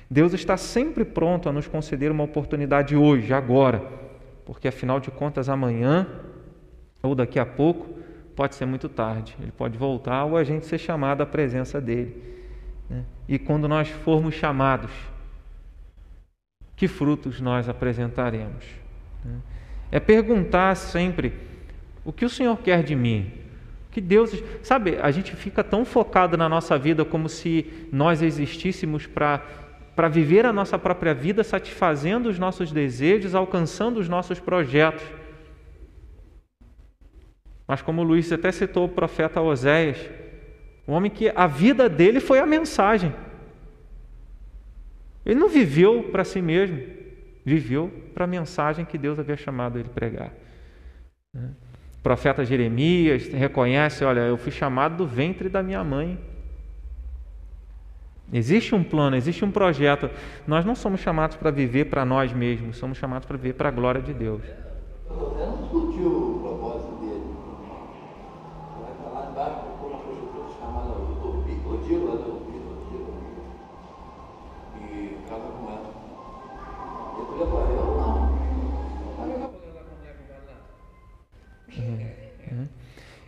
Deus 0.10 0.34
está 0.34 0.58
sempre 0.58 1.04
pronto 1.04 1.50
a 1.50 1.52
nos 1.52 1.68
conceder 1.68 2.12
uma 2.12 2.24
oportunidade 2.24 2.96
hoje, 2.96 3.34
agora, 3.34 4.09
porque 4.50 4.68
afinal 4.68 5.00
de 5.00 5.12
contas, 5.12 5.48
amanhã 5.48 6.08
ou 7.04 7.14
daqui 7.14 7.38
a 7.38 7.46
pouco 7.46 7.88
pode 8.36 8.56
ser 8.56 8.66
muito 8.66 8.90
tarde. 8.90 9.38
Ele 9.40 9.52
pode 9.52 9.78
voltar 9.78 10.26
ou 10.26 10.36
a 10.36 10.44
gente 10.44 10.66
ser 10.66 10.80
chamado 10.80 11.22
à 11.22 11.26
presença 11.28 11.80
dele. 11.80 12.20
Né? 12.90 13.06
E 13.28 13.38
quando 13.38 13.68
nós 13.68 13.90
formos 13.90 14.34
chamados, 14.34 14.90
que 16.76 16.88
frutos 16.88 17.40
nós 17.40 17.70
apresentaremos? 17.70 18.66
Né? 19.24 19.36
É 19.92 20.00
perguntar 20.00 20.74
sempre: 20.74 21.32
o 22.04 22.12
que 22.12 22.26
o 22.26 22.30
Senhor 22.30 22.58
quer 22.58 22.82
de 22.82 22.96
mim? 22.96 23.32
Que 23.92 24.02
Deus, 24.02 24.32
sabe, 24.64 24.98
a 25.00 25.12
gente 25.12 25.36
fica 25.36 25.64
tão 25.64 25.86
focado 25.86 26.36
na 26.36 26.50
nossa 26.50 26.76
vida 26.76 27.06
como 27.06 27.30
se 27.30 27.88
nós 27.92 28.24
existíssemos 28.24 29.06
para 29.06 29.46
para 30.00 30.08
viver 30.08 30.46
a 30.46 30.54
nossa 30.54 30.80
própria 30.80 31.14
vida, 31.14 31.44
satisfazendo 31.44 32.30
os 32.30 32.40
nossos 32.40 32.72
desejos, 32.72 33.36
alcançando 33.36 34.00
os 34.00 34.08
nossos 34.08 34.40
projetos. 34.40 35.04
Mas 37.68 37.82
como 37.82 38.00
o 38.00 38.06
Luiz 38.06 38.32
até 38.32 38.50
citou 38.50 38.86
o 38.86 38.90
profeta 38.90 39.42
Oséias, 39.42 39.98
o 40.88 40.94
homem 40.94 41.12
que 41.12 41.30
a 41.36 41.46
vida 41.48 41.90
dele 41.90 42.22
foi 42.22 42.40
a 42.40 42.46
mensagem. 42.46 43.14
Ele 45.26 45.38
não 45.38 45.50
viveu 45.50 46.04
para 46.04 46.24
si 46.24 46.42
mesmo, 46.42 46.82
viveu 47.44 47.92
para 48.14 48.24
a 48.24 48.28
mensagem 48.28 48.86
que 48.86 48.98
Deus 48.98 49.20
havia 49.20 49.36
chamado 49.36 49.78
ele 49.78 49.90
pregar. 49.90 50.32
O 51.36 52.02
profeta 52.02 52.46
Jeremias 52.46 53.28
reconhece: 53.28 54.06
olha, 54.06 54.22
eu 54.22 54.38
fui 54.38 54.54
chamado 54.54 54.96
do 54.96 55.06
ventre 55.06 55.50
da 55.50 55.62
minha 55.62 55.84
mãe. 55.84 56.18
Existe 58.32 58.76
um 58.76 58.84
plano, 58.84 59.16
existe 59.16 59.44
um 59.44 59.52
projeto. 59.52 60.10
Nós 60.46 60.64
não 60.64 60.76
somos 60.76 61.00
chamados 61.00 61.36
para 61.36 61.50
viver 61.50 61.86
para 61.86 62.06
nós 62.06 62.32
mesmos, 62.32 62.78
somos 62.78 62.98
chamados 62.98 63.26
para 63.26 63.38
viver 63.38 63.54
para 63.54 63.70
a 63.70 63.72
glória 63.72 64.02
de 64.02 64.14
Deus. 64.14 64.42
Você 65.08 65.46
não 65.46 65.58
discutiu 65.58 66.08
o 66.08 66.40
propósito 66.40 66.96
dele. 67.02 67.24
Vai 68.80 68.94
falar 69.04 69.32
embaixo 69.32 69.62
por 69.80 69.90
uma 69.90 70.00
prostituta 70.00 70.60
chamada 70.60 70.92
Odila? 70.92 71.50
Odila, 71.66 72.14
Odila. 72.86 73.12
E 74.78 75.18
casa 75.28 75.48
com 75.48 75.66
ela. 75.72 75.90
Eu 77.18 77.26
falei 77.26 77.48
para 77.48 77.74
eu 77.74 77.98
não. 77.98 78.40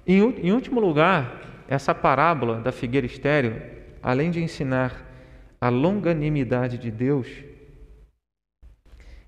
Em, 0.07 0.51
último 0.51 0.79
lugar, 0.79 1.41
essa 1.67 1.95
parábola 1.95 2.59
da 2.59 2.71
figueira 2.71 3.05
estéril, 3.05 3.80
além 4.01 4.31
de 4.31 4.41
ensinar 4.41 5.07
a 5.59 5.69
longanimidade 5.69 6.77
de 6.77 6.89
Deus, 6.89 7.27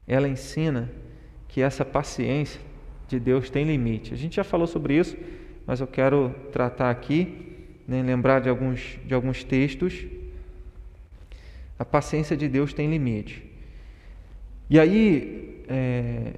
ela 0.07 0.27
ensina 0.27 0.89
que 1.47 1.61
essa 1.61 1.85
paciência 1.85 2.59
de 3.07 3.19
Deus 3.19 3.49
tem 3.49 3.65
limite. 3.65 4.13
A 4.13 4.17
gente 4.17 4.35
já 4.35 4.43
falou 4.43 4.65
sobre 4.65 4.97
isso, 4.97 5.15
mas 5.65 5.79
eu 5.79 5.87
quero 5.87 6.33
tratar 6.51 6.89
aqui, 6.89 7.55
né, 7.87 8.01
lembrar 8.01 8.41
de 8.41 8.49
alguns, 8.49 8.97
de 9.05 9.13
alguns 9.13 9.43
textos. 9.43 10.05
A 11.77 11.85
paciência 11.85 12.35
de 12.35 12.47
Deus 12.47 12.73
tem 12.73 12.89
limite. 12.89 13.43
E 14.69 14.79
aí, 14.79 15.63
é, 15.67 16.33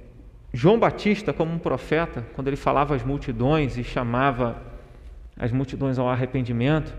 João 0.52 0.78
Batista, 0.78 1.32
como 1.32 1.52
um 1.52 1.58
profeta, 1.58 2.26
quando 2.34 2.48
ele 2.48 2.56
falava 2.56 2.94
às 2.94 3.02
multidões 3.02 3.78
e 3.78 3.84
chamava 3.84 4.62
as 5.36 5.52
multidões 5.52 5.98
ao 5.98 6.08
arrependimento, 6.08 6.94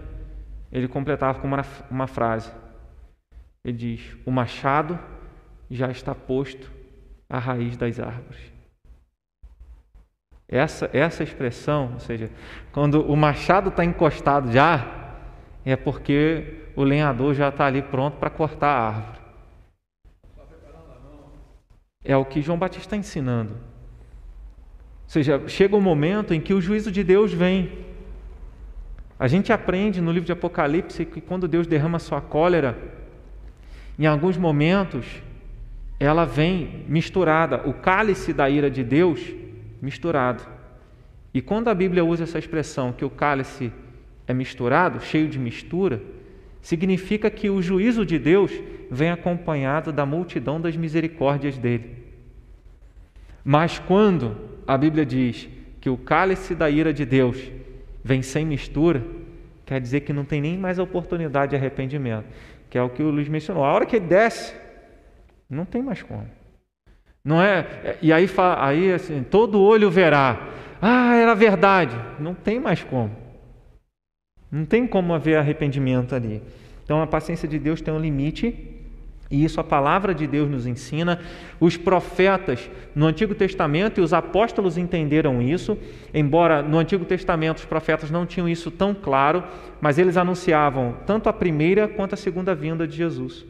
ele 0.71 0.87
completava 0.87 1.39
com 1.39 1.47
uma, 1.47 1.65
uma 1.89 2.07
frase. 2.07 2.51
Ele 3.63 3.77
diz: 3.77 4.17
O 4.25 4.31
machado 4.31 4.99
já 5.69 5.89
está 5.89 6.15
posto 6.15 6.71
à 7.29 7.39
raiz 7.39 7.75
das 7.77 7.99
árvores. 7.99 8.57
Essa, 10.47 10.89
essa 10.93 11.23
expressão, 11.23 11.93
ou 11.93 11.99
seja, 11.99 12.29
quando 12.71 13.01
o 13.01 13.17
machado 13.17 13.69
está 13.69 13.83
encostado 13.83 14.49
já, 14.51 15.15
é 15.65 15.75
porque 15.75 16.69
o 16.75 16.83
lenhador 16.83 17.33
já 17.33 17.49
está 17.49 17.65
ali 17.65 17.81
pronto 17.81 18.17
para 18.17 18.29
cortar 18.29 18.69
a 18.69 18.87
árvore. 18.87 19.19
É 22.03 22.15
o 22.15 22.23
que 22.23 22.41
João 22.41 22.57
Batista 22.57 22.85
está 22.85 22.95
ensinando. 22.95 23.53
Ou 23.53 25.09
seja, 25.09 25.45
chega 25.47 25.75
um 25.75 25.81
momento 25.81 26.33
em 26.33 26.39
que 26.39 26.53
o 26.53 26.61
juízo 26.61 26.89
de 26.89 27.03
Deus 27.03 27.33
vem. 27.33 27.85
A 29.19 29.27
gente 29.27 29.51
aprende 29.51 29.99
no 29.99 30.11
livro 30.11 30.27
de 30.27 30.31
Apocalipse 30.31 31.05
que 31.05 31.19
quando 31.19 31.47
Deus 31.47 31.65
derrama 31.65 31.97
sua 31.97 32.21
cólera, 32.21 32.77
em 33.97 34.05
alguns 34.05 34.37
momentos, 34.37 35.23
ela 35.99 36.23
vem 36.23 36.85
misturada, 36.87 37.67
o 37.67 37.73
cálice 37.73 38.31
da 38.31 38.47
ira 38.47 38.69
de 38.69 38.83
Deus 38.83 39.19
misturado. 39.81 40.43
E 41.33 41.41
quando 41.41 41.67
a 41.67 41.73
Bíblia 41.73 42.05
usa 42.05 42.23
essa 42.23 42.37
expressão 42.37 42.93
que 42.93 43.03
o 43.03 43.09
cálice 43.09 43.71
é 44.27 44.33
misturado, 44.33 45.01
cheio 45.01 45.27
de 45.27 45.39
mistura, 45.39 46.01
significa 46.61 47.29
que 47.31 47.49
o 47.49 47.61
juízo 47.61 48.05
de 48.05 48.19
Deus 48.19 48.51
vem 48.91 49.09
acompanhado 49.09 49.91
da 49.91 50.05
multidão 50.05 50.61
das 50.61 50.75
misericórdias 50.75 51.57
dele. 51.57 51.97
Mas 53.43 53.79
quando 53.79 54.37
a 54.67 54.77
Bíblia 54.77 55.05
diz 55.05 55.49
que 55.81 55.89
o 55.89 55.97
cálice 55.97 56.53
da 56.53 56.69
ira 56.69 56.93
de 56.93 57.05
Deus 57.05 57.37
vem 58.07 58.21
sem 58.21 58.45
mistura, 58.45 59.03
quer 59.65 59.81
dizer 59.81 59.99
que 60.01 60.13
não 60.13 60.23
tem 60.23 60.39
nem 60.39 60.57
mais 60.57 60.79
oportunidade 60.79 61.49
de 61.49 61.55
arrependimento, 61.57 62.25
que 62.69 62.77
é 62.77 62.81
o 62.81 62.89
que 62.89 63.03
o 63.03 63.09
Luiz 63.09 63.27
mencionou. 63.27 63.65
A 63.65 63.73
hora 63.73 63.85
que 63.85 63.97
ele 63.97 64.05
desce, 64.05 64.55
não 65.49 65.65
tem 65.65 65.81
mais 65.83 66.01
como. 66.01 66.25
Não 67.23 67.41
é? 67.41 67.97
E 68.01 68.13
aí, 68.13 68.25
aí 68.57 68.93
assim, 68.93 69.23
todo 69.29 69.61
olho 69.61 69.91
verá. 69.91 70.53
Ah, 70.81 71.15
era 71.15 71.35
verdade. 71.35 71.93
Não 72.17 72.33
tem 72.33 72.61
mais 72.61 72.81
como. 72.81 73.11
Não 74.49 74.63
tem 74.63 74.87
como 74.87 75.13
haver 75.13 75.37
arrependimento 75.37 76.15
ali. 76.15 76.41
Então 76.85 77.01
a 77.01 77.07
paciência 77.07 77.45
de 77.45 77.59
Deus 77.59 77.81
tem 77.81 77.93
um 77.93 77.99
limite, 77.99 78.76
e 79.29 79.43
isso 79.43 79.59
a 79.59 79.63
palavra 79.63 80.13
de 80.13 80.25
Deus 80.25 80.49
nos 80.49 80.65
ensina. 80.65 81.19
Os 81.59 81.75
profetas 81.75 82.69
no 82.95 83.05
Antigo 83.05 83.35
Testamento 83.35 83.99
e 83.99 84.03
os 84.03 84.13
apóstolos 84.13 84.77
entenderam 84.77 85.41
isso, 85.41 85.77
embora 86.13 86.61
no 86.61 86.77
Antigo 86.77 87.03
Testamento 87.03 87.57
os 87.57 87.65
profetas 87.65 88.09
não 88.09 88.25
tinham 88.25 88.47
isso 88.47 88.71
tão 88.71 88.93
claro, 88.93 89.43
mas 89.81 89.97
eles 89.97 90.17
anunciavam 90.17 90.95
tanto 91.05 91.27
a 91.27 91.33
primeira 91.33 91.87
quanto 91.87 92.13
a 92.13 92.17
segunda 92.17 92.55
vinda 92.55 92.87
de 92.87 92.95
Jesus. 92.95 93.45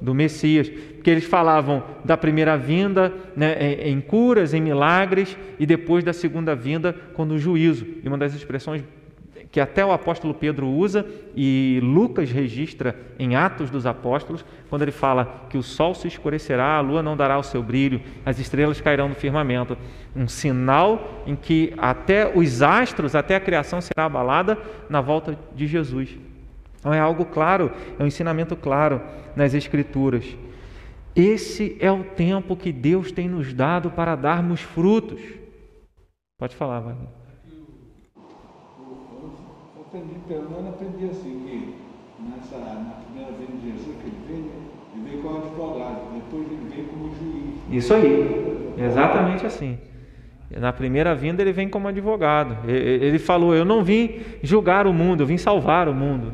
Do 0.00 0.14
Messias, 0.14 0.68
porque 0.68 1.10
eles 1.10 1.24
falavam 1.24 1.82
da 2.04 2.16
primeira 2.16 2.56
vinda 2.56 3.12
né, 3.34 3.74
em 3.82 4.00
curas, 4.00 4.54
em 4.54 4.60
milagres, 4.60 5.36
e 5.58 5.66
depois 5.66 6.04
da 6.04 6.12
segunda 6.12 6.54
vinda, 6.54 6.94
quando 7.14 7.32
o 7.32 7.38
juízo. 7.38 7.84
E 8.04 8.06
uma 8.06 8.16
das 8.16 8.32
expressões 8.32 8.84
que 9.50 9.60
até 9.60 9.84
o 9.84 9.92
apóstolo 9.92 10.34
Pedro 10.34 10.66
usa 10.68 11.06
e 11.34 11.80
Lucas 11.82 12.30
registra 12.30 12.94
em 13.18 13.34
Atos 13.34 13.70
dos 13.70 13.86
Apóstolos, 13.86 14.44
quando 14.68 14.82
ele 14.82 14.92
fala 14.92 15.46
que 15.48 15.56
o 15.56 15.62
sol 15.62 15.94
se 15.94 16.06
escurecerá, 16.06 16.76
a 16.76 16.80
lua 16.80 17.02
não 17.02 17.16
dará 17.16 17.38
o 17.38 17.42
seu 17.42 17.62
brilho, 17.62 18.00
as 18.24 18.38
estrelas 18.38 18.80
cairão 18.80 19.08
no 19.08 19.14
firmamento. 19.14 19.76
Um 20.14 20.28
sinal 20.28 21.22
em 21.26 21.34
que 21.34 21.72
até 21.78 22.30
os 22.36 22.62
astros, 22.62 23.14
até 23.14 23.36
a 23.36 23.40
criação 23.40 23.80
será 23.80 24.04
abalada 24.04 24.58
na 24.88 25.00
volta 25.00 25.38
de 25.54 25.66
Jesus. 25.66 26.16
Então 26.78 26.92
é 26.92 27.00
algo 27.00 27.24
claro, 27.24 27.72
é 27.98 28.02
um 28.02 28.06
ensinamento 28.06 28.54
claro 28.54 29.00
nas 29.34 29.54
Escrituras. 29.54 30.24
Esse 31.16 31.76
é 31.80 31.90
o 31.90 32.04
tempo 32.04 32.54
que 32.54 32.70
Deus 32.70 33.10
tem 33.10 33.28
nos 33.28 33.52
dado 33.52 33.90
para 33.90 34.14
darmos 34.14 34.60
frutos. 34.60 35.20
Pode 36.38 36.54
falar, 36.54 36.80
Wagner 36.80 37.17
menos 40.28 40.68
aprendi 40.68 41.04
assim, 41.06 41.42
que 41.44 41.74
nessa, 42.22 42.58
na 42.58 43.02
primeira 43.04 43.32
vez 43.32 43.50
de 43.50 43.70
Jesus 43.70 43.96
que 44.00 44.06
ele 44.06 44.18
veio, 44.26 44.52
ele 44.94 45.10
veio 45.10 45.22
como 45.22 45.38
advogado, 45.38 46.14
depois 46.14 46.46
ele 46.46 46.68
veio 46.74 46.86
como 46.88 47.14
juiz. 47.14 47.54
Isso 47.70 47.94
aí, 47.94 48.74
exatamente 48.78 49.46
assim. 49.46 49.78
Na 50.50 50.72
primeira 50.72 51.14
vinda 51.14 51.42
ele 51.42 51.52
vem 51.52 51.68
como 51.68 51.88
advogado. 51.88 52.68
Ele 52.68 53.18
falou: 53.18 53.54
Eu 53.54 53.64
não 53.64 53.84
vim 53.84 54.20
julgar 54.42 54.86
o 54.86 54.92
mundo, 54.92 55.22
eu 55.22 55.26
vim 55.26 55.36
salvar 55.36 55.88
o 55.88 55.94
mundo. 55.94 56.32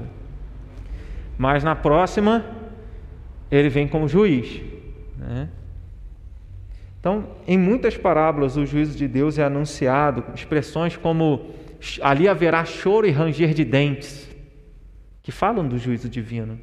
Mas 1.36 1.64
na 1.64 1.74
próxima, 1.74 2.44
ele 3.50 3.68
vem 3.68 3.88
como 3.88 4.06
juiz. 4.06 4.62
Né? 5.18 5.48
Então, 7.00 7.24
em 7.46 7.58
muitas 7.58 7.96
parábolas, 7.96 8.56
o 8.56 8.64
juízo 8.64 8.96
de 8.96 9.08
Deus 9.08 9.36
é 9.36 9.44
anunciado, 9.44 10.24
expressões 10.34 10.96
como 10.96 11.50
ali 12.00 12.28
haverá 12.28 12.64
choro 12.64 13.06
e 13.06 13.10
ranger 13.10 13.54
de 13.54 13.64
dentes, 13.64 14.28
que 15.22 15.32
falam 15.32 15.66
do 15.66 15.78
juízo 15.78 16.08
divino. 16.08 16.58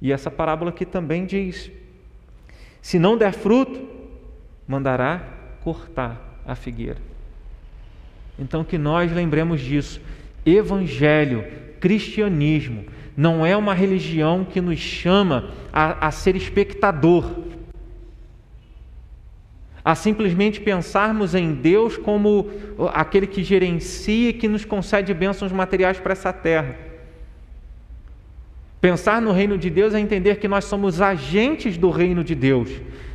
E 0.00 0.12
essa 0.12 0.30
parábola 0.30 0.70
aqui 0.70 0.84
também 0.84 1.24
diz: 1.24 1.70
se 2.80 2.98
não 2.98 3.16
der 3.16 3.32
fruto, 3.32 3.88
mandará 4.66 5.22
cortar 5.62 6.40
a 6.46 6.54
figueira. 6.54 6.98
Então 8.38 8.64
que 8.64 8.76
nós 8.76 9.12
lembremos 9.12 9.60
disso. 9.60 10.00
Evangelho, 10.44 11.44
cristianismo, 11.80 12.84
não 13.16 13.46
é 13.46 13.56
uma 13.56 13.72
religião 13.72 14.44
que 14.44 14.60
nos 14.60 14.78
chama 14.78 15.50
a, 15.72 16.08
a 16.08 16.10
ser 16.10 16.36
espectador, 16.36 17.24
a 19.84 19.94
simplesmente 19.94 20.60
pensarmos 20.60 21.34
em 21.34 21.52
Deus 21.52 21.98
como 21.98 22.50
aquele 22.94 23.26
que 23.26 23.42
gerencia 23.42 24.30
e 24.30 24.32
que 24.32 24.48
nos 24.48 24.64
concede 24.64 25.12
bênçãos 25.12 25.52
materiais 25.52 26.00
para 26.00 26.12
essa 26.12 26.32
terra. 26.32 26.74
Pensar 28.80 29.20
no 29.20 29.32
reino 29.32 29.58
de 29.58 29.68
Deus 29.68 29.92
é 29.92 30.00
entender 30.00 30.36
que 30.36 30.48
nós 30.48 30.64
somos 30.64 31.02
agentes 31.02 31.76
do 31.76 31.90
reino 31.90 32.24
de 32.24 32.34
Deus, 32.34 32.70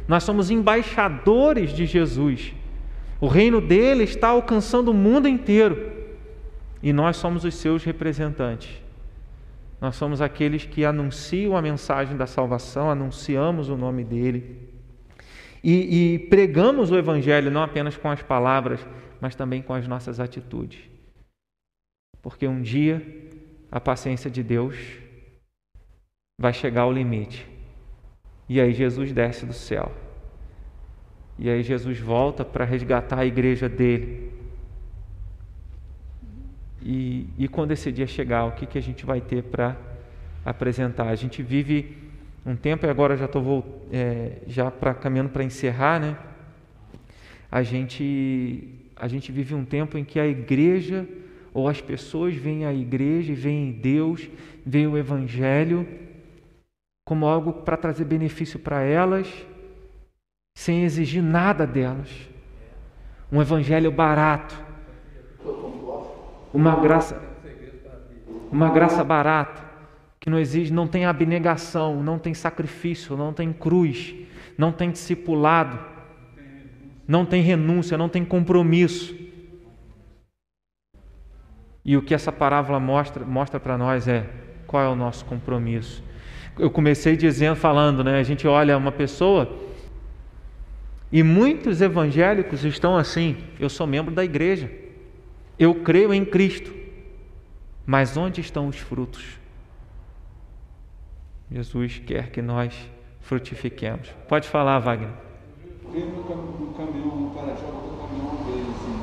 nós 0.07 0.23
somos 0.23 0.51
embaixadores 0.51 1.73
de 1.73 1.87
Jesus. 1.87 2.53
O 3.19 3.27
reino 3.27 3.59
dele 3.59 4.03
está 4.03 4.29
alcançando 4.29 4.91
o 4.91 4.93
mundo 4.93 5.27
inteiro 5.27 5.91
e 6.81 6.93
nós 6.93 7.17
somos 7.17 7.43
os 7.43 7.55
seus 7.55 7.83
representantes. 7.83 8.69
Nós 9.81 9.95
somos 9.95 10.21
aqueles 10.21 10.65
que 10.65 10.85
anunciam 10.85 11.55
a 11.55 11.61
mensagem 11.61 12.15
da 12.15 12.27
salvação, 12.27 12.89
anunciamos 12.89 13.69
o 13.69 13.77
nome 13.77 14.03
dele. 14.03 14.68
E, 15.63 16.13
e, 16.13 16.19
pregamos 16.19 16.89
o 16.91 16.97
Evangelho 16.97 17.51
não 17.51 17.61
apenas 17.61 17.97
com 17.97 18.09
as 18.09 18.21
palavras, 18.21 18.85
mas 19.19 19.35
também 19.35 19.61
com 19.61 19.73
as 19.73 19.87
nossas 19.87 20.19
atitudes. 20.19 20.79
Porque 22.21 22.47
um 22.47 22.61
dia 22.61 23.05
a 23.71 23.79
paciência 23.79 24.29
de 24.29 24.41
Deus 24.41 24.75
vai 26.39 26.53
chegar 26.53 26.83
ao 26.83 26.93
limite. 26.93 27.45
E 28.47 28.59
aí 28.59 28.73
Jesus 28.73 29.11
desce 29.11 29.45
do 29.45 29.53
céu. 29.53 29.91
E 31.37 31.49
aí 31.49 31.61
Jesus 31.61 31.99
volta 31.99 32.43
para 32.43 32.65
resgatar 32.65 33.19
a 33.19 33.25
igreja 33.25 33.69
dele. 33.69 34.33
E, 36.81 37.27
e 37.37 37.47
quando 37.47 37.71
esse 37.71 37.91
dia 37.91 38.07
chegar, 38.07 38.45
o 38.45 38.53
que, 38.53 38.65
que 38.65 38.77
a 38.77 38.81
gente 38.81 39.05
vai 39.05 39.21
ter 39.21 39.43
para 39.43 39.77
apresentar? 40.43 41.09
A 41.09 41.15
gente 41.15 41.43
vive 41.43 42.08
um 42.45 42.55
tempo, 42.55 42.85
e 42.85 42.89
agora 42.89 43.17
já 43.17 43.25
estou 43.25 43.87
é, 43.91 44.41
já 44.47 44.71
pra, 44.71 44.93
caminhando 44.93 45.29
para 45.29 45.43
encerrar, 45.43 45.99
né? 45.99 46.17
A 47.51 47.63
gente, 47.63 48.91
a 48.95 49.07
gente 49.07 49.31
vive 49.31 49.53
um 49.53 49.65
tempo 49.65 49.97
em 49.97 50.03
que 50.03 50.19
a 50.19 50.27
igreja, 50.27 51.07
ou 51.53 51.67
as 51.67 51.81
pessoas 51.81 52.35
veem 52.35 52.65
a 52.65 52.73
igreja 52.73 53.31
e 53.31 53.35
veem 53.35 53.71
Deus, 53.71 54.29
veem 54.65 54.87
o 54.87 54.97
Evangelho 54.97 55.87
como 57.05 57.25
algo 57.25 57.51
para 57.51 57.75
trazer 57.75 58.05
benefício 58.05 58.59
para 58.59 58.81
elas, 58.83 59.27
sem 60.55 60.83
exigir 60.83 61.23
nada 61.23 61.65
delas. 61.65 62.09
Um 63.31 63.41
Evangelho 63.41 63.91
barato, 63.91 64.55
uma 66.53 66.75
graça, 66.75 67.21
uma 68.51 68.69
graça 68.69 69.03
barata 69.03 69.68
que 70.19 70.29
não 70.29 70.37
exige, 70.37 70.73
não 70.73 70.87
tem 70.87 71.05
abnegação, 71.05 72.03
não 72.03 72.19
tem 72.19 72.33
sacrifício, 72.33 73.15
não 73.15 73.31
tem 73.31 73.53
cruz, 73.53 74.13
não 74.57 74.71
tem 74.71 74.91
discipulado, 74.91 75.79
não 77.07 77.25
tem 77.25 77.41
renúncia, 77.41 77.97
não 77.97 78.09
tem 78.09 78.25
compromisso. 78.25 79.15
E 81.85 81.95
o 81.95 82.01
que 82.01 82.13
essa 82.13 82.31
parábola 82.31 82.79
mostra, 82.79 83.25
mostra 83.25 83.59
para 83.59 83.77
nós 83.77 84.07
é 84.07 84.29
qual 84.67 84.83
é 84.83 84.89
o 84.89 84.95
nosso 84.95 85.25
compromisso. 85.25 86.03
Eu 86.57 86.69
comecei 86.69 87.15
dizendo, 87.15 87.55
falando, 87.55 88.03
né? 88.03 88.19
A 88.19 88.23
gente 88.23 88.45
olha 88.45 88.77
uma 88.77 88.91
pessoa 88.91 89.49
e 91.11 91.23
muitos 91.23 91.81
evangélicos 91.81 92.65
estão 92.65 92.97
assim. 92.97 93.37
Eu 93.57 93.69
sou 93.69 93.87
membro 93.87 94.13
da 94.13 94.23
igreja, 94.23 94.69
eu 95.57 95.73
creio 95.75 96.13
em 96.13 96.25
Cristo, 96.25 96.71
mas 97.85 98.17
onde 98.17 98.41
estão 98.41 98.67
os 98.67 98.77
frutos? 98.77 99.38
Jesus 101.51 101.99
quer 102.05 102.29
que 102.31 102.41
nós 102.41 102.73
frutifiquemos. 103.21 104.09
Pode 104.27 104.47
falar, 104.47 104.79
Wagner. 104.79 105.09
Tem 105.91 106.05
no 106.05 106.23
caminhão, 106.73 107.15
no 107.15 107.29
para-choque 107.31 107.65
do 107.65 107.97
caminhão 108.01 108.35
dele 108.45 108.67
assim, 108.69 108.99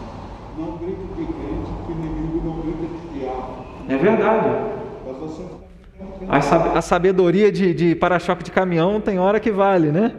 não 0.58 0.76
grita 0.78 1.02
de 1.02 1.26
crente, 1.26 1.70
que 1.86 1.92
o 1.92 1.96
inimigo 1.96 2.40
não 2.44 2.60
grita 2.62 2.86
de 2.86 3.18
diabo. 3.18 3.66
É 3.88 3.96
verdade. 3.96 4.76
A, 6.28 6.40
sab- 6.40 6.76
a 6.76 6.80
sabedoria 6.82 7.50
de, 7.52 7.74
de 7.74 7.94
para-choque 7.94 8.42
de 8.44 8.50
caminhão 8.50 9.00
tem 9.00 9.18
hora 9.18 9.38
que 9.40 9.50
vale, 9.50 9.90
né? 9.92 10.14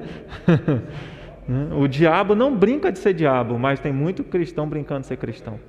o 1.78 1.88
diabo 1.88 2.36
não 2.36 2.56
brinca 2.56 2.92
de 2.92 3.00
ser 3.00 3.14
diabo, 3.14 3.58
mas 3.58 3.80
tem 3.80 3.92
muito 3.94 4.24
cristão 4.24 4.68
brincando 4.68 5.02
de 5.02 5.08
ser 5.08 5.18
cristão. 5.18 5.60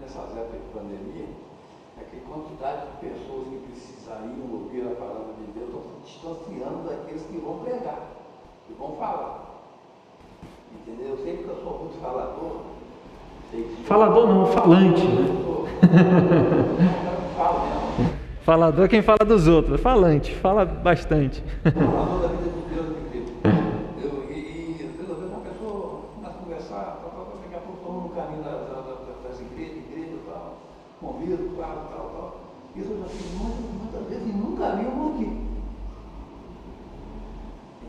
Nessas 0.00 0.36
épocas 0.36 0.60
de 0.60 0.68
pandemia, 0.78 1.24
é 2.00 2.04
que 2.10 2.16
a 2.18 2.20
quantidade 2.32 2.80
de 2.86 3.08
pessoas 3.08 3.48
que 3.48 3.56
precisariam 3.70 4.52
ouvir 4.52 4.82
a 4.86 4.94
palavra 4.94 5.34
de 5.40 5.52
Deus 5.58 5.68
estão 5.68 5.82
se 6.04 6.12
distanciando 6.12 6.88
daqueles 6.88 7.22
que 7.22 7.38
vão 7.38 7.58
pregar, 7.60 8.00
que 8.66 8.72
vão 8.78 8.96
falar. 8.96 9.60
Entendeu? 10.74 11.10
Eu 11.10 11.16
sempre 11.18 11.44
que 11.44 11.48
eu 11.50 11.60
sou 11.62 11.78
muito 11.84 12.00
falador, 12.00 12.62
sei 13.50 13.64
que 13.64 13.79
Falador 13.90 14.28
não, 14.28 14.46
falante, 14.46 15.04
né? 15.04 15.26
Falador 18.44 18.84
é 18.84 18.88
quem 18.88 19.02
fala 19.02 19.18
dos 19.26 19.48
outros, 19.48 19.80
falante, 19.80 20.32
fala 20.36 20.64
bastante. 20.64 21.42
Falador 21.64 22.20
da 22.20 22.28
vida 22.28 22.50
de 22.50 22.72
Deus 22.72 22.86
de 22.86 23.10
Cristo. 23.10 23.32
Eu, 24.00 24.30
e, 24.30 24.78
e 24.78 24.86
às 24.88 24.92
vezes 24.94 25.08
eu 25.10 25.16
vejo 25.16 25.26
uma 25.34 25.40
pessoa 25.40 26.02
começa 26.14 26.36
a 26.38 26.42
conversar, 26.44 26.98
tal, 27.02 27.10
tal, 27.10 27.24
tal, 27.26 27.38
daqui 27.42 27.56
a 27.56 27.58
pouco 27.58 27.78
estamos 27.82 28.02
no 28.04 28.08
caminho 28.10 28.42
da- 28.44 28.50
da- 28.50 28.80
da- 28.86 29.28
das 29.28 29.40
igrejas, 29.40 29.76
igreja 29.90 30.14
e 30.14 30.22
tal, 30.30 30.54
convido, 31.00 31.50
tal, 31.58 31.74
tal, 31.90 32.06
tal. 32.14 32.40
Isso 32.76 32.92
eu 32.92 32.98
já 33.00 33.06
fiz 33.06 33.26
muitas, 33.42 33.58
muitas 33.74 34.08
vezes 34.08 34.28
e 34.28 34.36
nunca 34.38 34.70
vi 34.76 34.86
um 34.86 35.08
aqui. 35.14 35.28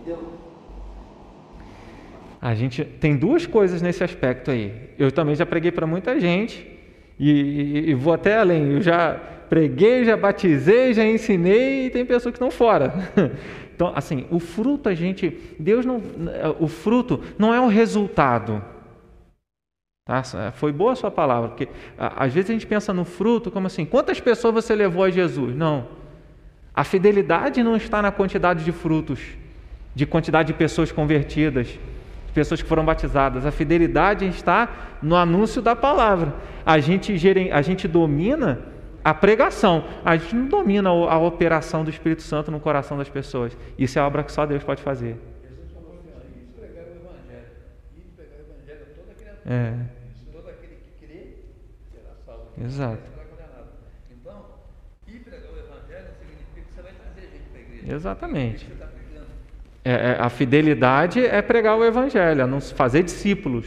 Entendeu? 0.01 0.19
A 2.51 2.53
gente 2.53 2.83
tem 2.83 3.15
duas 3.15 3.45
coisas 3.45 3.81
nesse 3.81 4.03
aspecto 4.03 4.51
aí. 4.51 4.73
Eu 4.99 5.09
também 5.09 5.33
já 5.35 5.45
preguei 5.45 5.71
para 5.71 5.87
muita 5.87 6.19
gente 6.19 6.67
e, 7.17 7.31
e- 7.31 7.89
e 7.91 7.93
vou 7.93 8.11
até 8.11 8.39
além. 8.39 8.73
Eu 8.73 8.81
já 8.81 9.13
preguei, 9.49 10.03
já 10.03 10.17
batizei, 10.17 10.93
já 10.93 11.05
ensinei 11.05 11.85
e 11.85 11.89
tem 11.89 12.05
pessoas 12.05 12.33
que 12.33 12.37
estão 12.37 12.51
fora. 12.51 12.93
Então, 13.73 13.93
assim, 13.95 14.27
o 14.29 14.37
fruto 14.37 14.89
a 14.89 14.93
gente, 14.93 15.35
Deus 15.57 15.83
não, 15.87 15.99
o 16.59 16.67
fruto 16.67 17.19
não 17.39 17.51
é 17.51 17.59
um 17.59 17.65
resultado. 17.67 18.63
Tá? 20.05 20.21
Foi 20.53 20.71
boa 20.71 20.91
a 20.91 20.95
sua 20.95 21.09
palavra, 21.09 21.49
porque 21.49 21.67
às 21.97 22.31
vezes 22.31 22.51
a 22.51 22.53
gente 22.53 22.67
pensa 22.67 22.93
no 22.93 23.03
fruto 23.03 23.49
como 23.49 23.65
assim, 23.65 23.83
quantas 23.83 24.19
pessoas 24.19 24.53
você 24.53 24.75
levou 24.75 25.03
a 25.03 25.09
Jesus? 25.09 25.55
Não. 25.55 25.87
A 26.75 26.83
fidelidade 26.83 27.63
não 27.63 27.75
está 27.75 28.03
na 28.03 28.11
quantidade 28.11 28.63
de 28.63 28.71
frutos, 28.71 29.19
de 29.95 30.05
quantidade 30.05 30.47
de 30.49 30.53
pessoas 30.53 30.91
convertidas, 30.91 31.79
pessoas 32.31 32.61
que 32.61 32.67
foram 32.67 32.83
batizadas. 32.85 33.45
A 33.45 33.51
fidelidade 33.51 34.25
está 34.25 34.97
no 35.01 35.15
anúncio 35.15 35.61
da 35.61 35.75
palavra. 35.75 36.33
A 36.65 36.79
gente, 36.79 37.13
a 37.51 37.61
gente 37.61 37.87
domina 37.87 38.59
a 39.03 39.13
pregação, 39.13 39.83
a 40.05 40.15
gente 40.15 40.35
não 40.35 40.47
domina 40.47 40.89
a 40.89 41.17
operação 41.17 41.83
do 41.83 41.89
Espírito 41.89 42.21
Santo 42.21 42.51
no 42.51 42.59
coração 42.59 42.97
das 42.97 43.09
pessoas. 43.09 43.57
Isso 43.77 43.97
é 43.97 44.01
obra 44.01 44.23
que 44.23 44.31
só 44.31 44.45
Deus 44.45 44.63
pode 44.63 44.81
fazer. 44.81 45.17
Jesus 45.43 45.71
falou 45.73 45.99
ó, 46.15 46.19
isso 46.39 46.53
pregar 46.53 46.85
o 46.85 46.89
evangelho. 46.89 47.47
Pregar 48.15 48.37
o 48.37 48.51
evangelho 48.51 48.81
a 48.81 48.95
toda 48.95 49.13
criatura. 49.15 49.53
É, 49.53 49.73
Todo 50.31 50.49
aquele 50.49 50.75
que 50.75 51.05
crê 51.05 51.37
será 51.91 52.13
salvo. 52.25 52.45
Exato. 52.63 53.01
Então, 54.11 54.45
ir 55.07 55.19
pregar 55.19 55.51
o 55.51 55.57
evangelho 55.57 56.07
significa 56.19 56.61
que 56.67 56.73
você 56.75 56.81
vai 56.83 56.93
trazer 56.93 57.21
gente 57.21 57.49
para 57.49 57.59
a 57.59 57.63
igreja. 57.63 57.95
exatamente. 57.95 58.69
É, 59.83 59.91
é, 59.91 60.17
a 60.19 60.29
fidelidade 60.29 61.25
é 61.25 61.41
pregar 61.41 61.75
o 61.75 61.83
evangelho, 61.83 62.41
é 62.41 62.45
não 62.45 62.61
fazer 62.61 63.01
discípulos. 63.01 63.65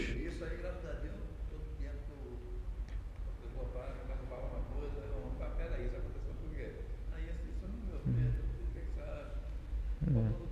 É. 10.07 10.45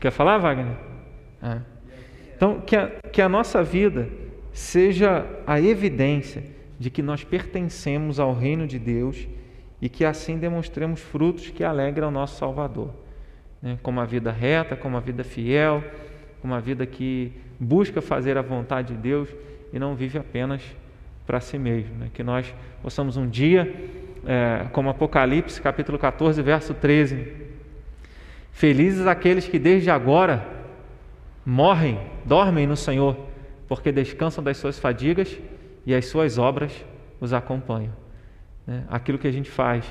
Quer 0.00 0.10
falar, 0.10 0.38
Wagner? 0.38 0.76
É. 1.40 1.60
Então, 2.34 2.60
que 2.62 2.74
a, 2.74 2.88
que 3.12 3.22
a 3.22 3.28
nossa 3.28 3.62
vida 3.62 4.08
seja 4.52 5.24
a 5.46 5.60
evidência 5.60 6.42
de 6.82 6.90
que 6.90 7.00
nós 7.00 7.22
pertencemos 7.22 8.18
ao 8.18 8.34
reino 8.34 8.66
de 8.66 8.76
Deus 8.76 9.28
e 9.80 9.88
que 9.88 10.04
assim 10.04 10.36
demonstremos 10.36 11.00
frutos 11.00 11.48
que 11.48 11.62
alegram 11.62 12.08
o 12.08 12.10
nosso 12.10 12.36
Salvador. 12.40 12.90
né? 13.62 13.78
Como 13.84 14.00
a 14.00 14.04
vida 14.04 14.32
reta, 14.32 14.74
como 14.74 14.96
a 14.96 15.00
vida 15.00 15.22
fiel, 15.22 15.84
como 16.40 16.52
a 16.52 16.58
vida 16.58 16.84
que 16.84 17.30
busca 17.58 18.02
fazer 18.02 18.36
a 18.36 18.42
vontade 18.42 18.96
de 18.96 19.00
Deus 19.00 19.28
e 19.72 19.78
não 19.78 19.94
vive 19.94 20.18
apenas 20.18 20.60
para 21.24 21.38
si 21.38 21.56
mesmo. 21.56 21.94
né? 21.98 22.10
Que 22.12 22.24
nós 22.24 22.52
possamos 22.82 23.16
um 23.16 23.28
dia, 23.28 23.72
é, 24.26 24.66
como 24.72 24.90
Apocalipse, 24.90 25.62
capítulo 25.62 26.00
14, 26.00 26.42
verso 26.42 26.74
13, 26.74 27.42
Felizes 28.50 29.06
aqueles 29.06 29.46
que 29.46 29.58
desde 29.58 29.88
agora 29.88 30.44
morrem, 31.46 32.00
dormem 32.24 32.66
no 32.66 32.76
Senhor, 32.76 33.16
porque 33.68 33.92
descansam 33.92 34.42
das 34.42 34.56
suas 34.56 34.80
fadigas 34.80 35.38
e 35.86 35.94
as 35.94 36.06
suas 36.06 36.38
obras 36.38 36.84
os 37.20 37.32
acompanham. 37.32 37.92
né? 38.66 38.84
Aquilo 38.88 39.18
que 39.18 39.28
a 39.28 39.32
gente 39.32 39.50
faz 39.50 39.84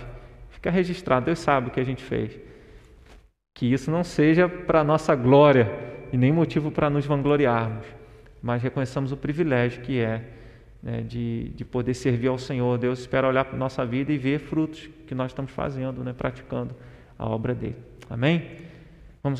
fica 0.50 0.70
registrado, 0.70 1.26
Deus 1.26 1.40
sabe 1.40 1.68
o 1.68 1.72
que 1.72 1.80
a 1.80 1.84
gente 1.84 2.04
fez. 2.04 2.40
Que 3.54 3.72
isso 3.72 3.92
não 3.92 4.04
seja 4.04 4.48
para 4.48 4.84
nossa 4.84 5.16
glória 5.16 5.70
e 6.12 6.18
nem 6.18 6.32
motivo 6.32 6.72
para 6.72 6.90
nos 6.90 7.06
vangloriarmos, 7.06 7.86
mas 8.42 8.62
reconheçamos 8.62 9.12
o 9.12 9.18
privilégio 9.18 9.82
que 9.82 10.00
é 10.00 10.24
né, 10.82 11.02
de, 11.02 11.50
de 11.50 11.64
poder 11.64 11.94
servir 11.94 12.28
ao 12.28 12.38
Senhor. 12.38 12.78
Deus 12.78 13.00
espera 13.00 13.28
olhar 13.28 13.46
para 13.46 13.56
a 13.56 13.60
nossa 13.60 13.86
vida 13.86 14.12
e 14.12 14.18
ver 14.18 14.40
frutos 14.40 14.90
que 15.08 15.14
nós 15.16 15.32
estamos 15.32 15.52
fazendo, 15.52 16.04
né, 16.04 16.14
praticando 16.14 16.76
a 17.18 17.28
obra 17.30 17.54
dele. 17.54 17.78
Amém? 18.10 18.58
Vamos 19.24 19.40